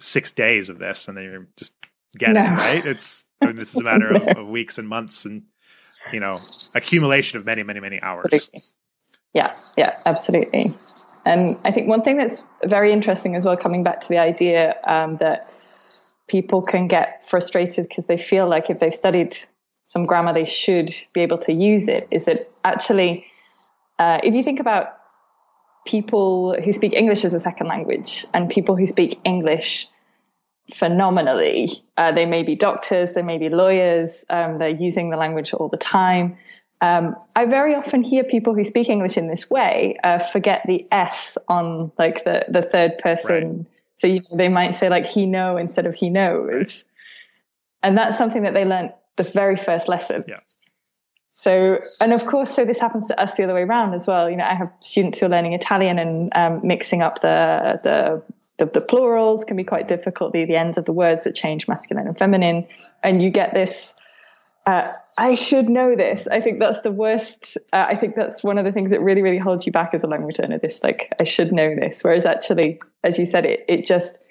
6 0.00 0.30
days 0.32 0.68
of 0.68 0.78
this 0.78 1.08
and 1.08 1.16
then 1.16 1.24
you're 1.24 1.48
just 1.56 1.72
get 2.16 2.32
no. 2.32 2.44
it, 2.44 2.50
right? 2.50 2.86
It's 2.86 3.24
I 3.40 3.46
mean, 3.46 3.56
this 3.56 3.70
is 3.70 3.80
a 3.80 3.84
matter 3.84 4.08
of, 4.08 4.28
of, 4.28 4.50
weeks 4.50 4.78
and 4.78 4.88
months 4.88 5.24
and 5.24 5.42
you 6.12 6.20
know 6.20 6.36
accumulation 6.74 7.38
of 7.38 7.44
many, 7.44 7.62
many, 7.62 7.80
many 7.80 8.00
hours. 8.00 8.26
Absolutely. 8.32 8.60
Yeah, 9.34 9.56
yeah, 9.76 10.00
absolutely. 10.06 10.74
And 11.26 11.56
I 11.64 11.72
think 11.72 11.88
one 11.88 12.02
thing 12.02 12.16
that's 12.16 12.44
very 12.64 12.92
interesting 12.92 13.34
as 13.34 13.44
well, 13.44 13.56
coming 13.56 13.82
back 13.82 14.00
to 14.02 14.08
the 14.08 14.18
idea 14.18 14.76
um, 14.84 15.14
that 15.14 15.54
people 16.28 16.62
can 16.62 16.88
get 16.88 17.24
frustrated 17.24 17.88
because 17.88 18.06
they 18.06 18.18
feel 18.18 18.48
like 18.48 18.70
if 18.70 18.78
they've 18.78 18.94
studied 18.94 19.36
some 19.84 20.04
grammar, 20.04 20.32
they 20.32 20.44
should 20.44 20.92
be 21.12 21.20
able 21.20 21.38
to 21.38 21.52
use 21.52 21.86
it, 21.86 22.08
is 22.10 22.24
that 22.24 22.50
actually, 22.64 23.26
uh, 23.98 24.18
if 24.22 24.34
you 24.34 24.42
think 24.42 24.58
about 24.58 24.98
people 25.86 26.60
who 26.60 26.72
speak 26.72 26.92
English 26.92 27.24
as 27.24 27.32
a 27.32 27.40
second 27.40 27.68
language 27.68 28.26
and 28.34 28.50
people 28.50 28.76
who 28.76 28.86
speak 28.86 29.20
English 29.24 29.88
phenomenally, 30.74 31.70
uh, 31.96 32.10
they 32.10 32.26
may 32.26 32.42
be 32.42 32.56
doctors, 32.56 33.12
they 33.12 33.22
may 33.22 33.38
be 33.38 33.48
lawyers, 33.48 34.24
um, 34.28 34.56
they're 34.56 34.68
using 34.68 35.10
the 35.10 35.16
language 35.16 35.54
all 35.54 35.68
the 35.68 35.76
time. 35.76 36.36
Um, 36.80 37.14
I 37.36 37.46
very 37.46 37.74
often 37.74 38.02
hear 38.02 38.24
people 38.24 38.54
who 38.54 38.64
speak 38.64 38.88
English 38.88 39.16
in 39.16 39.28
this 39.28 39.48
way 39.48 39.96
uh, 40.02 40.18
forget 40.18 40.62
the 40.66 40.86
S 40.90 41.38
on 41.48 41.92
like 41.96 42.24
the, 42.24 42.44
the 42.48 42.62
third 42.62 42.98
person. 42.98 43.66
So 43.98 44.06
you 44.06 44.22
they 44.32 44.48
might 44.48 44.74
say 44.74 44.88
like 44.88 45.06
he 45.06 45.26
know 45.26 45.56
instead 45.56 45.86
of 45.86 45.94
he 45.94 46.10
knows. 46.10 46.84
And 47.82 47.96
that's 47.96 48.18
something 48.18 48.42
that 48.42 48.54
they 48.54 48.64
learned 48.64 48.92
the 49.16 49.22
very 49.22 49.56
first 49.56 49.88
lesson. 49.88 50.24
Yeah. 50.26 50.38
So, 51.30 51.80
and 52.00 52.12
of 52.12 52.24
course, 52.26 52.50
so 52.50 52.64
this 52.64 52.80
happens 52.80 53.06
to 53.06 53.20
us 53.20 53.36
the 53.36 53.44
other 53.44 53.54
way 53.54 53.62
around 53.62 53.94
as 53.94 54.06
well. 54.06 54.30
You 54.30 54.36
know, 54.36 54.44
I 54.44 54.54
have 54.54 54.72
students 54.80 55.20
who 55.20 55.26
are 55.26 55.28
learning 55.28 55.52
Italian 55.52 55.98
and 55.98 56.32
um, 56.34 56.60
mixing 56.66 57.02
up 57.02 57.20
the, 57.20 57.78
the, 57.84 58.22
the 58.56 58.66
the 58.66 58.80
plurals 58.80 59.44
can 59.44 59.56
be 59.56 59.62
quite 59.62 59.86
difficult. 59.86 60.32
The 60.32 60.46
the 60.46 60.56
ends 60.56 60.78
of 60.78 60.86
the 60.86 60.94
words 60.94 61.24
that 61.24 61.34
change 61.34 61.68
masculine 61.68 62.06
and 62.06 62.18
feminine, 62.18 62.66
and 63.02 63.22
you 63.22 63.30
get 63.30 63.52
this 63.52 63.94
uh, 64.66 64.92
I 65.16 65.36
should 65.36 65.68
know 65.68 65.94
this. 65.94 66.26
I 66.26 66.40
think 66.40 66.58
that's 66.58 66.80
the 66.80 66.90
worst. 66.90 67.56
Uh, 67.72 67.86
I 67.88 67.94
think 67.94 68.16
that's 68.16 68.42
one 68.42 68.58
of 68.58 68.64
the 68.64 68.72
things 68.72 68.90
that 68.90 69.00
really, 69.00 69.22
really 69.22 69.38
holds 69.38 69.64
you 69.64 69.72
back 69.72 69.94
as 69.94 70.02
a 70.02 70.08
language 70.08 70.38
learner. 70.40 70.58
This, 70.58 70.80
like, 70.82 71.12
I 71.20 71.24
should 71.24 71.52
know 71.52 71.74
this. 71.74 72.02
Whereas 72.02 72.24
actually, 72.24 72.80
as 73.04 73.16
you 73.18 73.26
said, 73.26 73.44
it 73.46 73.64
it 73.68 73.86
just 73.86 74.28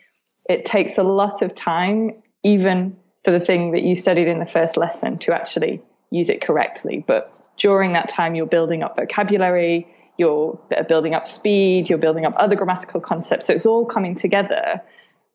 it 0.50 0.66
takes 0.66 0.98
a 0.98 1.04
lot 1.04 1.42
of 1.42 1.56
time, 1.56 2.12
even 2.44 2.98
for 3.24 3.32
the 3.32 3.40
thing 3.40 3.72
that 3.72 3.84
you 3.84 3.96
studied 3.96 4.28
in 4.28 4.40
the 4.40 4.46
first 4.46 4.76
lesson, 4.78 5.18
to 5.20 5.34
actually 5.34 5.82
use 6.12 6.30
it 6.30 6.42
correctly. 6.42 7.04
But 7.08 7.40
during 7.58 7.94
that 7.94 8.10
time, 8.10 8.36
you're 8.36 8.46
building 8.46 8.84
up 8.84 8.98
vocabulary, 8.98 9.88
you're 10.18 10.60
building 10.88 11.14
up 11.14 11.28
speed, 11.28 11.90
you're 11.90 11.98
building 11.98 12.26
up 12.26 12.34
other 12.36 12.56
grammatical 12.56 13.00
concepts. 13.00 13.48
So 13.48 13.54
it's 13.54 13.66
all 13.66 13.86
coming 13.86 14.16
together. 14.16 14.82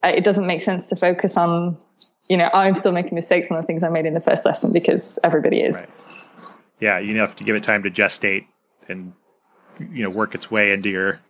Uh, 0.05 0.09
it 0.09 0.25
doesn't 0.25 0.47
make 0.47 0.63
sense 0.63 0.87
to 0.89 0.97
focus 0.97 1.37
on 1.37 1.79
you 2.31 2.37
know, 2.37 2.49
I'm 2.55 2.77
still 2.77 2.93
making 2.93 3.17
mistakes 3.17 3.51
on 3.51 3.57
the 3.57 3.65
things 3.65 3.83
I 3.83 3.89
made 3.89 4.07
in 4.07 4.15
the 4.15 4.21
first 4.21 4.45
lesson 4.45 4.73
because 4.73 5.19
everybody 5.25 5.61
is. 5.61 5.75
Right. 5.75 5.91
Yeah, 6.81 6.99
you 7.01 7.19
have 7.19 7.37
to 7.37 7.45
give 7.45 7.57
it 7.57 7.65
time 7.65 7.83
to 7.83 7.91
gestate 7.91 8.47
and 8.89 9.13
you 9.79 10.05
know 10.05 10.11
work 10.11 10.35
its 10.35 10.51
way 10.51 10.73
into 10.73 10.89
your 10.89 11.21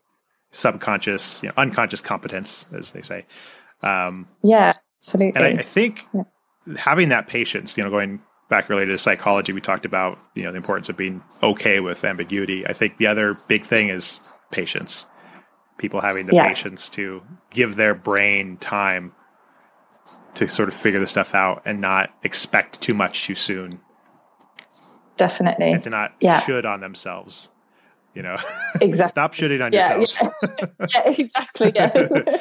subconscious, 0.53 1.43
you 1.43 1.49
know, 1.49 1.55
unconscious 1.57 2.01
competence, 2.01 2.73
as 2.73 2.93
they 2.93 3.03
say. 3.03 3.27
Um, 3.83 4.27
yeah, 4.43 4.75
absolutely. 4.99 5.33
And 5.35 5.59
I, 5.59 5.61
I 5.61 5.65
think 5.65 6.03
yeah. 6.13 6.25
having 6.77 7.09
that 7.09 7.29
patience, 7.29 7.77
you 7.77 7.83
know, 7.83 7.91
going 7.91 8.21
back 8.51 8.69
related 8.69 8.93
to 8.93 8.99
psychology, 8.99 9.55
we 9.55 9.63
talked 9.63 9.87
about 9.87 10.19
you 10.35 10.45
know 10.45 10.51
the 10.51 10.59
importance 10.59 10.91
of 10.91 10.99
being 10.99 11.23
okay 11.43 11.81
with 11.81 12.05
ambiguity. 12.05 12.67
I 12.67 12.75
think 12.75 12.99
the 12.99 13.07
other 13.07 13.35
big 13.49 13.63
thing 13.63 13.89
is 13.89 14.33
patience. 14.53 15.07
People 15.79 16.03
having 16.03 16.27
the 16.27 16.35
yeah. 16.35 16.47
patience 16.47 16.91
to 16.91 17.23
give 17.51 17.75
their 17.77 17.95
brain 17.95 18.59
time 18.59 19.13
to 20.35 20.49
sort 20.49 20.69
of 20.69 20.75
figure 20.75 21.01
the 21.01 21.07
stuff 21.07 21.35
out 21.35 21.63
and 21.65 21.81
not 21.81 22.11
expect 22.23 22.81
too 22.81 22.95
much 22.95 23.25
too 23.25 23.35
soon. 23.35 23.81
Definitely. 25.17 25.73
And 25.73 25.85
to 25.85 25.91
not 25.91 26.15
yeah. 26.21 26.41
should 26.41 26.65
on 26.65 26.81
themselves. 26.81 27.51
You 28.15 28.23
know, 28.23 28.37
exactly. 28.81 29.13
Stop 29.13 29.35
shitting 29.35 29.65
on 29.65 29.73
yeah, 29.73 29.97
yourselves. 29.97 30.35
Yeah. 30.43 30.67
yeah, 30.95 31.11
exactly. 31.11 31.73
Yeah. 31.75 31.91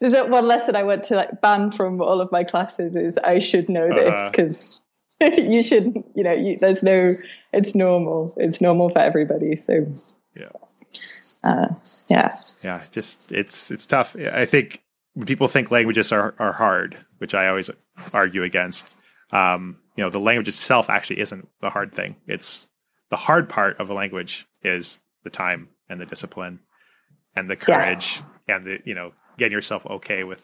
There's 0.00 0.14
that 0.14 0.30
one 0.30 0.46
lesson 0.46 0.74
I 0.74 0.84
went 0.84 1.04
to 1.04 1.16
like 1.16 1.40
ban 1.42 1.70
from 1.70 2.00
all 2.00 2.20
of 2.20 2.32
my 2.32 2.44
classes 2.44 2.96
is 2.96 3.18
I 3.18 3.40
should 3.40 3.68
know 3.68 3.88
this 3.88 4.30
because 4.30 4.84
uh-huh. 5.20 5.42
you 5.42 5.62
shouldn't. 5.62 6.06
You 6.14 6.22
know, 6.22 6.32
you, 6.32 6.56
there's 6.58 6.82
no. 6.82 7.14
It's 7.52 7.74
normal. 7.74 8.32
It's 8.38 8.62
normal 8.62 8.88
for 8.88 9.00
everybody. 9.00 9.56
So 9.56 9.86
yeah, 10.34 10.48
uh, 11.44 11.68
yeah, 12.08 12.30
yeah. 12.64 12.82
Just 12.90 13.32
it's 13.32 13.70
it's 13.70 13.84
tough. 13.84 14.16
I 14.16 14.46
think 14.46 14.80
people 15.24 15.48
think 15.48 15.70
languages 15.70 16.12
are, 16.12 16.34
are 16.38 16.52
hard, 16.52 16.96
which 17.18 17.34
I 17.34 17.48
always 17.48 17.70
argue 18.12 18.42
against. 18.42 18.86
Um, 19.30 19.78
you 19.96 20.04
know, 20.04 20.10
the 20.10 20.20
language 20.20 20.48
itself 20.48 20.90
actually 20.90 21.20
isn't 21.20 21.48
the 21.60 21.70
hard 21.70 21.92
thing. 21.92 22.16
It's 22.26 22.68
the 23.08 23.16
hard 23.16 23.48
part 23.48 23.80
of 23.80 23.88
a 23.88 23.94
language 23.94 24.46
is 24.62 25.00
the 25.24 25.30
time 25.30 25.68
and 25.88 26.00
the 26.00 26.06
discipline 26.06 26.60
and 27.34 27.48
the 27.48 27.56
courage 27.56 28.22
yeah. 28.48 28.56
and 28.56 28.66
the, 28.66 28.78
you 28.84 28.94
know, 28.94 29.12
getting 29.38 29.52
yourself 29.52 29.86
okay 29.86 30.24
with 30.24 30.42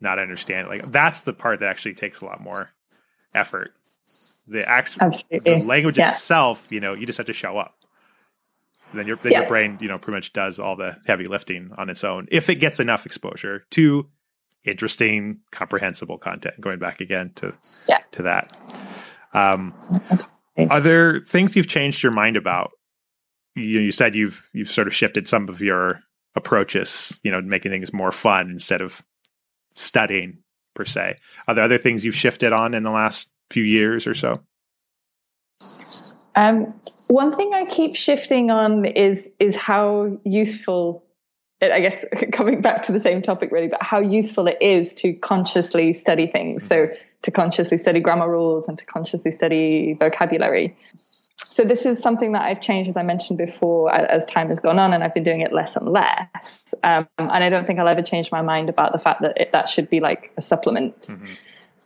not 0.00 0.18
understanding. 0.18 0.68
Like 0.68 0.92
that's 0.92 1.22
the 1.22 1.32
part 1.32 1.60
that 1.60 1.68
actually 1.68 1.94
takes 1.94 2.20
a 2.20 2.26
lot 2.26 2.40
more 2.40 2.70
effort. 3.34 3.72
The 4.46 4.66
actual 4.66 5.10
the 5.30 5.64
language 5.66 5.98
yeah. 5.98 6.08
itself, 6.08 6.68
you 6.70 6.80
know, 6.80 6.94
you 6.94 7.04
just 7.04 7.18
have 7.18 7.26
to 7.26 7.32
show 7.32 7.58
up 7.58 7.77
then 8.94 9.06
your 9.06 9.16
then 9.16 9.32
yeah. 9.32 9.40
your 9.40 9.48
brain 9.48 9.78
you 9.80 9.88
know 9.88 9.96
pretty 9.96 10.12
much 10.12 10.32
does 10.32 10.58
all 10.58 10.76
the 10.76 10.96
heavy 11.06 11.26
lifting 11.26 11.70
on 11.76 11.90
its 11.90 12.04
own 12.04 12.26
if 12.30 12.48
it 12.48 12.56
gets 12.56 12.80
enough 12.80 13.06
exposure 13.06 13.64
to 13.70 14.08
interesting 14.64 15.40
comprehensible 15.50 16.18
content 16.18 16.60
going 16.60 16.78
back 16.78 17.00
again 17.00 17.32
to 17.36 17.52
yeah. 17.88 17.98
to 18.12 18.22
that. 18.22 18.56
Um, 19.32 19.74
are 20.70 20.80
there 20.80 21.20
things 21.20 21.54
you've 21.56 21.68
changed 21.68 22.02
your 22.02 22.12
mind 22.12 22.36
about? 22.36 22.70
You, 23.54 23.80
you 23.80 23.92
said 23.92 24.14
you've 24.14 24.48
you've 24.52 24.70
sort 24.70 24.86
of 24.86 24.94
shifted 24.94 25.28
some 25.28 25.48
of 25.48 25.60
your 25.60 26.00
approaches 26.36 27.18
you 27.22 27.30
know 27.30 27.40
making 27.40 27.72
things 27.72 27.92
more 27.92 28.12
fun 28.12 28.50
instead 28.50 28.80
of 28.80 29.02
studying 29.74 30.38
per 30.74 30.84
se. 30.84 31.16
Are 31.46 31.54
there 31.54 31.64
other 31.64 31.78
things 31.78 32.04
you've 32.04 32.14
shifted 32.14 32.52
on 32.52 32.74
in 32.74 32.82
the 32.82 32.90
last 32.90 33.30
few 33.50 33.64
years 33.64 34.06
or 34.06 34.14
so 34.14 34.42
um, 36.38 36.68
one 37.08 37.34
thing 37.34 37.52
I 37.52 37.64
keep 37.64 37.96
shifting 37.96 38.50
on 38.50 38.84
is 38.84 39.28
is 39.40 39.56
how 39.56 40.18
useful 40.24 41.04
I 41.60 41.80
guess 41.80 42.04
coming 42.32 42.60
back 42.60 42.82
to 42.82 42.92
the 42.92 43.00
same 43.00 43.22
topic 43.22 43.50
really, 43.50 43.66
but 43.66 43.82
how 43.82 43.98
useful 43.98 44.46
it 44.46 44.58
is 44.60 44.92
to 44.94 45.14
consciously 45.14 45.94
study 45.94 46.28
things. 46.28 46.64
So 46.64 46.76
mm-hmm. 46.86 47.02
to 47.22 47.30
consciously 47.32 47.78
study 47.78 47.98
grammar 47.98 48.30
rules 48.30 48.68
and 48.68 48.78
to 48.78 48.86
consciously 48.86 49.32
study 49.32 49.96
vocabulary. 49.98 50.76
So 51.44 51.64
this 51.64 51.84
is 51.86 51.98
something 51.98 52.32
that 52.32 52.42
I've 52.42 52.60
changed, 52.60 52.90
as 52.90 52.96
I 52.96 53.02
mentioned 53.02 53.38
before, 53.38 53.92
as 53.92 54.24
time 54.26 54.48
has 54.50 54.60
gone 54.60 54.78
on, 54.78 54.92
and 54.92 55.02
I've 55.02 55.14
been 55.14 55.24
doing 55.24 55.40
it 55.40 55.52
less 55.52 55.74
and 55.74 55.88
less. 55.88 56.74
Um, 56.84 57.08
and 57.18 57.44
I 57.44 57.48
don't 57.48 57.66
think 57.66 57.80
I'll 57.80 57.88
ever 57.88 58.02
change 58.02 58.30
my 58.30 58.42
mind 58.42 58.68
about 58.68 58.92
the 58.92 58.98
fact 58.98 59.22
that 59.22 59.40
it, 59.40 59.50
that 59.52 59.68
should 59.68 59.90
be 59.90 59.98
like 59.98 60.32
a 60.36 60.40
supplement. 60.40 61.00
Mm-hmm. 61.02 61.32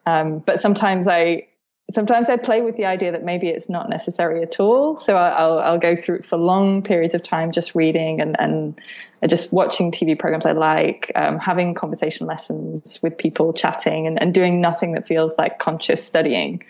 Um, 0.04 0.38
but 0.40 0.60
sometimes 0.60 1.08
I 1.08 1.46
sometimes 1.92 2.28
I 2.28 2.36
play 2.36 2.62
with 2.62 2.76
the 2.76 2.86
idea 2.86 3.12
that 3.12 3.24
maybe 3.24 3.48
it's 3.48 3.68
not 3.68 3.88
necessary 3.88 4.42
at 4.42 4.60
all. 4.60 4.98
So 4.98 5.16
I'll, 5.16 5.58
I'll 5.58 5.78
go 5.78 5.94
through 5.94 6.22
for 6.22 6.36
long 6.36 6.82
periods 6.82 7.14
of 7.14 7.22
time, 7.22 7.52
just 7.52 7.74
reading 7.74 8.20
and, 8.20 8.38
and 8.40 8.80
just 9.28 9.52
watching 9.52 9.92
TV 9.92 10.18
programs 10.18 10.46
I 10.46 10.52
like, 10.52 11.12
um, 11.14 11.38
having 11.38 11.74
conversation 11.74 12.26
lessons 12.26 13.00
with 13.02 13.16
people, 13.16 13.52
chatting 13.52 14.06
and, 14.06 14.20
and 14.20 14.34
doing 14.34 14.60
nothing 14.60 14.92
that 14.92 15.06
feels 15.06 15.34
like 15.38 15.58
conscious 15.58 16.04
studying. 16.04 16.64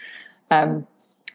Um, 0.51 0.87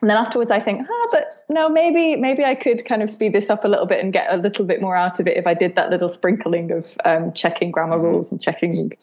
and 0.01 0.09
then 0.09 0.17
afterwards 0.17 0.51
I 0.51 0.59
think, 0.59 0.87
ah, 0.89 1.07
but 1.11 1.33
no, 1.49 1.69
maybe 1.69 2.15
maybe 2.15 2.45
I 2.45 2.53
could 2.53 2.85
kind 2.85 3.01
of 3.01 3.09
speed 3.09 3.33
this 3.33 3.49
up 3.49 3.65
a 3.65 3.67
little 3.67 3.87
bit 3.87 4.03
and 4.03 4.13
get 4.13 4.31
a 4.31 4.37
little 4.37 4.65
bit 4.65 4.79
more 4.79 4.95
out 4.95 5.19
of 5.19 5.27
it 5.27 5.37
if 5.37 5.47
I 5.47 5.53
did 5.55 5.75
that 5.75 5.89
little 5.89 6.09
sprinkling 6.09 6.71
of 6.71 6.95
um, 7.03 7.33
checking 7.33 7.71
grammar 7.71 7.97
mm-hmm. 7.97 8.05
rules 8.05 8.31
and 8.31 8.39
checking 8.39 8.93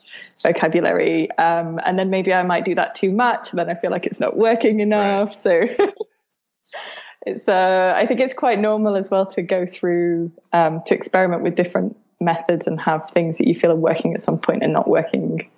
vocabulary. 0.40 1.30
Um, 1.32 1.80
and 1.84 1.98
then 1.98 2.10
maybe 2.10 2.32
I 2.32 2.42
might 2.44 2.64
do 2.64 2.76
that 2.76 2.94
too 2.94 3.12
much, 3.12 3.50
and 3.50 3.58
then 3.58 3.68
I 3.68 3.74
feel 3.74 3.90
like 3.90 4.06
it's 4.06 4.20
not 4.20 4.36
working 4.36 4.80
enough. 4.80 5.44
Right. 5.44 5.76
So 5.76 5.86
it's 7.26 7.48
uh, 7.48 7.92
I 7.96 8.06
think 8.06 8.20
it's 8.20 8.34
quite 8.34 8.60
normal 8.60 8.94
as 8.94 9.10
well 9.10 9.26
to 9.26 9.42
go 9.42 9.66
through 9.66 10.30
um, 10.52 10.80
to 10.86 10.94
experiment 10.94 11.42
with 11.42 11.56
different 11.56 11.96
methods 12.20 12.68
and 12.68 12.80
have 12.80 13.10
things 13.10 13.38
that 13.38 13.48
you 13.48 13.58
feel 13.58 13.72
are 13.72 13.76
working 13.76 14.14
at 14.14 14.22
some 14.22 14.38
point 14.38 14.62
and 14.62 14.72
not 14.72 14.86
working 14.86 15.50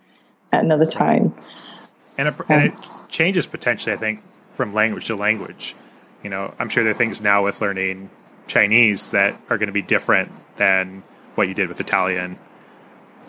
at 0.53 0.64
another 0.64 0.87
time. 0.87 1.34
And, 2.18 2.30
a, 2.30 2.45
and 2.49 2.72
it 2.72 2.74
changes 3.11 3.47
potentially, 3.47 3.95
I 3.95 3.99
think 3.99 4.22
from 4.57 4.75
language 4.75 5.07
to 5.07 5.17
language. 5.17 5.75
You 6.23 6.31
know, 6.31 6.53
I'm 6.59 6.69
sure 6.69 6.83
there 6.83 6.93
are 6.93 6.97
things 6.97 7.21
now 7.21 7.45
with 7.45 7.61
learning 7.61 8.11
Chinese 8.47 9.11
that 9.11 9.41
are 9.51 9.59
going 9.59 9.69
to 9.69 9.73
be 9.73 9.83
different 9.83 10.33
than 10.57 11.03
what 11.35 11.47
you 11.47 11.55
did 11.55 11.69
with 11.69 11.79
Italian 11.79 12.39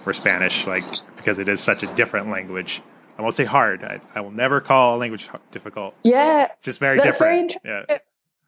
or 0.05 0.13
Spanish, 0.13 0.65
like 0.65 0.83
because 1.17 1.37
it 1.37 1.49
is 1.49 1.59
such 1.59 1.83
a 1.83 1.93
different 1.95 2.29
language. 2.29 2.81
I 3.17 3.21
won't 3.21 3.35
say 3.35 3.45
hard. 3.45 3.83
I, 3.83 3.99
I 4.15 4.21
will 4.21 4.31
never 4.31 4.61
call 4.61 4.95
a 4.95 4.97
language 4.97 5.27
difficult. 5.51 5.99
Yeah, 6.03 6.45
it's 6.53 6.65
just 6.65 6.79
very 6.79 6.99
different. 6.99 7.57
Very 7.63 7.85
yeah. 7.89 7.97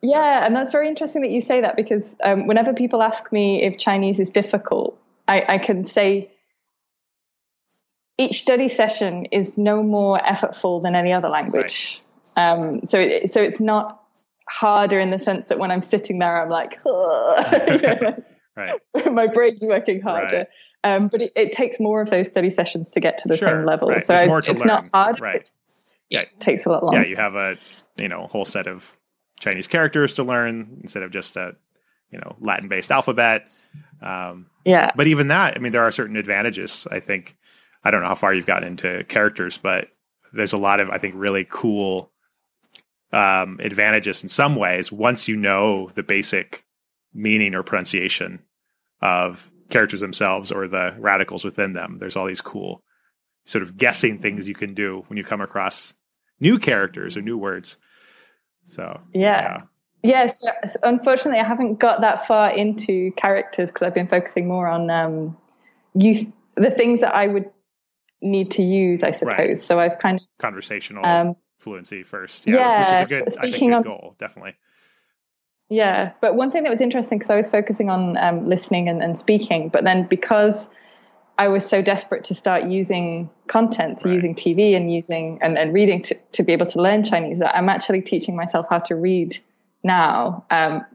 Yeah, 0.01 0.45
and 0.45 0.55
that's 0.55 0.71
very 0.71 0.87
interesting 0.87 1.23
that 1.23 1.31
you 1.31 1.41
say 1.41 1.59
that 1.59 1.75
because 1.75 2.15
um, 2.23 2.47
whenever 2.47 2.73
people 2.73 3.01
ask 3.01 3.33
me 3.33 3.61
if 3.61 3.77
Chinese 3.77 4.19
is 4.21 4.29
difficult, 4.29 4.97
I, 5.27 5.45
I 5.47 5.57
can 5.57 5.83
say 5.83 6.31
each 8.17 8.41
study 8.41 8.69
session 8.69 9.25
is 9.25 9.57
no 9.57 9.83
more 9.83 10.17
effortful 10.19 10.81
than 10.81 10.95
any 10.95 11.11
other 11.11 11.27
language. 11.27 12.01
Um, 12.39 12.85
so, 12.85 12.99
it, 12.99 13.33
so 13.33 13.41
it's 13.41 13.59
not 13.59 14.03
harder 14.49 14.99
in 14.99 15.09
the 15.11 15.19
sense 15.19 15.47
that 15.47 15.59
when 15.59 15.71
I'm 15.71 15.81
sitting 15.81 16.19
there, 16.19 16.41
I'm 16.41 16.49
like, 16.49 16.79
right. 18.55 18.79
my 19.11 19.27
brain's 19.27 19.61
working 19.61 20.01
harder. 20.01 20.37
Right. 20.37 20.47
Um, 20.83 21.09
but 21.09 21.21
it, 21.21 21.31
it, 21.35 21.51
takes 21.51 21.79
more 21.79 22.01
of 22.01 22.09
those 22.09 22.27
study 22.27 22.49
sessions 22.49 22.91
to 22.91 22.99
get 22.99 23.17
to 23.19 23.27
the 23.27 23.37
sure. 23.37 23.49
same 23.49 23.65
level. 23.65 23.89
Right. 23.89 24.03
So 24.03 24.13
it's 24.15 24.47
learn. 24.47 24.67
not 24.67 24.85
hard. 24.93 25.19
Right. 25.19 25.49
Yeah. 26.09 26.21
It 26.21 26.39
takes 26.39 26.65
a 26.65 26.69
lot 26.69 26.83
longer. 26.83 27.01
Yeah, 27.01 27.07
you 27.07 27.15
have 27.17 27.35
a 27.35 27.57
you 27.97 28.07
know 28.07 28.27
whole 28.27 28.45
set 28.45 28.67
of 28.67 28.97
Chinese 29.39 29.67
characters 29.67 30.13
to 30.13 30.23
learn 30.23 30.79
instead 30.81 31.03
of 31.03 31.11
just 31.11 31.35
a 31.35 31.55
you 32.11 32.19
know 32.19 32.37
Latin 32.39 32.69
based 32.69 32.91
alphabet. 32.91 33.49
Um, 34.01 34.47
yeah. 34.65 34.91
But 34.95 35.07
even 35.07 35.27
that, 35.27 35.57
I 35.57 35.59
mean, 35.59 35.73
there 35.73 35.83
are 35.83 35.91
certain 35.91 36.15
advantages. 36.15 36.87
I 36.89 37.01
think 37.01 37.35
I 37.83 37.91
don't 37.91 38.01
know 38.01 38.07
how 38.07 38.15
far 38.15 38.33
you've 38.33 38.45
gotten 38.45 38.69
into 38.69 39.03
characters, 39.03 39.57
but 39.57 39.89
there's 40.31 40.53
a 40.53 40.57
lot 40.57 40.79
of 40.79 40.89
I 40.89 40.97
think 40.97 41.15
really 41.17 41.45
cool 41.49 42.09
um, 43.11 43.59
advantages 43.61 44.23
in 44.23 44.29
some 44.29 44.55
ways 44.55 44.91
once 44.91 45.27
you 45.27 45.35
know 45.35 45.89
the 45.95 46.03
basic 46.03 46.63
meaning 47.13 47.55
or 47.55 47.63
pronunciation 47.63 48.39
of 49.01 49.49
characters 49.69 49.99
themselves 49.99 50.51
or 50.51 50.67
the 50.67 50.95
radicals 50.99 51.43
within 51.43 51.73
them. 51.73 51.97
There's 51.99 52.15
all 52.15 52.27
these 52.27 52.41
cool 52.41 52.83
sort 53.45 53.63
of 53.63 53.77
guessing 53.77 54.19
things 54.19 54.47
you 54.47 54.53
can 54.53 54.73
do 54.73 55.03
when 55.07 55.17
you 55.17 55.23
come 55.23 55.41
across 55.41 55.93
new 56.39 56.59
characters 56.59 57.17
or 57.17 57.21
new 57.21 57.37
words. 57.37 57.77
So 58.63 58.99
yeah. 59.13 59.41
yeah. 59.41 59.61
Yes, 60.01 60.39
unfortunately, 60.81 61.41
I 61.41 61.43
haven't 61.43 61.75
got 61.75 61.99
that 62.01 62.25
far 62.25 62.51
into 62.51 63.11
characters 63.17 63.69
because 63.69 63.85
I've 63.85 63.93
been 63.93 64.07
focusing 64.07 64.47
more 64.47 64.65
on 64.65 64.89
um, 64.89 65.35
use 65.93 66.25
the 66.55 66.71
things 66.71 67.01
that 67.01 67.13
I 67.13 67.27
would 67.27 67.49
need 68.21 68.51
to 68.51 68.63
use, 68.63 69.03
I 69.03 69.11
suppose. 69.11 69.37
Right. 69.37 69.59
So 69.59 69.77
I've 69.77 69.99
kind 69.99 70.19
of 70.19 70.25
conversational 70.37 71.05
um, 71.05 71.35
fluency 71.59 72.03
first, 72.03 72.47
yeah, 72.47 72.55
yeah, 72.55 72.79
which 72.79 73.11
is 73.11 73.19
a 73.19 73.23
good, 73.23 73.37
I 73.37 73.41
think, 73.51 73.59
good 73.59 73.73
on, 73.73 73.81
goal, 73.83 74.15
definitely. 74.17 74.55
Yeah, 75.69 76.13
but 76.19 76.35
one 76.35 76.49
thing 76.49 76.63
that 76.63 76.71
was 76.71 76.81
interesting 76.81 77.19
because 77.19 77.29
I 77.29 77.35
was 77.35 77.49
focusing 77.49 77.89
on 77.89 78.17
um, 78.17 78.47
listening 78.47 78.89
and, 78.89 79.03
and, 79.03 79.17
speaking, 79.17 79.69
but 79.69 79.83
then 79.83 80.07
because 80.07 80.67
I 81.37 81.47
was 81.47 81.65
so 81.65 81.81
desperate 81.81 82.23
to 82.25 82.35
start 82.35 82.63
using 82.63 83.29
content, 83.47 84.01
right. 84.03 84.13
using 84.13 84.33
TV 84.33 84.75
and 84.75 84.91
using 84.91 85.37
and, 85.41 85.57
and 85.57 85.73
reading 85.73 86.01
to, 86.03 86.15
to 86.33 86.43
be 86.43 86.53
able 86.53 86.65
to 86.67 86.81
learn 86.81 87.03
Chinese. 87.03 87.41
I'm 87.41 87.69
actually 87.69 88.01
teaching 88.01 88.35
myself 88.35 88.65
how 88.69 88.79
to 88.79 88.95
read 88.95 89.37
now. 89.83 90.45
Um, 90.49 90.85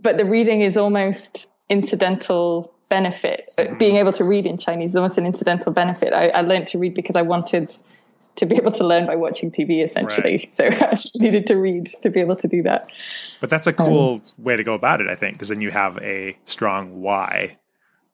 but 0.00 0.16
the 0.16 0.24
reading 0.24 0.60
is 0.60 0.76
almost 0.76 1.48
incidental 1.68 2.72
benefit. 2.88 3.50
Mm-hmm. 3.58 3.78
Being 3.78 3.96
able 3.96 4.12
to 4.12 4.24
read 4.24 4.46
in 4.46 4.58
Chinese 4.58 4.90
is 4.90 4.96
almost 4.96 5.18
an 5.18 5.26
incidental 5.26 5.72
benefit. 5.72 6.12
I, 6.12 6.28
I 6.28 6.40
learned 6.42 6.68
to 6.68 6.78
read 6.78 6.94
because 6.94 7.16
I 7.16 7.22
wanted 7.22 7.74
to 8.38 8.46
be 8.46 8.56
able 8.56 8.72
to 8.72 8.84
learn 8.84 9.06
by 9.06 9.16
watching 9.16 9.50
TV 9.50 9.84
essentially. 9.84 10.48
Right. 10.48 10.56
So 10.56 10.64
I 10.70 10.94
needed 11.16 11.46
to 11.48 11.56
read 11.56 11.86
to 12.02 12.10
be 12.10 12.20
able 12.20 12.36
to 12.36 12.48
do 12.48 12.62
that. 12.62 12.88
But 13.40 13.50
that's 13.50 13.66
a 13.66 13.72
cool 13.72 14.14
um, 14.14 14.44
way 14.44 14.56
to 14.56 14.64
go 14.64 14.74
about 14.74 15.00
it, 15.00 15.08
I 15.08 15.14
think, 15.14 15.34
because 15.34 15.48
then 15.48 15.60
you 15.60 15.70
have 15.70 15.98
a 16.02 16.38
strong 16.44 17.00
why 17.00 17.58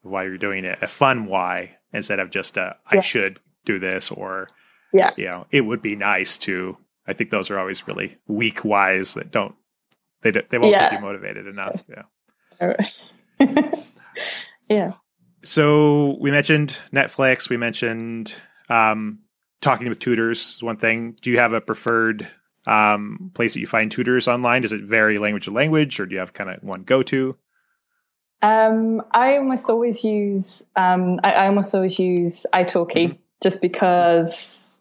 why 0.03 0.25
you're 0.25 0.37
doing 0.37 0.65
it, 0.65 0.79
a 0.83 0.87
fun 0.87 1.25
why 1.27 1.77
instead 1.93 2.19
of 2.19 2.31
just 2.31 2.57
a 2.57 2.77
I 2.87 2.97
yeah. 2.97 3.01
should 3.01 3.41
do 3.65 3.79
this 3.79 4.11
or 4.11 4.49
yeah, 4.93 5.13
you 5.17 5.25
know, 5.25 5.47
it 5.51 5.63
would 5.63 5.83
be 5.83 5.97
nice 5.97 6.37
to. 6.39 6.77
I 7.07 7.13
think 7.13 7.31
those 7.31 7.51
are 7.51 7.59
always 7.59 7.87
really 7.87 8.17
weak 8.27 8.65
whys 8.65 9.15
that 9.15 9.31
don't 9.31 9.55
they 10.23 10.31
they 10.31 10.59
won't 10.59 10.73
yeah. 10.73 10.91
get 10.91 10.93
you 10.95 11.01
motivated 11.01 11.47
enough. 11.47 11.85
Yeah. 11.89 12.77
yeah. 14.69 14.93
So 15.43 16.17
we 16.21 16.31
mentioned 16.31 16.79
Netflix. 16.93 17.51
We 17.51 17.57
mentioned 17.57 18.37
um, 18.69 19.21
talking 19.61 19.89
with 19.89 19.99
tutors 19.99 20.57
is 20.57 20.63
one 20.63 20.77
thing. 20.77 21.17
Do 21.21 21.31
you 21.31 21.39
have 21.39 21.53
a 21.53 21.61
preferred 21.61 22.29
um, 22.67 23.31
place 23.35 23.55
that 23.55 23.61
you 23.61 23.67
find 23.67 23.91
tutors 23.91 24.29
online? 24.29 24.63
Does 24.63 24.73
it 24.73 24.83
vary 24.83 25.19
language 25.19 25.45
to 25.45 25.51
language, 25.51 26.01
or 26.01 26.07
do 26.07 26.15
you 26.15 26.21
have 26.21 26.33
kind 26.33 26.51
of 26.51 26.63
one 26.63 26.83
go 26.83 27.03
to? 27.05 27.37
Um, 28.43 29.03
I 29.13 29.39
almost 29.39 29.71
always 29.71 30.05
use 30.05 30.63
um, 30.77 31.19
I, 31.25 31.33
I, 31.33 31.47
almost 31.47 31.75
always 31.75 31.99
use 31.99 32.45
italki 32.53 32.93
mm-hmm. 32.93 33.19
just 33.43 33.63
because 33.63 34.77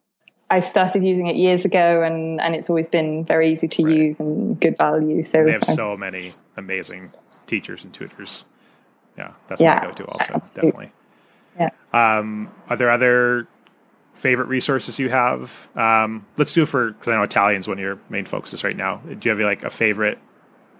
I 0.49 0.59
started 0.59 1.01
using 1.01 1.27
it 1.27 1.37
years 1.37 1.63
ago 1.63 2.03
and 2.03 2.41
and 2.41 2.55
it's 2.55 2.69
always 2.69 2.89
been 2.89 3.23
very 3.23 3.53
easy 3.53 3.69
to 3.69 3.85
right. 3.85 3.95
use 3.95 4.19
and 4.19 4.59
good 4.59 4.77
value. 4.77 5.23
So 5.23 5.45
they 5.45 5.53
have 5.53 5.63
I, 5.69 5.73
so 5.73 5.95
many 5.95 6.33
amazing 6.57 7.09
teachers 7.47 7.85
and 7.85 7.93
tutors. 7.93 8.43
Yeah, 9.17 9.31
that's 9.47 9.61
yeah, 9.61 9.79
I 9.81 9.85
go 9.85 9.93
to 9.93 10.05
also 10.07 10.33
absolutely. 10.33 10.61
definitely. 10.61 10.91
Yeah. 11.57 11.69
Um, 11.93 12.51
are 12.69 12.75
there 12.75 12.91
other 12.91 13.47
favorite 14.13 14.47
resources 14.47 14.99
you 14.99 15.09
have? 15.09 15.67
Um, 15.75 16.25
let's 16.37 16.53
do 16.53 16.63
it 16.63 16.67
for 16.67 16.91
because 16.91 17.09
I 17.09 17.15
know 17.15 17.23
Italian's 17.23 17.67
one 17.67 17.77
of 17.77 17.83
your 17.83 17.99
main 18.09 18.25
focuses 18.25 18.63
right 18.63 18.75
now. 18.75 18.97
Do 18.97 19.17
you 19.21 19.35
have 19.35 19.39
like 19.45 19.63
a 19.63 19.69
favorite 19.69 20.19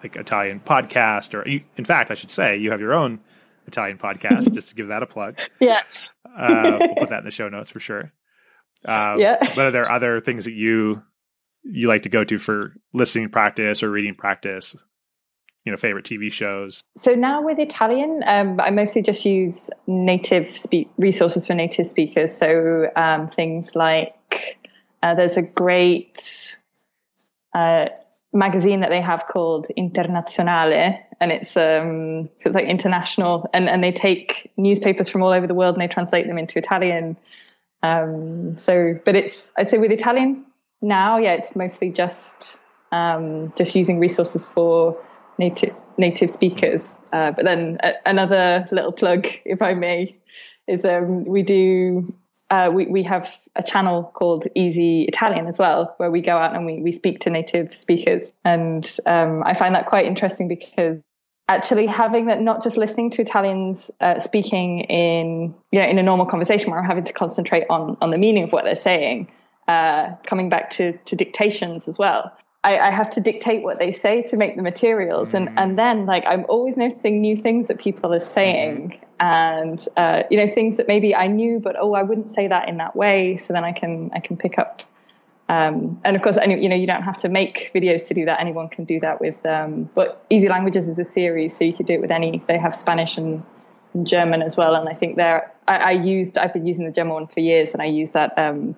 like 0.02 0.16
Italian 0.16 0.60
podcast, 0.60 1.34
or 1.34 1.48
you, 1.48 1.64
in 1.78 1.86
fact, 1.86 2.12
I 2.12 2.14
should 2.14 2.32
say 2.32 2.58
you 2.58 2.72
have 2.72 2.80
your 2.80 2.94
own 2.94 3.20
Italian 3.68 3.98
podcast. 3.98 4.54
just 4.54 4.70
to 4.70 4.76
give 4.76 4.90
that 4.90 5.04
a 5.04 5.08
plug. 5.08 5.40
Yeah, 5.60 5.82
uh, 6.38 6.78
we'll 6.80 6.96
put 6.96 7.10
that 7.10 7.20
in 7.20 7.26
the 7.26 7.32
show 7.32 7.48
notes 7.50 7.70
for 7.70 7.80
sure. 7.80 8.12
Um, 8.86 9.20
yeah. 9.20 9.38
But 9.56 9.60
are 9.60 9.72
there 9.72 9.92
other 9.92 10.20
things 10.20 10.46
that 10.46 10.54
you 10.54 11.04
you 11.64 11.88
like 11.88 12.02
to 12.04 12.10
go 12.10 12.24
to 12.24 12.38
for 12.38 12.74
listening 12.94 13.30
practice 13.30 13.82
or 13.82 13.90
reading 13.90 14.16
practice? 14.16 14.76
You 15.66 15.72
know, 15.72 15.78
favorite 15.78 16.06
TV 16.06 16.32
shows. 16.32 16.84
So 16.98 17.14
now 17.14 17.42
with 17.42 17.58
Italian, 17.58 18.22
um, 18.26 18.60
I 18.60 18.70
mostly 18.70 19.02
just 19.02 19.24
use 19.24 19.70
native 19.88 20.58
resources 20.98 21.48
for 21.48 21.54
native 21.54 21.88
speakers. 21.88 22.36
So 22.36 22.88
um, 22.98 23.30
things 23.30 23.74
like 23.74 24.58
uh, 25.02 25.16
there's 25.16 25.38
a 25.38 25.42
great 25.42 26.58
uh, 27.54 27.88
magazine 28.34 28.82
that 28.82 28.90
they 28.90 29.00
have 29.00 29.26
called 29.28 29.68
Internazionale, 29.78 31.00
and 31.22 31.32
it's 31.32 31.56
um, 31.56 32.24
so 32.40 32.50
it's 32.50 32.56
like 32.56 32.68
international, 32.68 33.50
and 33.54 33.70
and 33.70 33.84
they 33.84 33.92
take 33.92 34.52
newspapers 34.58 35.08
from 35.08 35.22
all 35.22 35.32
over 35.32 35.48
the 35.48 35.54
world 35.54 35.76
and 35.76 35.82
they 35.82 35.94
translate 35.94 36.28
them 36.28 36.38
into 36.38 36.60
Italian. 36.60 37.16
Um, 37.84 38.58
so, 38.60 39.00
but 39.06 39.16
it's 39.16 39.52
I'd 39.58 39.70
say 39.70 39.78
with 39.78 39.92
Italian 39.92 40.46
now, 40.82 41.18
yeah, 41.18 41.34
it's 41.34 41.56
mostly 41.56 41.90
just 41.90 42.58
um, 42.92 43.54
just 43.56 43.76
using 43.76 44.00
resources 44.00 44.46
for 44.46 44.98
native 45.44 45.76
native 45.98 46.30
speakers. 46.30 46.96
Uh, 47.12 47.32
but 47.32 47.46
then 47.46 47.78
a- 47.84 48.02
another 48.06 48.68
little 48.72 48.92
plug, 48.92 49.28
if 49.46 49.62
I 49.62 49.74
may, 49.74 50.16
is 50.68 50.86
um, 50.86 51.26
we 51.26 51.44
do 51.44 52.14
uh, 52.50 52.70
we, 52.72 52.86
we 52.86 53.04
have 53.04 53.36
a 53.56 53.64
channel 53.64 54.12
called 54.14 54.46
Easy 54.56 55.04
Italian 55.04 55.48
as 55.48 55.58
well, 55.58 55.96
where 55.98 56.12
we 56.12 56.22
go 56.22 56.38
out 56.38 56.56
and 56.56 56.66
we, 56.66 56.82
we 56.82 56.92
speak 56.92 57.20
to 57.22 57.30
native 57.30 57.74
speakers. 57.74 58.30
And 58.46 58.86
um, 59.06 59.44
I 59.44 59.54
find 59.56 59.74
that 59.76 59.88
quite 59.88 60.06
interesting 60.06 60.48
because 60.48 61.00
actually 61.48 61.88
having 61.88 62.28
that, 62.28 62.42
not 62.42 62.62
just 62.62 62.78
listening 62.78 63.10
to 63.12 63.22
Italians 63.22 63.90
uh, 64.02 64.20
speaking 64.20 64.82
in, 64.82 65.56
you 65.72 65.80
know, 65.80 65.88
in 65.88 65.98
a 65.98 66.04
normal 66.04 66.28
conversation 66.28 66.70
where 66.70 66.80
I'm 66.80 66.86
having 66.86 67.06
to 67.06 67.14
concentrate 67.14 67.66
on, 67.70 67.98
on 68.02 68.12
the 68.12 68.20
meaning 68.20 68.44
of 68.44 68.52
what 68.52 68.66
they're 68.66 68.76
saying, 68.76 69.32
uh, 69.68 70.14
coming 70.26 70.50
back 70.50 70.70
to, 70.72 70.98
to 71.10 71.16
dictations 71.16 71.88
as 71.88 71.98
well. 71.98 72.32
I, 72.64 72.80
I, 72.80 72.92
have 72.92 73.10
to 73.12 73.20
dictate 73.20 73.62
what 73.62 73.78
they 73.78 73.92
say 73.92 74.22
to 74.24 74.38
make 74.38 74.56
the 74.56 74.62
materials, 74.62 75.30
mm-hmm. 75.30 75.38
and 75.38 75.50
mm. 75.50 75.62
and 75.62 75.78
then 75.78 76.06
like 76.06 76.24
I'm 76.28 76.46
always 76.48 76.78
noticing 76.78 77.20
new 77.22 77.36
things 77.36 77.68
that 77.68 77.80
people 77.80 78.14
are 78.14 78.20
saying, 78.20 78.90
mm-hmm 78.90 79.04
and 79.24 79.88
uh, 79.96 80.24
you 80.30 80.38
know 80.38 80.48
things 80.48 80.76
that 80.78 80.88
maybe 80.88 81.16
I 81.16 81.28
knew, 81.28 81.60
but 81.60 81.78
oh, 81.80 81.94
I 81.94 82.04
wouldn't 82.04 82.30
say 82.30 82.48
that 82.48 82.68
in 82.68 82.78
that 82.78 82.94
way. 82.94 83.38
So 83.38 83.54
then 83.54 83.64
I 83.64 83.72
can 83.72 84.12
I 84.14 84.20
can 84.20 84.36
pick 84.36 84.58
up. 84.60 84.82
Um, 85.48 86.02
and 86.04 86.16
of 86.16 86.22
course, 86.22 86.38
you 86.46 86.68
know, 86.68 86.76
you 86.76 86.88
don't 86.88 87.04
have 87.04 87.18
to 87.18 87.30
make 87.30 87.72
videos 87.74 88.08
to 88.08 88.14
do 88.14 88.26
that. 88.26 88.42
Anyone 88.42 88.68
can 88.70 88.86
do 88.86 89.00
that 89.02 89.22
with. 89.22 89.46
Um, 89.46 89.90
but 89.96 90.26
Easy 90.30 90.50
Languages 90.50 90.90
is 90.90 91.00
a 91.00 91.06
series, 91.06 91.56
so 91.56 91.64
you 91.64 91.74
could 91.74 91.86
do 91.86 91.94
it 91.94 92.02
with 92.02 92.12
any. 92.12 92.44
They 92.48 92.58
have 92.58 92.76
Spanish 92.76 93.18
and, 93.18 93.44
and 93.94 94.06
German 94.06 94.42
as 94.42 94.58
well, 94.58 94.76
and 94.76 94.90
I 94.90 94.94
think 94.94 95.16
they're. 95.16 95.52
I, 95.68 95.78
I, 95.78 95.92
used. 95.92 96.38
I've 96.38 96.54
been 96.54 96.66
using 96.66 96.86
the 96.86 96.92
German 96.92 97.14
one 97.14 97.28
for 97.28 97.40
years, 97.40 97.72
and 97.74 97.82
I 97.82 97.86
use 97.86 98.12
that 98.12 98.38
um, 98.38 98.76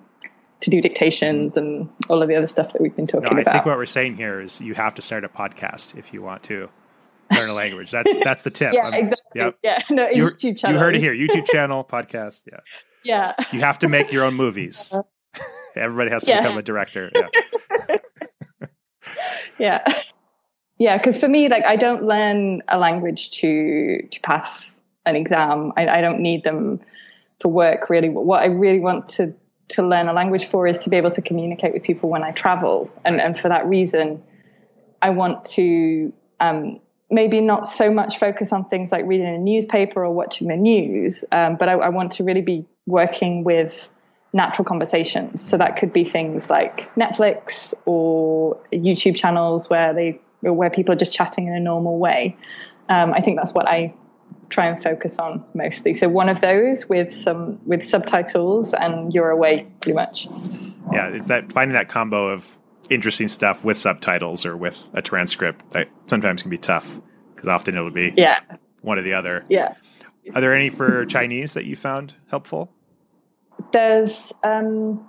to 0.60 0.70
do 0.70 0.80
dictations 0.80 1.56
and 1.56 1.88
all 2.08 2.22
of 2.22 2.28
the 2.28 2.34
other 2.34 2.46
stuff 2.46 2.72
that 2.72 2.80
we've 2.80 2.96
been 2.96 3.06
talking 3.06 3.24
no, 3.24 3.38
I 3.38 3.40
about. 3.42 3.48
I 3.48 3.52
think 3.54 3.66
what 3.66 3.76
we're 3.76 3.86
saying 3.86 4.16
here 4.16 4.40
is 4.40 4.60
you 4.60 4.74
have 4.74 4.94
to 4.94 5.02
start 5.02 5.24
a 5.24 5.28
podcast 5.28 5.96
if 5.96 6.12
you 6.12 6.22
want 6.22 6.42
to 6.44 6.68
learn 7.30 7.48
a 7.48 7.54
language. 7.54 7.90
That's 7.90 8.12
that's 8.24 8.42
the 8.42 8.50
tip. 8.50 8.72
yeah, 8.72 8.86
um, 8.86 8.94
exactly. 8.94 9.40
Yep. 9.40 9.58
Yeah, 9.62 9.82
no, 9.90 10.08
you, 10.08 10.24
YouTube 10.24 10.58
channel. 10.58 10.76
You 10.76 10.80
heard 10.80 10.96
it 10.96 11.00
here. 11.00 11.12
YouTube 11.12 11.46
channel, 11.46 11.84
podcast. 11.84 12.42
Yeah. 12.50 12.60
Yeah. 13.04 13.34
You 13.52 13.60
have 13.60 13.78
to 13.80 13.88
make 13.88 14.10
your 14.10 14.24
own 14.24 14.34
movies. 14.34 14.92
Everybody 15.76 16.10
has 16.10 16.24
to 16.24 16.30
yeah. 16.30 16.42
become 16.42 16.58
a 16.58 16.62
director. 16.62 17.08
Yeah. 17.14 17.96
yeah. 19.60 20.02
Yeah, 20.78 20.98
because 20.98 21.16
for 21.16 21.28
me, 21.28 21.48
like 21.48 21.64
I 21.64 21.76
don't 21.76 22.02
learn 22.02 22.62
a 22.66 22.80
language 22.80 23.30
to 23.42 24.02
to 24.10 24.20
pass 24.22 24.80
an 25.04 25.14
exam. 25.14 25.72
I, 25.76 25.86
I 25.86 26.00
don't 26.00 26.18
need 26.18 26.42
them 26.42 26.80
for 27.40 27.46
work 27.46 27.88
really. 27.88 28.08
What 28.08 28.42
I 28.42 28.46
really 28.46 28.80
want 28.80 29.08
to 29.10 29.32
to 29.68 29.82
learn 29.82 30.08
a 30.08 30.12
language 30.12 30.46
for 30.46 30.66
is 30.66 30.78
to 30.78 30.90
be 30.90 30.96
able 30.96 31.10
to 31.10 31.22
communicate 31.22 31.72
with 31.72 31.82
people 31.82 32.08
when 32.08 32.22
I 32.22 32.32
travel, 32.32 32.90
and 33.04 33.20
and 33.20 33.38
for 33.38 33.48
that 33.48 33.66
reason, 33.66 34.22
I 35.02 35.10
want 35.10 35.44
to 35.56 36.12
um, 36.40 36.80
maybe 37.10 37.40
not 37.40 37.68
so 37.68 37.90
much 37.90 38.18
focus 38.18 38.52
on 38.52 38.64
things 38.68 38.92
like 38.92 39.04
reading 39.06 39.26
a 39.26 39.38
newspaper 39.38 40.04
or 40.04 40.12
watching 40.12 40.48
the 40.48 40.56
news, 40.56 41.24
um, 41.32 41.56
but 41.56 41.68
I, 41.68 41.72
I, 41.72 41.88
want 41.88 42.12
to 42.12 42.24
really 42.24 42.42
be 42.42 42.66
working 42.86 43.44
with 43.44 43.88
natural 44.32 44.64
conversations. 44.64 45.42
So 45.42 45.56
that 45.56 45.76
could 45.76 45.92
be 45.92 46.04
things 46.04 46.50
like 46.50 46.94
Netflix 46.94 47.74
or 47.86 48.60
YouTube 48.72 49.16
channels 49.16 49.70
where 49.70 49.94
they 49.94 50.20
where 50.42 50.70
people 50.70 50.92
are 50.92 50.98
just 50.98 51.12
chatting 51.12 51.46
in 51.46 51.54
a 51.54 51.60
normal 51.60 51.98
way. 51.98 52.36
Um, 52.88 53.12
I 53.12 53.20
think 53.20 53.38
that's 53.38 53.52
what 53.52 53.68
I 53.68 53.94
try 54.48 54.66
and 54.66 54.82
focus 54.82 55.18
on 55.18 55.44
mostly. 55.54 55.94
So 55.94 56.08
one 56.08 56.28
of 56.28 56.40
those 56.40 56.88
with 56.88 57.12
some 57.12 57.60
with 57.66 57.84
subtitles, 57.84 58.72
and 58.74 59.12
you're 59.12 59.30
away 59.30 59.66
pretty 59.80 59.94
much. 59.94 60.26
Yeah, 60.92 61.08
it's 61.08 61.26
that 61.26 61.52
finding 61.52 61.74
that 61.74 61.88
combo 61.88 62.28
of 62.28 62.58
interesting 62.88 63.28
stuff 63.28 63.64
with 63.64 63.78
subtitles 63.78 64.46
or 64.46 64.56
with 64.56 64.88
a 64.94 65.02
transcript 65.02 65.70
that 65.72 65.88
sometimes 66.06 66.42
can 66.42 66.50
be 66.50 66.58
tough 66.58 67.00
because 67.34 67.48
often 67.48 67.76
it'll 67.76 67.90
be 67.90 68.12
yeah 68.16 68.40
one 68.82 68.98
or 68.98 69.02
the 69.02 69.14
other. 69.14 69.44
Yeah. 69.48 69.74
Are 70.34 70.40
there 70.40 70.54
any 70.54 70.70
for 70.70 71.04
Chinese 71.06 71.54
that 71.54 71.66
you 71.66 71.76
found 71.76 72.14
helpful? 72.30 72.72
There's 73.72 74.32
um, 74.42 75.08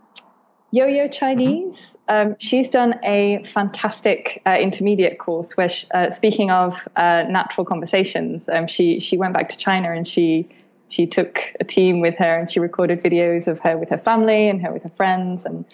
Yo-Yo 0.71 1.07
Chinese. 1.07 1.97
Mm-hmm. 2.09 2.31
Um, 2.31 2.35
she's 2.39 2.69
done 2.69 2.99
a 3.03 3.43
fantastic 3.45 4.41
uh, 4.45 4.57
intermediate 4.59 5.19
course 5.19 5.55
where, 5.55 5.69
she, 5.69 5.87
uh, 5.91 6.11
speaking 6.11 6.51
of 6.51 6.87
uh, 6.95 7.23
natural 7.27 7.65
conversations, 7.65 8.49
um, 8.49 8.67
she 8.67 8.99
she 8.99 9.17
went 9.17 9.33
back 9.33 9.49
to 9.49 9.57
China 9.57 9.91
and 9.91 10.07
she 10.07 10.49
she 10.89 11.05
took 11.05 11.41
a 11.59 11.63
team 11.63 11.99
with 11.99 12.15
her 12.15 12.39
and 12.39 12.49
she 12.49 12.59
recorded 12.59 13.03
videos 13.03 13.47
of 13.47 13.59
her 13.59 13.77
with 13.77 13.89
her 13.89 13.97
family 13.97 14.47
and 14.47 14.61
her 14.61 14.71
with 14.71 14.83
her 14.83 14.91
friends 14.95 15.45
and 15.45 15.65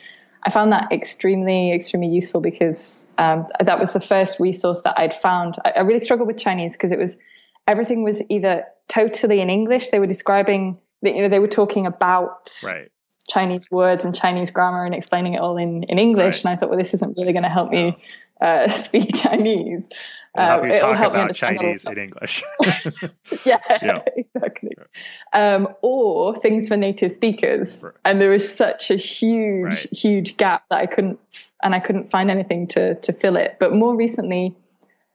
I 0.46 0.50
found 0.50 0.72
that 0.74 0.92
extremely 0.92 1.72
extremely 1.72 2.10
useful 2.10 2.42
because 2.42 3.08
um, 3.18 3.48
that 3.60 3.80
was 3.80 3.94
the 3.94 4.02
first 4.02 4.40
resource 4.40 4.82
that 4.82 5.00
I'd 5.00 5.14
found. 5.14 5.56
I, 5.64 5.72
I 5.78 5.80
really 5.82 6.02
struggled 6.02 6.28
with 6.28 6.38
Chinese 6.38 6.74
because 6.74 6.92
it 6.92 7.00
was 7.00 7.18
everything 7.68 8.04
was 8.04 8.22
either 8.30 8.66
totally 8.90 9.40
in 9.40 9.50
English. 9.50 9.90
They 9.90 10.00
were 10.00 10.08
describing 10.08 10.80
you 11.02 11.22
know 11.22 11.30
they 11.30 11.40
were 11.40 11.48
talking 11.48 11.86
about 11.86 12.50
right 12.64 12.90
Chinese 13.30 13.72
words 13.72 14.06
and 14.06 14.16
Chinese 14.16 14.52
grammar 14.52 14.86
and 14.86 14.94
explaining 14.94 15.34
it 15.36 15.40
all 15.40 15.58
in, 15.58 15.84
in 15.84 15.98
English. 15.98 16.38
Right. 16.38 16.46
And 16.46 16.54
I 16.54 16.60
thought, 16.60 16.70
well, 16.70 16.78
this 16.78 16.94
isn't 16.94 17.18
really 17.18 17.34
going 17.34 17.44
to 17.44 17.50
help 17.50 17.72
me 17.72 17.98
uh, 18.42 18.70
speak 18.84 19.16
Chinese. 19.16 19.90
It'll 20.36 20.48
help 20.48 20.64
uh, 20.64 20.76
talk 20.76 20.98
help 20.98 21.14
about 21.14 21.36
Chinese 21.36 21.86
in 21.86 21.98
English. 21.98 22.44
yeah, 23.46 23.60
yeah, 23.84 24.00
exactly. 24.16 24.72
Um, 25.32 25.68
or 25.84 26.36
things 26.36 26.68
for 26.68 26.76
native 26.76 27.12
speakers. 27.12 27.84
Right. 27.84 27.94
And 28.04 28.20
there 28.20 28.32
was 28.32 28.52
such 28.52 28.90
a 28.90 28.96
huge, 28.96 29.66
right. 29.66 29.94
huge 29.94 30.38
gap 30.38 30.64
that 30.70 30.80
I 30.80 30.88
couldn't, 30.88 31.20
and 31.62 31.76
I 31.76 31.80
couldn't 31.80 32.10
find 32.10 32.32
anything 32.32 32.68
to 32.70 32.96
to 32.96 33.14
fill 33.14 33.36
it. 33.36 33.58
But 33.60 33.74
more 33.74 33.96
recently, 33.96 34.56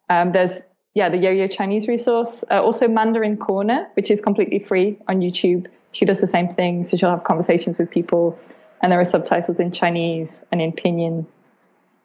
um, 0.08 0.30
there's 0.30 0.64
yeah 0.94 1.08
the 1.08 1.18
Yo-Yo 1.18 1.48
Chinese 1.48 1.88
resource, 1.88 2.44
uh, 2.48 2.62
also 2.62 2.86
Mandarin 2.86 3.38
Corner, 3.38 3.88
which 3.94 4.12
is 4.12 4.20
completely 4.20 4.60
free 4.60 4.98
on 5.08 5.18
YouTube 5.18 5.66
she 5.92 6.04
does 6.04 6.20
the 6.20 6.26
same 6.26 6.48
thing. 6.48 6.84
So 6.84 6.96
she'll 6.96 7.10
have 7.10 7.24
conversations 7.24 7.78
with 7.78 7.90
people, 7.90 8.38
and 8.82 8.92
there 8.92 9.00
are 9.00 9.04
subtitles 9.04 9.60
in 9.60 9.72
Chinese 9.72 10.42
and 10.52 10.60
in 10.60 10.72
Pinyin, 10.72 11.26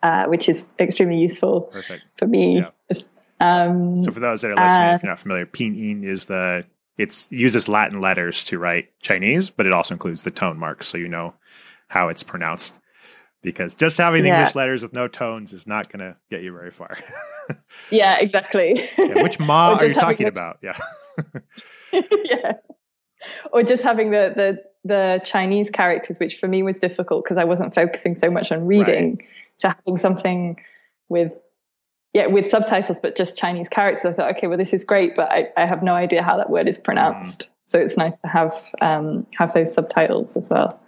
uh, 0.01 0.25
which 0.25 0.49
is 0.49 0.65
extremely 0.79 1.17
useful 1.17 1.61
Perfect. 1.61 2.03
for 2.17 2.27
me. 2.27 2.59
Yeah. 2.59 2.97
Um, 3.39 4.01
so 4.01 4.11
for 4.11 4.19
those 4.19 4.41
that 4.41 4.51
are 4.51 4.63
listening, 4.63 4.89
uh, 4.89 4.95
if 4.95 5.03
you're 5.03 5.11
not 5.11 5.19
familiar, 5.19 5.45
Pinyin 5.45 6.05
is 6.05 6.25
the 6.25 6.65
it 6.97 7.25
uses 7.29 7.67
Latin 7.67 7.99
letters 7.99 8.43
to 8.45 8.59
write 8.59 8.89
Chinese, 9.01 9.49
but 9.49 9.65
it 9.65 9.73
also 9.73 9.95
includes 9.95 10.23
the 10.23 10.31
tone 10.31 10.57
marks, 10.57 10.87
so 10.87 10.97
you 10.97 11.07
know 11.07 11.33
how 11.87 12.09
it's 12.09 12.23
pronounced. 12.23 12.79
Because 13.41 13.75
just 13.75 13.97
having 13.97 14.25
yeah. 14.25 14.37
English 14.37 14.55
letters 14.55 14.83
with 14.83 14.93
no 14.93 15.09
tones 15.09 15.51
is 15.51 15.67
not 15.67 15.91
going 15.91 15.99
to 15.99 16.15
get 16.29 16.43
you 16.43 16.53
very 16.53 16.71
far. 16.71 16.97
yeah, 17.89 18.17
exactly. 18.19 18.89
Yeah, 18.97 19.21
which 19.21 19.37
ma 19.37 19.73
are 19.79 19.85
you 19.85 19.93
talking 19.93 20.27
about? 20.27 20.59
Yeah. 20.61 20.77
yeah 21.91 22.53
or 23.51 23.63
just 23.63 23.83
having 23.83 24.11
the 24.11 24.33
the 24.35 24.63
the 24.85 25.21
Chinese 25.23 25.69
characters, 25.69 26.19
which 26.19 26.37
for 26.37 26.47
me 26.47 26.63
was 26.63 26.77
difficult 26.79 27.23
because 27.23 27.37
I 27.37 27.45
wasn't 27.45 27.73
focusing 27.73 28.19
so 28.19 28.29
much 28.29 28.51
on 28.51 28.65
reading. 28.65 29.15
Right. 29.15 29.27
So 29.59 29.69
having 29.69 29.97
something 29.97 30.59
with 31.09 31.31
yeah 32.13 32.27
with 32.27 32.49
subtitles, 32.49 32.99
but 32.99 33.15
just 33.15 33.37
Chinese 33.37 33.69
characters, 33.69 34.05
I 34.05 34.11
thought, 34.13 34.37
okay, 34.37 34.47
well 34.47 34.57
this 34.57 34.73
is 34.73 34.83
great, 34.83 35.15
but 35.15 35.31
I, 35.31 35.49
I 35.55 35.65
have 35.65 35.83
no 35.83 35.93
idea 35.93 36.21
how 36.21 36.37
that 36.37 36.49
word 36.49 36.67
is 36.67 36.77
pronounced. 36.77 37.43
Mm. 37.43 37.49
So 37.67 37.79
it's 37.79 37.97
nice 37.97 38.17
to 38.19 38.27
have 38.27 38.71
um, 38.81 39.25
have 39.37 39.53
those 39.53 39.73
subtitles 39.73 40.35
as 40.35 40.49
well. 40.49 40.79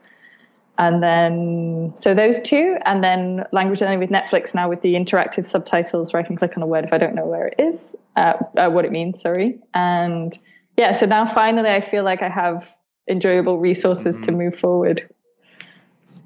And 0.77 1.01
then 1.01 1.93
so 1.95 2.13
those 2.13 2.41
two, 2.41 2.77
and 2.85 3.01
then 3.03 3.45
language 3.53 3.79
learning 3.79 3.99
with 3.99 4.09
Netflix 4.09 4.53
now 4.53 4.67
with 4.67 4.81
the 4.81 4.95
interactive 4.95 5.45
subtitles, 5.45 6.11
where 6.11 6.21
I 6.21 6.25
can 6.25 6.35
click 6.35 6.57
on 6.57 6.63
a 6.63 6.67
word 6.67 6.83
if 6.83 6.93
I 6.93 6.97
don't 6.97 7.15
know 7.15 7.25
where 7.25 7.47
it 7.47 7.55
is, 7.59 7.95
uh, 8.17 8.33
uh, 8.57 8.69
what 8.69 8.83
it 8.83 8.91
means. 8.91 9.21
Sorry, 9.21 9.57
and 9.73 10.37
yeah, 10.77 10.93
so 10.93 11.05
now 11.05 11.25
finally 11.25 11.69
I 11.69 11.81
feel 11.81 12.03
like 12.03 12.21
I 12.21 12.29
have 12.29 12.69
enjoyable 13.09 13.59
resources 13.59 14.15
mm-hmm. 14.15 14.23
to 14.23 14.31
move 14.31 14.59
forward. 14.59 15.07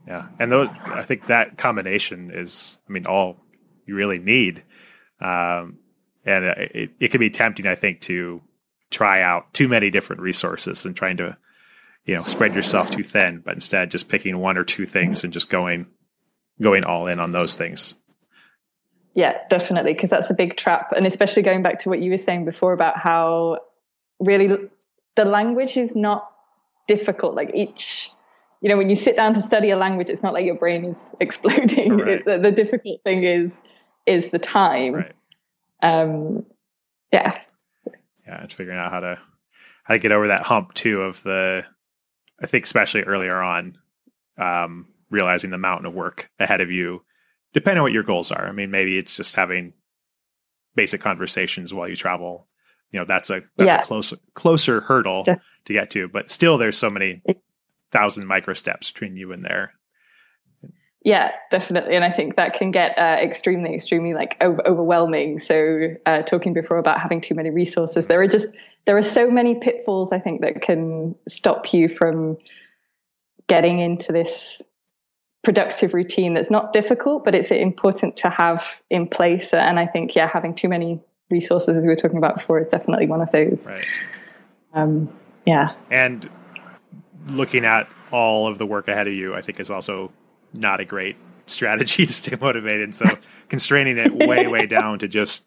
Yeah, 0.08 0.24
and 0.40 0.52
those 0.52 0.70
I 0.86 1.04
think 1.04 1.28
that 1.28 1.58
combination 1.58 2.32
is, 2.34 2.80
I 2.88 2.92
mean, 2.92 3.06
all 3.06 3.38
you 3.86 3.96
really 3.96 4.18
need, 4.18 4.64
um, 5.22 5.78
and 6.26 6.46
it 6.46 6.92
it 7.00 7.12
can 7.12 7.20
be 7.20 7.30
tempting, 7.30 7.68
I 7.68 7.76
think, 7.76 8.02
to 8.02 8.42
try 8.90 9.22
out 9.22 9.54
too 9.54 9.68
many 9.68 9.92
different 9.92 10.22
resources 10.24 10.86
and 10.86 10.96
trying 10.96 11.18
to, 11.18 11.38
you 12.06 12.16
know, 12.16 12.22
spread 12.22 12.56
yourself 12.56 12.90
too 12.90 13.04
thin, 13.04 13.44
but 13.46 13.54
instead 13.54 13.92
just 13.92 14.10
picking 14.10 14.40
one 14.40 14.58
or 14.58 14.64
two 14.64 14.88
things 14.88 15.24
and 15.24 15.32
just 15.32 15.50
going 15.50 15.86
going 16.60 16.84
all 16.86 17.06
in 17.06 17.20
on 17.20 17.32
those 17.32 17.56
things. 17.56 17.96
Yeah, 19.14 19.38
definitely, 19.50 19.94
because 19.94 20.10
that's 20.10 20.30
a 20.30 20.34
big 20.34 20.56
trap, 20.56 20.92
and 20.96 21.06
especially 21.06 21.44
going 21.44 21.62
back 21.62 21.80
to 21.80 21.90
what 21.90 22.02
you 22.02 22.10
were 22.10 22.18
saying 22.18 22.46
before 22.46 22.74
about 22.74 22.98
how 22.98 23.60
really 24.20 24.70
the 25.16 25.26
language 25.26 25.78
is 25.78 25.96
not 25.96 26.32
difficult. 26.88 27.36
Like 27.36 27.52
each, 27.54 28.10
you 28.62 28.70
know, 28.70 28.78
when 28.78 28.90
you 28.90 28.96
sit 28.96 29.16
down 29.16 29.34
to 29.36 29.42
study 29.42 29.70
a 29.70 29.78
language, 29.78 30.10
it's 30.10 30.24
not 30.24 30.34
like 30.34 30.46
your 30.46 30.56
brain 30.56 30.86
is 30.86 31.16
exploding. 31.20 31.98
Right. 31.98 32.24
The, 32.24 32.38
the, 32.38 32.52
difficult 32.52 33.02
thing 33.04 33.24
is 33.24 33.62
is 34.06 34.30
the 34.30 34.40
time. 34.40 34.96
Right. 34.96 35.16
Um, 35.82 36.46
yeah. 37.14 37.40
Yeah, 38.26 38.44
it's 38.44 38.54
figuring 38.54 38.80
out 38.80 38.92
how 38.92 39.00
to 39.00 39.20
how 39.84 39.94
to 39.94 40.00
get 40.00 40.12
over 40.12 40.28
that 40.28 40.44
hump 40.44 40.74
too 40.74 41.02
of 41.02 41.24
the. 41.24 41.66
I 42.42 42.46
think 42.46 42.64
especially 42.64 43.02
earlier 43.02 43.42
on, 43.42 43.78
um, 44.38 44.88
realizing 45.10 45.50
the 45.50 45.58
mountain 45.58 45.86
of 45.86 45.94
work 45.94 46.30
ahead 46.40 46.62
of 46.62 46.72
you, 46.72 47.04
depending 47.54 47.80
on 47.80 47.84
what 47.84 47.92
your 47.92 48.04
goals 48.04 48.32
are. 48.32 48.48
I 48.48 48.54
mean, 48.54 48.72
maybe 48.72 48.98
it's 48.98 49.18
just 49.18 49.36
having 49.36 49.74
basic 50.76 51.02
conversations 51.02 51.74
while 51.74 51.90
you 51.90 51.98
travel 51.98 52.48
you 52.92 53.00
know 53.00 53.06
that's 53.06 53.30
a 53.30 53.42
that's 53.58 53.68
yeah. 53.68 53.82
a 53.82 53.86
closer 53.86 54.18
closer 54.34 54.82
hurdle 54.82 55.24
yeah. 55.28 55.36
to 55.66 55.74
get 55.74 55.90
to 55.92 56.08
but 56.08 56.30
still 56.30 56.58
there's 56.58 56.78
so 56.78 56.90
many 56.90 57.22
thousand 57.92 58.26
micro 58.26 58.54
steps 58.54 58.92
between 58.92 59.16
you 59.16 59.32
and 59.32 59.44
there 59.44 59.74
yeah 61.04 61.32
definitely 61.52 61.96
and 61.96 62.04
i 62.04 62.12
think 62.12 62.36
that 62.36 62.54
can 62.54 62.72
get 62.72 62.98
uh, 62.98 63.18
extremely 63.22 63.74
extremely 63.74 64.14
like 64.14 64.38
over- 64.42 64.66
overwhelming 64.68 65.40
so 65.40 65.96
uh, 66.06 66.22
talking 66.24 66.54
before 66.54 66.78
about 66.78 67.00
having 67.00 67.22
too 67.22 67.36
many 67.36 67.50
resources 67.50 68.08
there 68.08 68.22
are 68.22 68.28
just 68.28 68.48
there 68.86 68.98
are 68.98 69.04
so 69.04 69.30
many 69.30 69.56
pitfalls 69.56 70.12
i 70.12 70.20
think 70.20 70.42
that 70.42 70.62
can 70.62 71.16
stop 71.28 71.74
you 71.74 71.88
from 71.90 72.38
getting 73.48 73.80
into 73.80 74.12
this 74.12 74.62
productive 75.42 75.94
routine 75.94 76.34
that's 76.34 76.52
not 76.52 76.74
difficult 76.74 77.24
but 77.24 77.34
it's 77.34 77.50
important 77.50 78.18
to 78.18 78.30
have 78.30 78.82
in 78.90 79.08
place 79.08 79.54
and 79.54 79.80
i 79.80 79.86
think 79.86 80.16
yeah 80.16 80.28
having 80.28 80.54
too 80.54 80.68
many 80.68 81.00
resources, 81.30 81.78
as 81.78 81.84
we 81.84 81.90
were 81.90 81.96
talking 81.96 82.18
about 82.18 82.36
before, 82.36 82.60
is 82.60 82.68
definitely 82.70 83.08
one 83.08 83.22
of 83.22 83.32
those. 83.32 83.60
Right. 83.64 83.86
Um, 84.74 85.10
yeah. 85.46 85.74
And 85.90 86.30
looking 87.28 87.66
at 87.66 87.88
all 88.12 88.48
of 88.48 88.58
the 88.58 88.66
work 88.66 88.88
ahead 88.88 89.08
of 89.08 89.14
you, 89.14 89.36
I 89.36 89.42
think 89.42 89.60
is 89.60 89.70
also 89.70 90.12
not 90.54 90.80
a 90.80 90.86
great 90.86 91.18
strategy 91.48 92.06
to 92.06 92.14
stay 92.14 92.36
motivated. 92.40 92.94
So 92.96 93.06
constraining 93.50 93.98
it 93.98 94.14
way, 94.14 94.48
way 94.48 94.66
down 94.66 95.00
to 95.00 95.08
just 95.08 95.46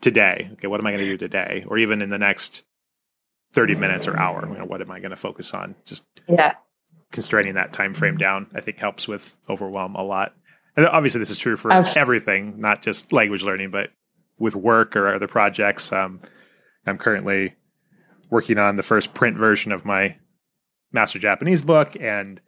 today. 0.00 0.50
Okay, 0.54 0.66
what 0.66 0.80
am 0.80 0.86
I 0.86 0.92
going 0.92 1.04
to 1.04 1.10
do 1.10 1.16
today? 1.16 1.64
Or 1.66 1.78
even 1.78 2.02
in 2.02 2.10
the 2.10 2.18
next 2.18 2.64
30 3.52 3.74
minutes 3.74 4.08
or 4.08 4.18
hour, 4.18 4.46
you 4.48 4.58
know, 4.58 4.64
what 4.64 4.80
am 4.80 4.90
I 4.90 4.98
going 4.98 5.10
to 5.10 5.16
focus 5.16 5.52
on? 5.52 5.74
Just 5.84 6.04
yeah. 6.28 6.54
constraining 7.12 7.54
that 7.54 7.72
time 7.72 7.94
frame 7.94 8.16
down, 8.16 8.48
I 8.54 8.60
think 8.60 8.78
helps 8.78 9.06
with 9.06 9.36
overwhelm 9.48 9.94
a 9.94 10.02
lot. 10.02 10.34
And 10.76 10.86
obviously 10.86 11.18
this 11.18 11.30
is 11.30 11.38
true 11.38 11.56
for 11.56 11.70
Absolutely. 11.70 12.00
everything, 12.00 12.60
not 12.60 12.82
just 12.82 13.12
language 13.12 13.42
learning, 13.42 13.70
but 13.70 13.90
with 14.42 14.56
work 14.56 14.96
or 14.96 15.14
other 15.14 15.28
projects. 15.28 15.92
Um, 15.92 16.18
I'm 16.84 16.98
currently 16.98 17.54
working 18.28 18.58
on 18.58 18.74
the 18.74 18.82
first 18.82 19.14
print 19.14 19.36
version 19.36 19.70
of 19.70 19.84
my 19.84 20.16
master 20.90 21.20
Japanese 21.20 21.62
book, 21.62 21.96
and 22.00 22.40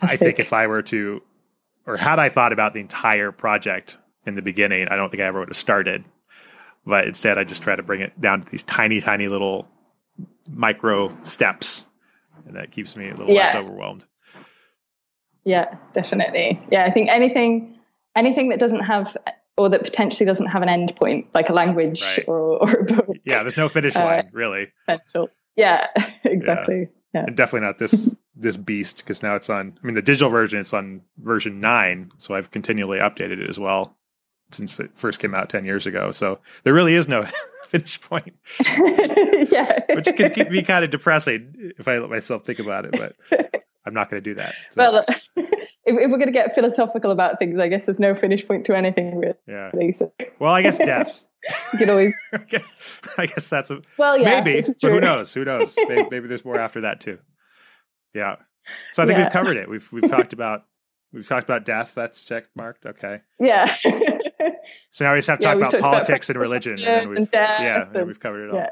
I 0.00 0.16
think 0.16 0.38
if 0.38 0.52
I 0.52 0.68
were 0.68 0.82
to, 0.82 1.22
or 1.86 1.96
had 1.96 2.20
I 2.20 2.28
thought 2.28 2.52
about 2.52 2.72
the 2.72 2.80
entire 2.80 3.32
project 3.32 3.98
in 4.26 4.36
the 4.36 4.42
beginning, 4.42 4.86
I 4.88 4.94
don't 4.94 5.10
think 5.10 5.22
I 5.22 5.26
ever 5.26 5.40
would 5.40 5.48
have 5.48 5.56
started. 5.56 6.04
But 6.86 7.06
instead, 7.06 7.36
I 7.36 7.42
just 7.42 7.62
try 7.62 7.74
to 7.74 7.82
bring 7.82 8.00
it 8.00 8.18
down 8.20 8.44
to 8.44 8.50
these 8.50 8.62
tiny, 8.62 9.00
tiny 9.00 9.26
little 9.26 9.66
micro 10.48 11.20
steps, 11.22 11.84
and 12.46 12.54
that 12.54 12.70
keeps 12.70 12.96
me 12.96 13.08
a 13.08 13.14
little 13.14 13.34
yeah. 13.34 13.46
less 13.46 13.54
overwhelmed. 13.56 14.06
Yeah, 15.44 15.78
definitely. 15.94 16.60
Yeah, 16.70 16.84
I 16.84 16.92
think 16.92 17.08
anything 17.08 17.76
anything 18.14 18.50
that 18.50 18.60
doesn't 18.60 18.84
have 18.84 19.16
or 19.56 19.68
that 19.68 19.82
potentially 19.82 20.26
doesn't 20.26 20.46
have 20.46 20.62
an 20.62 20.68
end 20.68 20.94
point, 20.96 21.26
like 21.34 21.48
a 21.48 21.52
language 21.52 22.02
right. 22.02 22.24
or, 22.28 22.62
or, 22.62 22.70
a 22.70 22.84
book. 22.84 23.16
Yeah, 23.24 23.42
there's 23.42 23.56
no 23.56 23.68
finish 23.68 23.96
uh, 23.96 24.04
line, 24.04 24.26
uh, 24.26 24.30
really. 24.32 24.72
Potential. 24.86 25.30
Yeah, 25.56 25.86
exactly. 26.24 26.80
Yeah. 26.80 26.86
Yeah. 27.14 27.24
And 27.28 27.36
definitely 27.36 27.66
not 27.66 27.78
this 27.78 28.14
this 28.36 28.56
beast 28.58 28.98
because 28.98 29.22
now 29.22 29.36
it's 29.36 29.48
on. 29.48 29.78
I 29.82 29.86
mean, 29.86 29.94
the 29.94 30.02
digital 30.02 30.28
version 30.28 30.60
it's 30.60 30.74
on 30.74 31.02
version 31.16 31.60
nine, 31.60 32.12
so 32.18 32.34
I've 32.34 32.50
continually 32.50 32.98
updated 32.98 33.40
it 33.40 33.48
as 33.48 33.58
well 33.58 33.96
since 34.52 34.78
it 34.78 34.90
first 34.94 35.18
came 35.18 35.34
out 35.34 35.48
ten 35.48 35.64
years 35.64 35.86
ago. 35.86 36.12
So 36.12 36.40
there 36.64 36.74
really 36.74 36.94
is 36.94 37.08
no 37.08 37.26
finish 37.64 37.98
point. 38.02 38.34
yeah, 38.68 39.80
which 39.94 40.14
can 40.14 40.30
keep 40.34 40.50
me 40.50 40.62
kind 40.62 40.84
of 40.84 40.90
depressing 40.90 41.72
if 41.78 41.88
I 41.88 41.98
let 41.98 42.10
myself 42.10 42.44
think 42.44 42.58
about 42.58 42.84
it, 42.84 42.92
but 42.92 43.64
I'm 43.86 43.94
not 43.94 44.10
going 44.10 44.22
to 44.22 44.30
do 44.30 44.34
that. 44.34 44.54
So. 44.70 44.76
Well, 44.76 45.04
if, 45.86 45.96
if, 45.96 46.10
we're 46.10 46.18
going 46.18 46.26
to 46.26 46.32
get 46.32 46.54
philosophical 46.54 47.10
about 47.10 47.38
things, 47.38 47.60
I 47.60 47.68
guess 47.68 47.86
there's 47.86 47.98
no 47.98 48.14
finish 48.14 48.46
point 48.46 48.66
to 48.66 48.76
anything. 48.76 49.16
Really. 49.16 49.34
Yeah. 49.46 49.70
Well, 50.38 50.52
I 50.52 50.62
guess 50.62 50.78
death. 50.78 51.24
you 51.72 51.78
can 51.78 51.90
always. 51.90 52.14
I 53.18 53.26
guess 53.26 53.48
that's 53.48 53.70
a 53.70 53.80
well, 53.96 54.18
yeah, 54.18 54.40
maybe, 54.40 54.66
but 54.82 54.90
who 54.90 55.00
knows? 55.00 55.32
Who 55.34 55.44
knows? 55.44 55.76
Maybe, 55.88 56.06
maybe, 56.10 56.28
there's 56.28 56.44
more 56.44 56.58
after 56.58 56.80
that 56.82 57.00
too. 57.00 57.18
Yeah. 58.14 58.36
So 58.92 59.02
I 59.02 59.06
think 59.06 59.18
yeah. 59.18 59.24
we've 59.24 59.32
covered 59.32 59.56
it. 59.56 59.68
We've 59.68 59.90
we've 59.92 60.10
talked 60.10 60.32
about 60.32 60.64
we've 61.12 61.28
talked 61.28 61.44
about 61.44 61.64
death. 61.64 61.92
That's 61.94 62.24
check 62.24 62.46
marked. 62.56 62.84
Okay. 62.84 63.20
Yeah. 63.38 63.72
so 64.90 65.04
now 65.04 65.12
we 65.12 65.18
just 65.18 65.28
have 65.28 65.38
to 65.38 65.46
yeah, 65.46 65.54
talk 65.54 65.68
about 65.74 65.80
politics 65.80 66.28
about 66.28 66.36
and 66.36 66.42
religion, 66.42 66.78
and, 66.80 67.10
we've, 67.10 67.18
and 67.18 67.28
yeah, 67.32 67.88
and 67.94 68.06
we've 68.06 68.18
covered 68.18 68.48
it 68.48 68.54
all. 68.54 68.66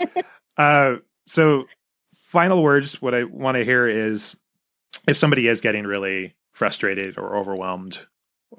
Yeah. 0.00 0.22
uh, 0.56 0.96
so 1.26 1.66
final 2.10 2.62
words. 2.62 3.00
What 3.00 3.14
I 3.14 3.24
want 3.24 3.56
to 3.56 3.64
hear 3.64 3.86
is 3.86 4.34
if 5.06 5.16
somebody 5.16 5.46
is 5.46 5.60
getting 5.60 5.84
really 5.84 6.34
frustrated 6.56 7.18
or 7.18 7.36
overwhelmed, 7.36 8.00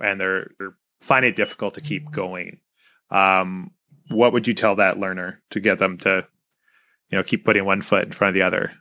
and 0.03 0.21
they're 0.21 0.51
they're 0.59 0.75
finding 1.01 1.31
it 1.31 1.35
difficult 1.35 1.73
to 1.73 1.81
keep 1.81 2.11
going. 2.11 2.59
Um, 3.09 3.71
what 4.09 4.33
would 4.33 4.47
you 4.47 4.53
tell 4.53 4.75
that 4.75 4.99
learner 4.99 5.41
to 5.49 5.59
get 5.59 5.79
them 5.79 5.97
to 5.99 6.27
you 7.09 7.17
know 7.17 7.23
keep 7.23 7.43
putting 7.43 7.65
one 7.65 7.81
foot 7.81 8.05
in 8.05 8.11
front 8.11 8.29
of 8.29 8.35
the 8.35 8.43
other? 8.43 8.71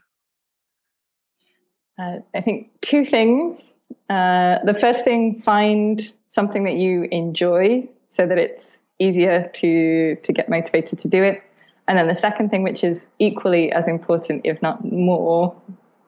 Uh, 1.99 2.19
i 2.35 2.41
think 2.41 2.69
two 2.81 3.03
things. 3.03 3.73
Uh, 4.07 4.59
the 4.63 4.75
first 4.75 5.03
thing 5.03 5.41
find 5.41 6.13
something 6.29 6.63
that 6.65 6.75
you 6.75 7.07
enjoy 7.11 7.89
so 8.09 8.27
that 8.27 8.37
it's 8.37 8.77
easier 8.99 9.49
to 9.55 10.15
to 10.17 10.31
get 10.31 10.47
motivated 10.47 10.99
to 10.99 11.07
do 11.07 11.23
it. 11.23 11.41
And 11.87 11.97
then 11.97 12.07
the 12.07 12.15
second 12.15 12.49
thing 12.49 12.63
which 12.63 12.83
is 12.83 13.07
equally 13.17 13.71
as 13.71 13.87
important 13.87 14.41
if 14.43 14.61
not 14.61 14.85
more 14.85 15.59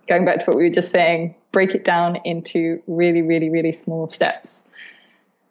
going 0.07 0.25
back 0.25 0.39
to 0.39 0.45
what 0.45 0.57
we 0.57 0.63
were 0.67 0.75
just 0.75 0.91
saying 0.91 1.33
break 1.51 1.75
it 1.75 1.83
down 1.83 2.17
into 2.25 2.81
really 2.87 3.21
really 3.21 3.49
really 3.49 3.71
small 3.71 4.07
steps. 4.07 4.63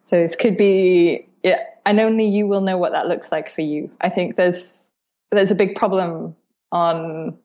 So 0.09 0.15
this 0.15 0.35
could 0.35 0.57
be 0.57 1.27
yeah, 1.43 1.63
and 1.85 1.99
only 1.99 2.27
you 2.27 2.47
will 2.47 2.61
know 2.61 2.77
what 2.77 2.91
that 2.91 3.07
looks 3.07 3.31
like 3.31 3.49
for 3.53 3.61
you. 3.61 3.89
I 4.01 4.09
think 4.09 4.35
there's 4.35 4.91
there's 5.31 5.51
a 5.51 5.55
big 5.55 5.75
problem 5.75 6.35
on 6.71 7.37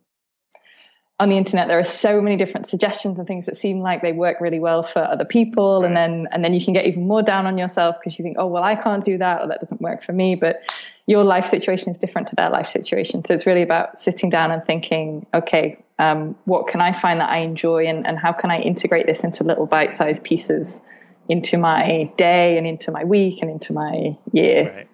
on 1.20 1.28
the 1.28 1.36
internet. 1.36 1.68
There 1.68 1.78
are 1.78 1.84
so 1.84 2.20
many 2.20 2.36
different 2.36 2.66
suggestions 2.66 3.18
and 3.18 3.28
things 3.28 3.46
that 3.46 3.56
seem 3.56 3.80
like 3.80 4.02
they 4.02 4.12
work 4.12 4.40
really 4.40 4.58
well 4.58 4.82
for 4.82 4.98
other 4.98 5.24
people. 5.24 5.80
Right. 5.80 5.86
and 5.86 5.96
then 5.96 6.28
and 6.32 6.44
then 6.44 6.54
you 6.54 6.64
can 6.64 6.74
get 6.74 6.86
even 6.86 7.06
more 7.06 7.22
down 7.22 7.46
on 7.46 7.56
yourself 7.56 7.96
because 8.00 8.18
you 8.18 8.24
think 8.24 8.36
oh 8.38 8.46
well 8.46 8.64
I 8.64 8.74
can't 8.74 9.04
do 9.04 9.18
that 9.18 9.42
or 9.42 9.48
that 9.48 9.60
doesn't 9.60 9.80
work 9.80 10.02
for 10.02 10.12
me. 10.12 10.34
But 10.34 10.62
your 11.06 11.22
life 11.22 11.46
situation 11.46 11.92
is 11.92 12.00
different 12.00 12.28
to 12.28 12.36
their 12.36 12.50
life 12.50 12.66
situation. 12.66 13.24
So 13.24 13.34
it's 13.34 13.46
really 13.46 13.62
about 13.62 14.00
sitting 14.00 14.30
down 14.30 14.50
and 14.50 14.64
thinking 14.64 15.26
okay 15.34 15.78
um, 15.98 16.36
what 16.44 16.68
can 16.68 16.80
I 16.80 16.92
find 16.92 17.20
that 17.20 17.30
I 17.30 17.38
enjoy 17.38 17.86
and, 17.86 18.06
and 18.06 18.18
how 18.18 18.32
can 18.32 18.50
I 18.50 18.60
integrate 18.60 19.06
this 19.06 19.24
into 19.24 19.44
little 19.44 19.66
bite-sized 19.66 20.24
pieces 20.24 20.80
into 21.28 21.56
my 21.56 22.12
day 22.16 22.58
and 22.58 22.66
into 22.66 22.90
my 22.90 23.04
week 23.04 23.40
and 23.40 23.50
into 23.50 23.72
my 23.72 24.16
year. 24.32 24.74
Right. 24.74 24.88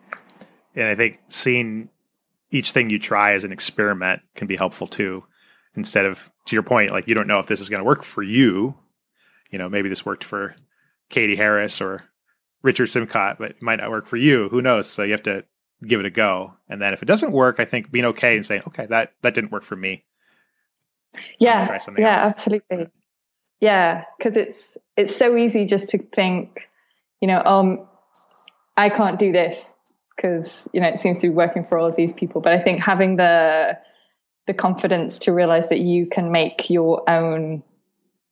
And 0.75 0.87
I 0.87 0.95
think 0.95 1.19
seeing 1.29 1.89
each 2.51 2.71
thing 2.73 2.91
you 2.91 2.99
try 2.99 3.33
as 3.35 3.45
an 3.45 3.53
experiment 3.53 4.23
can 4.35 4.47
be 4.47 4.57
helpful 4.57 4.87
too. 4.87 5.25
Instead 5.75 6.05
of, 6.05 6.31
to 6.47 6.57
your 6.57 6.63
point, 6.63 6.91
like 6.91 7.07
you 7.07 7.15
don't 7.15 7.29
know 7.29 7.39
if 7.39 7.47
this 7.47 7.61
is 7.61 7.69
going 7.69 7.81
to 7.81 7.85
work 7.85 8.03
for 8.03 8.23
you. 8.23 8.75
You 9.51 9.59
know, 9.59 9.69
maybe 9.69 9.89
this 9.89 10.07
worked 10.07 10.25
for 10.25 10.57
Katie 11.09 11.37
Harris 11.37 11.81
or 11.81 12.05
Richard 12.63 12.89
Simcott, 12.89 13.39
but 13.39 13.53
it 13.53 13.63
might 13.63 13.77
not 13.77 13.91
work 13.91 14.07
for 14.07 14.17
you. 14.17 14.49
Who 14.49 14.63
knows? 14.63 14.89
So 14.89 15.03
you 15.03 15.13
have 15.13 15.23
to 15.25 15.45
give 15.87 16.01
it 16.01 16.07
a 16.07 16.11
go. 16.11 16.55
And 16.69 16.81
then 16.81 16.93
if 16.93 17.03
it 17.03 17.07
doesn't 17.07 17.33
work, 17.33 17.57
I 17.59 17.65
think 17.65 17.91
being 17.91 18.05
okay 18.07 18.37
and 18.37 18.45
saying, 18.45 18.63
okay, 18.69 18.87
that 18.87 19.13
that 19.23 19.35
didn't 19.35 19.53
work 19.53 19.63
for 19.63 19.77
me. 19.77 20.05
Yeah. 21.39 21.79
Yeah, 21.97 22.25
else. 22.25 22.37
absolutely. 22.37 22.89
Yeah, 23.61 24.05
because 24.17 24.37
it's 24.37 24.79
it's 24.97 25.17
so 25.17 25.37
easy 25.37 25.67
just 25.67 25.91
to 25.91 25.99
think, 25.99 26.69
you 27.21 27.29
know, 27.29 27.43
um, 27.45 27.87
I 28.77 28.89
can't 28.89 29.19
do 29.19 29.33
this 29.33 29.73
because 30.17 30.69
you 30.73 30.81
know 30.81 30.89
it 30.89 31.01
seems 31.01 31.21
to 31.21 31.29
be 31.29 31.35
working 31.35 31.65
for 31.65 31.79
all 31.79 31.87
of 31.87 31.97
these 31.97 32.13
people. 32.13 32.41
But 32.41 32.53
I 32.53 32.63
think 32.63 32.81
having 32.81 33.17
the 33.17 33.79
the 34.47 34.55
confidence 34.55 35.19
to 35.19 35.33
realize 35.33 35.69
that 35.69 35.81
you 35.81 36.07
can 36.07 36.33
make 36.33 36.71
your 36.71 37.09
own 37.09 37.63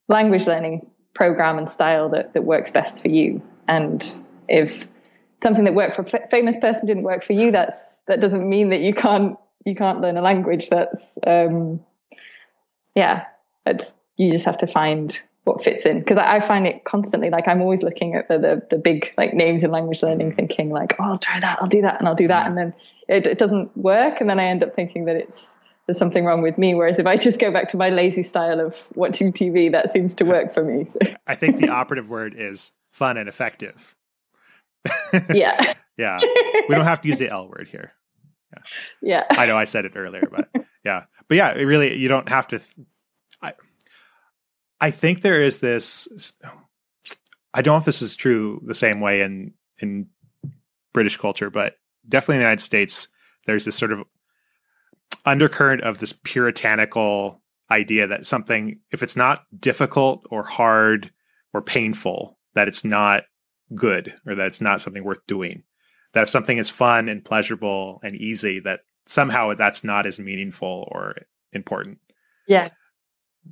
language 0.07 0.47
learning 0.47 0.89
program 1.13 1.57
and 1.59 1.69
style 1.69 2.09
that 2.09 2.33
that 2.33 2.43
works 2.43 2.71
best 2.71 3.01
for 3.01 3.09
you. 3.09 3.41
And 3.67 4.03
if 4.47 4.87
something 5.43 5.63
that 5.65 5.75
worked 5.75 5.95
for 5.95 6.01
a 6.01 6.27
famous 6.29 6.57
person 6.57 6.87
didn't 6.87 7.03
work 7.03 7.23
for 7.23 7.33
you, 7.33 7.51
that's 7.51 7.79
that 8.07 8.19
doesn't 8.19 8.49
mean 8.49 8.69
that 8.69 8.79
you 8.79 8.95
can't 8.95 9.37
you 9.65 9.75
can't 9.75 10.01
learn 10.01 10.17
a 10.17 10.21
language. 10.21 10.69
That's 10.69 11.17
um, 11.27 11.81
yeah, 12.99 13.25
it's 13.65 13.93
you 14.17 14.29
just 14.29 14.43
have 14.43 14.57
to 14.57 14.67
find 14.67 15.17
what 15.45 15.63
fits 15.63 15.85
in 15.85 15.99
because 15.99 16.17
I, 16.17 16.35
I, 16.35 16.39
find 16.41 16.67
it 16.67 16.83
constantly 16.83 17.29
like 17.29 17.47
I'm 17.47 17.61
always 17.61 17.81
looking 17.81 18.13
at 18.13 18.27
the, 18.27 18.37
the, 18.37 18.67
the 18.71 18.77
big 18.77 19.13
like 19.17 19.33
names 19.33 19.63
in 19.63 19.71
language 19.71 20.03
learning, 20.03 20.35
thinking 20.35 20.69
like, 20.69 20.95
oh, 20.99 21.03
I'll 21.03 21.17
try 21.17 21.39
that, 21.39 21.59
I'll 21.61 21.69
do 21.69 21.81
that, 21.81 21.97
and 21.99 22.07
I'll 22.09 22.15
do 22.15 22.27
that, 22.27 22.43
mm. 22.43 22.47
and 22.47 22.57
then 22.57 22.73
it, 23.07 23.25
it 23.25 23.37
doesn't 23.37 23.75
work, 23.77 24.19
and 24.19 24.29
then 24.29 24.37
I 24.37 24.43
end 24.43 24.65
up 24.65 24.75
thinking 24.75 25.05
that 25.05 25.15
it's 25.15 25.55
there's 25.85 25.97
something 25.97 26.25
wrong 26.25 26.41
with 26.41 26.57
me. 26.57 26.75
Whereas 26.75 26.99
if 26.99 27.07
I 27.07 27.15
just 27.15 27.39
go 27.39 27.51
back 27.51 27.69
to 27.69 27.77
my 27.77 27.89
lazy 27.89 28.21
style 28.21 28.59
of 28.59 28.85
watching 28.95 29.31
TV, 29.31 29.71
that 29.71 29.93
seems 29.93 30.13
to 30.15 30.25
work 30.25 30.51
for 30.51 30.63
me. 30.63 30.87
I 31.25 31.35
think 31.35 31.57
the 31.57 31.69
operative 31.79 32.09
word 32.09 32.35
is 32.37 32.73
fun 32.91 33.17
and 33.17 33.29
effective. 33.29 33.95
yeah. 35.33 35.73
yeah. 35.97 36.17
We 36.67 36.75
don't 36.75 36.85
have 36.85 37.01
to 37.01 37.07
use 37.07 37.17
the 37.17 37.29
L 37.29 37.47
word 37.47 37.69
here. 37.71 37.93
Yeah. 39.01 39.23
yeah. 39.31 39.37
I 39.39 39.45
know 39.45 39.57
I 39.57 39.63
said 39.63 39.85
it 39.85 39.93
earlier, 39.95 40.27
but 40.29 40.49
yeah. 40.83 41.05
But 41.29 41.37
yeah, 41.37 41.53
it 41.53 41.63
really, 41.63 41.95
you 41.95 42.09
don't 42.09 42.27
have 42.27 42.47
to. 42.49 42.59
Th- 42.59 42.87
I, 43.41 43.53
I 44.81 44.91
think 44.91 45.21
there 45.21 45.41
is 45.41 45.59
this. 45.59 46.33
I 47.53 47.61
don't 47.61 47.73
know 47.73 47.77
if 47.77 47.85
this 47.85 48.01
is 48.01 48.15
true 48.15 48.61
the 48.65 48.75
same 48.75 48.99
way 48.99 49.21
in 49.21 49.53
in 49.77 50.07
British 50.91 51.17
culture, 51.17 51.49
but 51.49 51.75
definitely 52.07 52.35
in 52.35 52.39
the 52.39 52.45
United 52.45 52.63
States, 52.63 53.07
there's 53.45 53.65
this 53.65 53.75
sort 53.75 53.93
of 53.93 54.03
undercurrent 55.25 55.81
of 55.81 55.99
this 55.99 56.13
puritanical 56.13 57.41
idea 57.71 58.07
that 58.07 58.25
something, 58.25 58.79
if 58.91 59.03
it's 59.03 59.15
not 59.15 59.43
difficult 59.59 60.25
or 60.31 60.43
hard 60.43 61.11
or 61.53 61.61
painful, 61.61 62.39
that 62.55 62.67
it's 62.67 62.83
not 62.83 63.23
good 63.75 64.13
or 64.25 64.35
that 64.35 64.47
it's 64.47 64.61
not 64.61 64.81
something 64.81 65.03
worth 65.03 65.25
doing. 65.27 65.63
That 66.13 66.23
if 66.23 66.29
something 66.29 66.57
is 66.57 66.69
fun 66.69 67.07
and 67.07 67.23
pleasurable 67.23 67.99
and 68.03 68.15
easy, 68.15 68.59
that 68.61 68.79
somehow 69.09 69.53
that's 69.55 69.83
not 69.83 70.05
as 70.05 70.19
meaningful 70.19 70.87
or 70.91 71.15
important. 71.51 71.97
Yeah. 72.47 72.69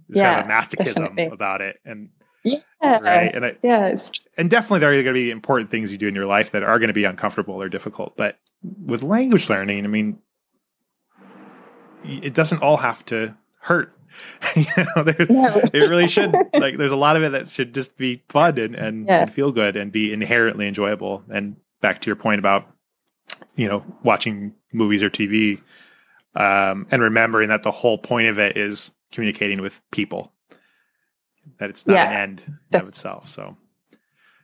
There's 0.08 0.22
yeah, 0.22 0.42
kind 0.42 0.46
of 0.46 0.52
masochism 0.52 0.94
definitely. 0.94 1.26
about 1.26 1.62
it. 1.62 1.78
And 1.84 2.10
yeah, 2.44 2.60
right. 2.82 3.34
And 3.34 3.46
I, 3.46 3.58
yeah, 3.64 3.98
and 4.38 4.50
definitely 4.50 4.80
there 4.80 4.92
are 4.92 4.94
going 4.94 5.06
to 5.06 5.14
be 5.14 5.32
important 5.32 5.72
things 5.72 5.92
you 5.92 5.98
do 5.98 6.08
in 6.08 6.16
your 6.16 6.28
life 6.28 6.52
that 6.52 6.62
are 6.62 6.78
going 6.78 6.90
to 6.90 6.94
be 6.94 7.06
uncomfortable 7.06 7.60
or 7.62 7.70
difficult. 7.70 8.16
But 8.16 8.38
with 8.62 9.02
language 9.02 9.50
learning, 9.50 9.86
I 9.86 9.90
mean, 9.90 10.20
it 12.04 12.36
doesn't 12.36 12.62
all 12.62 12.78
have 12.78 13.04
to 13.06 13.36
hurt. 13.60 13.94
you 14.56 14.66
know, 14.78 15.04
no. 15.30 15.62
it 15.74 15.90
really 15.90 16.08
should. 16.08 16.34
Like, 16.54 16.78
there's 16.78 16.92
a 16.92 16.96
lot 16.96 17.18
of 17.18 17.24
it 17.24 17.32
that 17.32 17.48
should 17.48 17.74
just 17.74 17.98
be 17.98 18.24
fun 18.30 18.58
and 18.60 18.76
and, 18.76 19.08
yeah. 19.08 19.22
and 19.24 19.34
feel 19.34 19.52
good 19.52 19.76
and 19.76 19.92
be 19.92 20.14
inherently 20.14 20.68
enjoyable. 20.68 21.24
And 21.34 21.58
back 21.82 22.02
to 22.02 22.08
your 22.08 22.16
point 22.16 22.40
about 22.40 22.68
you 23.56 23.68
know 23.68 23.84
watching 24.04 24.54
movies 24.74 25.04
or 25.04 25.10
TV, 25.10 25.62
um, 26.36 26.88
and 26.92 27.02
remembering 27.02 27.50
that 27.50 27.64
the 27.64 27.72
whole 27.72 27.98
point 27.98 28.28
of 28.28 28.40
it 28.40 28.58
is 28.58 28.92
communicating 29.12 29.62
with 29.62 29.82
people. 29.92 30.32
That 31.60 31.70
it's 31.70 31.88
not 31.88 31.96
yeah, 31.96 32.12
an 32.12 32.18
end 32.18 32.58
in 32.74 32.82
of 32.82 32.88
itself. 32.88 33.30
So, 33.30 33.58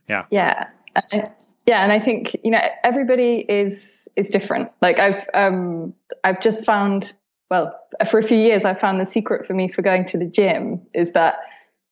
yeah, 0.07 0.25
yeah, 0.31 0.69
yeah. 1.11 1.83
And 1.83 1.91
I 1.91 1.99
think 1.99 2.35
you 2.43 2.51
know 2.51 2.61
everybody 2.83 3.45
is 3.47 4.07
is 4.15 4.29
different. 4.29 4.71
Like 4.81 4.99
I've 4.99 5.25
um 5.33 5.93
I've 6.23 6.39
just 6.39 6.65
found 6.65 7.13
well 7.49 7.77
for 8.09 8.19
a 8.19 8.23
few 8.23 8.37
years 8.37 8.65
I 8.65 8.73
found 8.73 8.99
the 8.99 9.05
secret 9.05 9.45
for 9.45 9.53
me 9.53 9.67
for 9.67 9.81
going 9.81 10.05
to 10.05 10.17
the 10.17 10.25
gym 10.25 10.81
is 10.93 11.11
that 11.13 11.37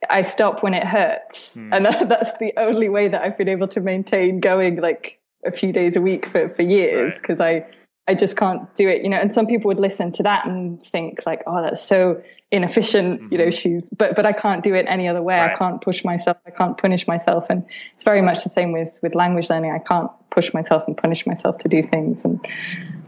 I 0.09 0.23
stop 0.23 0.63
when 0.63 0.73
it 0.73 0.83
hurts, 0.83 1.55
mm. 1.55 1.69
and 1.71 1.85
that, 1.85 2.09
that's 2.09 2.37
the 2.39 2.53
only 2.57 2.89
way 2.89 3.07
that 3.07 3.21
I've 3.21 3.37
been 3.37 3.49
able 3.49 3.67
to 3.69 3.81
maintain 3.81 4.39
going 4.39 4.77
like 4.77 5.19
a 5.45 5.51
few 5.51 5.71
days 5.71 5.95
a 5.95 6.01
week 6.01 6.27
for 6.27 6.49
for 6.49 6.61
years 6.61 7.13
because 7.19 7.39
right. 7.39 7.63
I 7.63 8.11
I 8.11 8.13
just 8.15 8.35
can't 8.35 8.73
do 8.75 8.87
it, 8.89 9.03
you 9.03 9.09
know. 9.09 9.17
And 9.17 9.33
some 9.33 9.45
people 9.45 9.69
would 9.69 9.79
listen 9.79 10.11
to 10.13 10.23
that 10.23 10.45
and 10.45 10.81
think 10.81 11.25
like, 11.25 11.43
"Oh, 11.45 11.61
that's 11.61 11.81
so 11.81 12.21
inefficient," 12.51 13.21
mm-hmm. 13.21 13.31
you 13.31 13.37
know. 13.37 13.45
Mm-hmm. 13.45 13.51
She's, 13.51 13.89
but 13.95 14.15
but 14.15 14.25
I 14.25 14.33
can't 14.33 14.63
do 14.63 14.73
it 14.73 14.85
any 14.87 15.07
other 15.07 15.21
way. 15.21 15.35
Right. 15.35 15.51
I 15.51 15.55
can't 15.55 15.81
push 15.81 16.03
myself. 16.03 16.37
I 16.45 16.51
can't 16.51 16.77
punish 16.77 17.07
myself. 17.07 17.47
And 17.49 17.65
it's 17.93 18.03
very 18.03 18.21
much 18.21 18.43
the 18.43 18.49
same 18.49 18.71
with 18.71 18.99
with 19.03 19.15
language 19.15 19.49
learning. 19.49 19.71
I 19.71 19.79
can't 19.79 20.11
push 20.31 20.53
myself 20.53 20.83
and 20.87 20.97
punish 20.97 21.27
myself 21.27 21.59
to 21.59 21.69
do 21.69 21.83
things. 21.83 22.25
And 22.25 22.45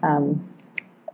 um, 0.03 0.47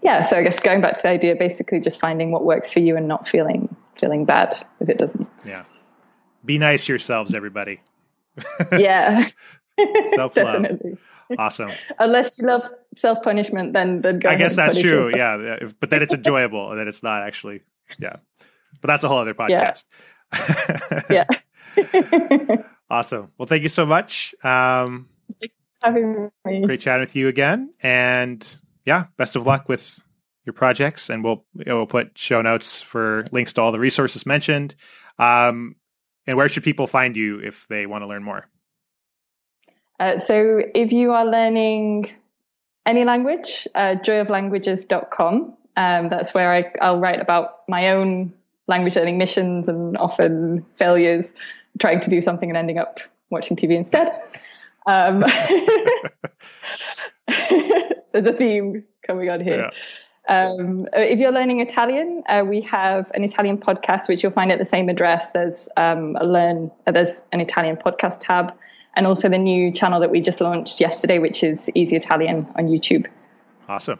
yeah, 0.04 0.24
so 0.24 0.38
I 0.38 0.44
guess 0.44 0.60
going 0.60 0.82
back 0.82 0.98
to 0.98 1.02
the 1.04 1.10
idea, 1.10 1.36
basically 1.36 1.80
just 1.80 2.00
finding 2.00 2.32
what 2.32 2.44
works 2.44 2.72
for 2.72 2.80
you 2.80 2.98
and 2.98 3.08
not 3.08 3.28
feeling 3.28 3.76
feeling 3.98 4.26
bad 4.26 4.58
if 4.82 4.90
it 4.90 4.98
doesn't. 4.98 5.30
Yeah. 5.46 5.64
Be 6.44 6.58
nice 6.58 6.86
to 6.86 6.94
yourselves, 6.94 7.34
everybody. 7.34 7.82
yeah. 8.72 9.30
Self 10.08 10.36
love. 10.38 10.66
Awesome. 11.38 11.72
Unless 12.00 12.38
you 12.38 12.48
love 12.48 12.70
self 12.96 13.22
punishment, 13.24 13.74
then 13.74 14.02
then. 14.02 14.22
I 14.26 14.36
guess 14.36 14.56
that's 14.56 14.80
true. 14.80 15.16
Yeah, 15.16 15.60
but 15.80 15.90
then 15.90 16.02
it's 16.02 16.14
enjoyable, 16.14 16.72
and 16.72 16.80
then 16.80 16.88
it's 16.88 17.04
not 17.04 17.24
actually. 17.24 17.62
Yeah, 18.00 18.18
but 18.82 18.88
that's 18.88 19.04
a 19.04 19.08
whole 19.08 19.20
other 19.20 19.34
podcast. 19.34 19.84
Yeah. 21.10 21.26
yeah. 21.76 22.56
awesome. 22.90 23.32
Well, 23.38 23.48
thank 23.48 23.64
you 23.64 23.70
so 23.70 23.84
much. 23.88 24.36
Um, 24.44 25.10
having 25.82 26.30
me. 26.46 26.66
Great 26.66 26.82
chatting 26.82 27.02
with 27.02 27.16
you 27.16 27.30
again, 27.30 27.72
and 27.82 28.48
yeah, 28.86 29.06
best 29.18 29.36
of 29.36 29.48
luck 29.48 29.68
with 29.68 30.00
your 30.46 30.54
projects, 30.54 31.10
and 31.10 31.24
we'll 31.24 31.46
we'll 31.56 31.88
put 31.88 32.18
show 32.18 32.44
notes 32.44 32.82
for 32.82 33.26
links 33.32 33.54
to 33.54 33.62
all 33.62 33.72
the 33.72 33.80
resources 33.80 34.26
mentioned. 34.26 34.76
Um, 35.18 35.78
and 36.28 36.38
where 36.38 36.48
should 36.48 36.64
people 36.64 36.86
find 36.86 37.16
you 37.16 37.40
if 37.40 37.68
they 37.68 37.88
want 37.88 38.04
to 38.04 38.08
learn 38.08 38.24
more? 38.24 38.48
Uh, 40.00 40.18
so 40.20 40.62
if 40.74 40.92
you 40.94 41.12
are 41.12 41.26
learning 41.26 42.10
any 42.86 43.06
language, 43.06 43.68
uh, 43.76 43.96
joyoflanguages.com. 44.04 45.54
Um, 45.78 46.10
that's 46.10 46.34
where 46.34 46.52
I, 46.54 46.72
I'll 46.82 47.00
write 47.00 47.22
about 47.22 47.60
my 47.68 47.90
own 47.90 48.34
language 48.68 48.96
learning 48.96 49.18
missions 49.18 49.68
and 49.70 49.98
often 49.98 50.66
failures, 50.78 51.32
trying 51.80 52.00
to 52.02 52.10
do 52.10 52.22
something 52.22 52.50
and 52.50 52.58
ending 52.58 52.78
up 52.78 53.00
watching 53.30 53.56
TV 53.56 53.76
instead. 53.76 54.20
Um, 54.88 55.22
so 58.12 58.22
the 58.22 58.34
theme 58.34 58.84
coming 59.06 59.30
on 59.30 59.42
here. 59.42 59.70
Yeah. 59.70 59.72
Um, 60.28 60.88
if 60.94 61.20
you're 61.20 61.32
learning 61.32 61.60
Italian, 61.60 62.24
uh, 62.28 62.44
we 62.46 62.62
have 62.62 63.12
an 63.16 63.24
Italian 63.24 63.58
podcast, 63.58 64.08
which 64.08 64.22
you'll 64.22 64.32
find 64.32 64.52
at 64.52 64.60
the 64.60 64.66
same 64.66 64.90
address. 64.90 65.32
There's 65.32 65.70
um, 65.76 66.16
a 66.20 66.26
learn. 66.26 66.72
Uh, 66.86 66.92
there's 66.92 67.22
an 67.32 67.42
Italian 67.42 67.78
podcast 67.78 68.20
tab, 68.20 68.54
and 69.00 69.08
also 69.08 69.30
the 69.30 69.38
new 69.38 69.72
channel 69.72 70.02
that 70.02 70.12
we 70.12 70.20
just 70.20 70.42
launched 70.42 70.82
yesterday, 70.82 71.20
which 71.20 71.42
is 71.42 71.70
Easy 71.74 71.96
Italian 71.96 72.46
on 72.58 72.66
YouTube. 72.66 73.08
Awesome. 73.70 73.98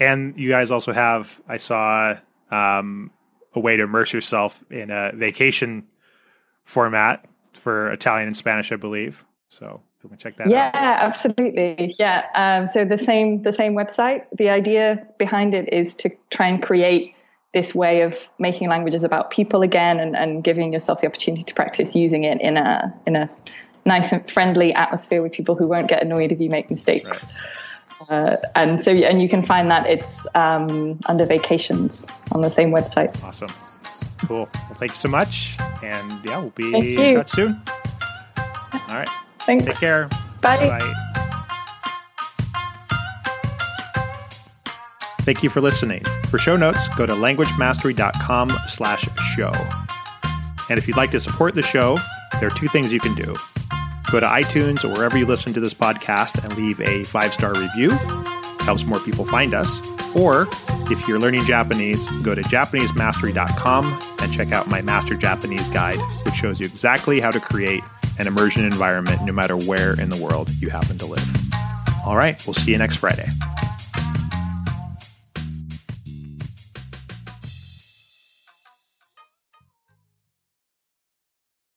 And 0.00 0.36
you 0.36 0.48
guys 0.48 0.72
also 0.72 0.92
have, 0.92 1.40
I 1.46 1.58
saw 1.58 2.16
um, 2.50 3.12
a 3.54 3.60
way 3.60 3.76
to 3.76 3.84
immerse 3.84 4.12
yourself 4.12 4.64
in 4.68 4.90
a 4.90 5.12
vacation 5.14 5.86
format 6.64 7.24
for 7.52 7.92
Italian 7.92 8.26
and 8.26 8.36
Spanish, 8.36 8.72
I 8.72 8.76
believe. 8.76 9.24
So 9.48 9.80
you 10.02 10.08
can 10.08 10.18
check 10.18 10.36
that 10.38 10.50
yeah, 10.50 10.66
out. 10.66 10.74
Yeah, 10.74 10.98
absolutely. 11.02 11.94
Yeah. 12.00 12.26
Um, 12.34 12.66
so 12.66 12.84
the 12.84 12.98
same 12.98 13.42
the 13.42 13.52
same 13.52 13.74
website. 13.74 14.24
The 14.36 14.48
idea 14.48 15.06
behind 15.20 15.54
it 15.54 15.72
is 15.72 15.94
to 15.96 16.10
try 16.30 16.48
and 16.48 16.60
create 16.60 17.14
this 17.54 17.76
way 17.76 18.00
of 18.00 18.28
making 18.40 18.68
languages 18.68 19.04
about 19.04 19.30
people 19.30 19.62
again 19.62 20.00
and, 20.00 20.16
and 20.16 20.42
giving 20.42 20.72
yourself 20.72 21.00
the 21.00 21.06
opportunity 21.06 21.44
to 21.44 21.54
practice 21.54 21.94
using 21.94 22.24
it 22.24 22.40
in 22.40 22.56
a 22.56 22.92
in 23.06 23.14
a 23.14 23.30
nice 23.84 24.12
and 24.12 24.28
friendly 24.30 24.72
atmosphere 24.74 25.22
with 25.22 25.32
people 25.32 25.54
who 25.54 25.66
won't 25.66 25.88
get 25.88 26.02
annoyed 26.02 26.32
if 26.32 26.40
you 26.40 26.48
make 26.48 26.70
mistakes. 26.70 27.08
Right. 27.08 27.36
Uh, 28.08 28.36
and 28.56 28.82
so, 28.82 28.90
and 28.90 29.22
you 29.22 29.28
can 29.28 29.44
find 29.44 29.68
that 29.68 29.86
it's 29.86 30.26
um, 30.34 30.98
under 31.08 31.24
vacations 31.24 32.06
on 32.32 32.40
the 32.40 32.50
same 32.50 32.72
website. 32.72 33.22
Awesome. 33.22 33.48
Cool. 34.26 34.48
Well, 34.52 34.76
thank 34.78 34.92
you 34.92 34.96
so 34.96 35.08
much. 35.08 35.56
And 35.82 36.24
yeah, 36.24 36.38
we'll 36.38 36.50
be 36.50 36.74
in 36.74 37.16
touch 37.16 37.30
soon. 37.30 37.60
All 38.36 38.98
right. 38.98 39.08
Thanks. 39.40 39.66
Take 39.66 39.76
care. 39.76 40.08
Bye. 40.40 40.78
Bye. 40.78 41.12
Thank 45.22 45.44
you 45.44 45.50
for 45.50 45.60
listening. 45.60 46.02
For 46.30 46.38
show 46.38 46.56
notes, 46.56 46.88
go 46.96 47.06
to 47.06 47.12
languagemastery.com 47.12 48.50
slash 48.66 49.08
show. 49.36 49.52
And 50.68 50.78
if 50.78 50.88
you'd 50.88 50.96
like 50.96 51.12
to 51.12 51.20
support 51.20 51.54
the 51.54 51.62
show, 51.62 51.96
there 52.40 52.48
are 52.48 52.56
two 52.56 52.66
things 52.66 52.92
you 52.92 52.98
can 52.98 53.14
do. 53.14 53.34
Go 54.12 54.20
to 54.20 54.26
iTunes 54.26 54.84
or 54.84 54.92
wherever 54.92 55.16
you 55.16 55.24
listen 55.24 55.54
to 55.54 55.60
this 55.60 55.72
podcast 55.72 56.44
and 56.44 56.54
leave 56.54 56.78
a 56.82 57.02
five 57.04 57.32
star 57.32 57.54
review. 57.54 57.88
Helps 58.60 58.84
more 58.84 59.00
people 59.00 59.24
find 59.24 59.54
us. 59.54 59.80
Or 60.14 60.46
if 60.90 61.08
you're 61.08 61.18
learning 61.18 61.44
Japanese, 61.46 62.08
go 62.22 62.34
to 62.34 62.42
JapaneseMastery.com 62.42 64.00
and 64.20 64.32
check 64.32 64.52
out 64.52 64.68
my 64.68 64.82
Master 64.82 65.14
Japanese 65.16 65.66
Guide, 65.70 65.96
which 66.26 66.34
shows 66.34 66.60
you 66.60 66.66
exactly 66.66 67.20
how 67.20 67.30
to 67.30 67.40
create 67.40 67.82
an 68.18 68.26
immersion 68.26 68.66
environment 68.66 69.22
no 69.24 69.32
matter 69.32 69.56
where 69.56 69.98
in 69.98 70.10
the 70.10 70.22
world 70.22 70.50
you 70.60 70.68
happen 70.68 70.98
to 70.98 71.06
live. 71.06 71.26
All 72.04 72.16
right, 72.16 72.40
we'll 72.46 72.52
see 72.52 72.72
you 72.72 72.78
next 72.78 72.96
Friday. 72.96 73.30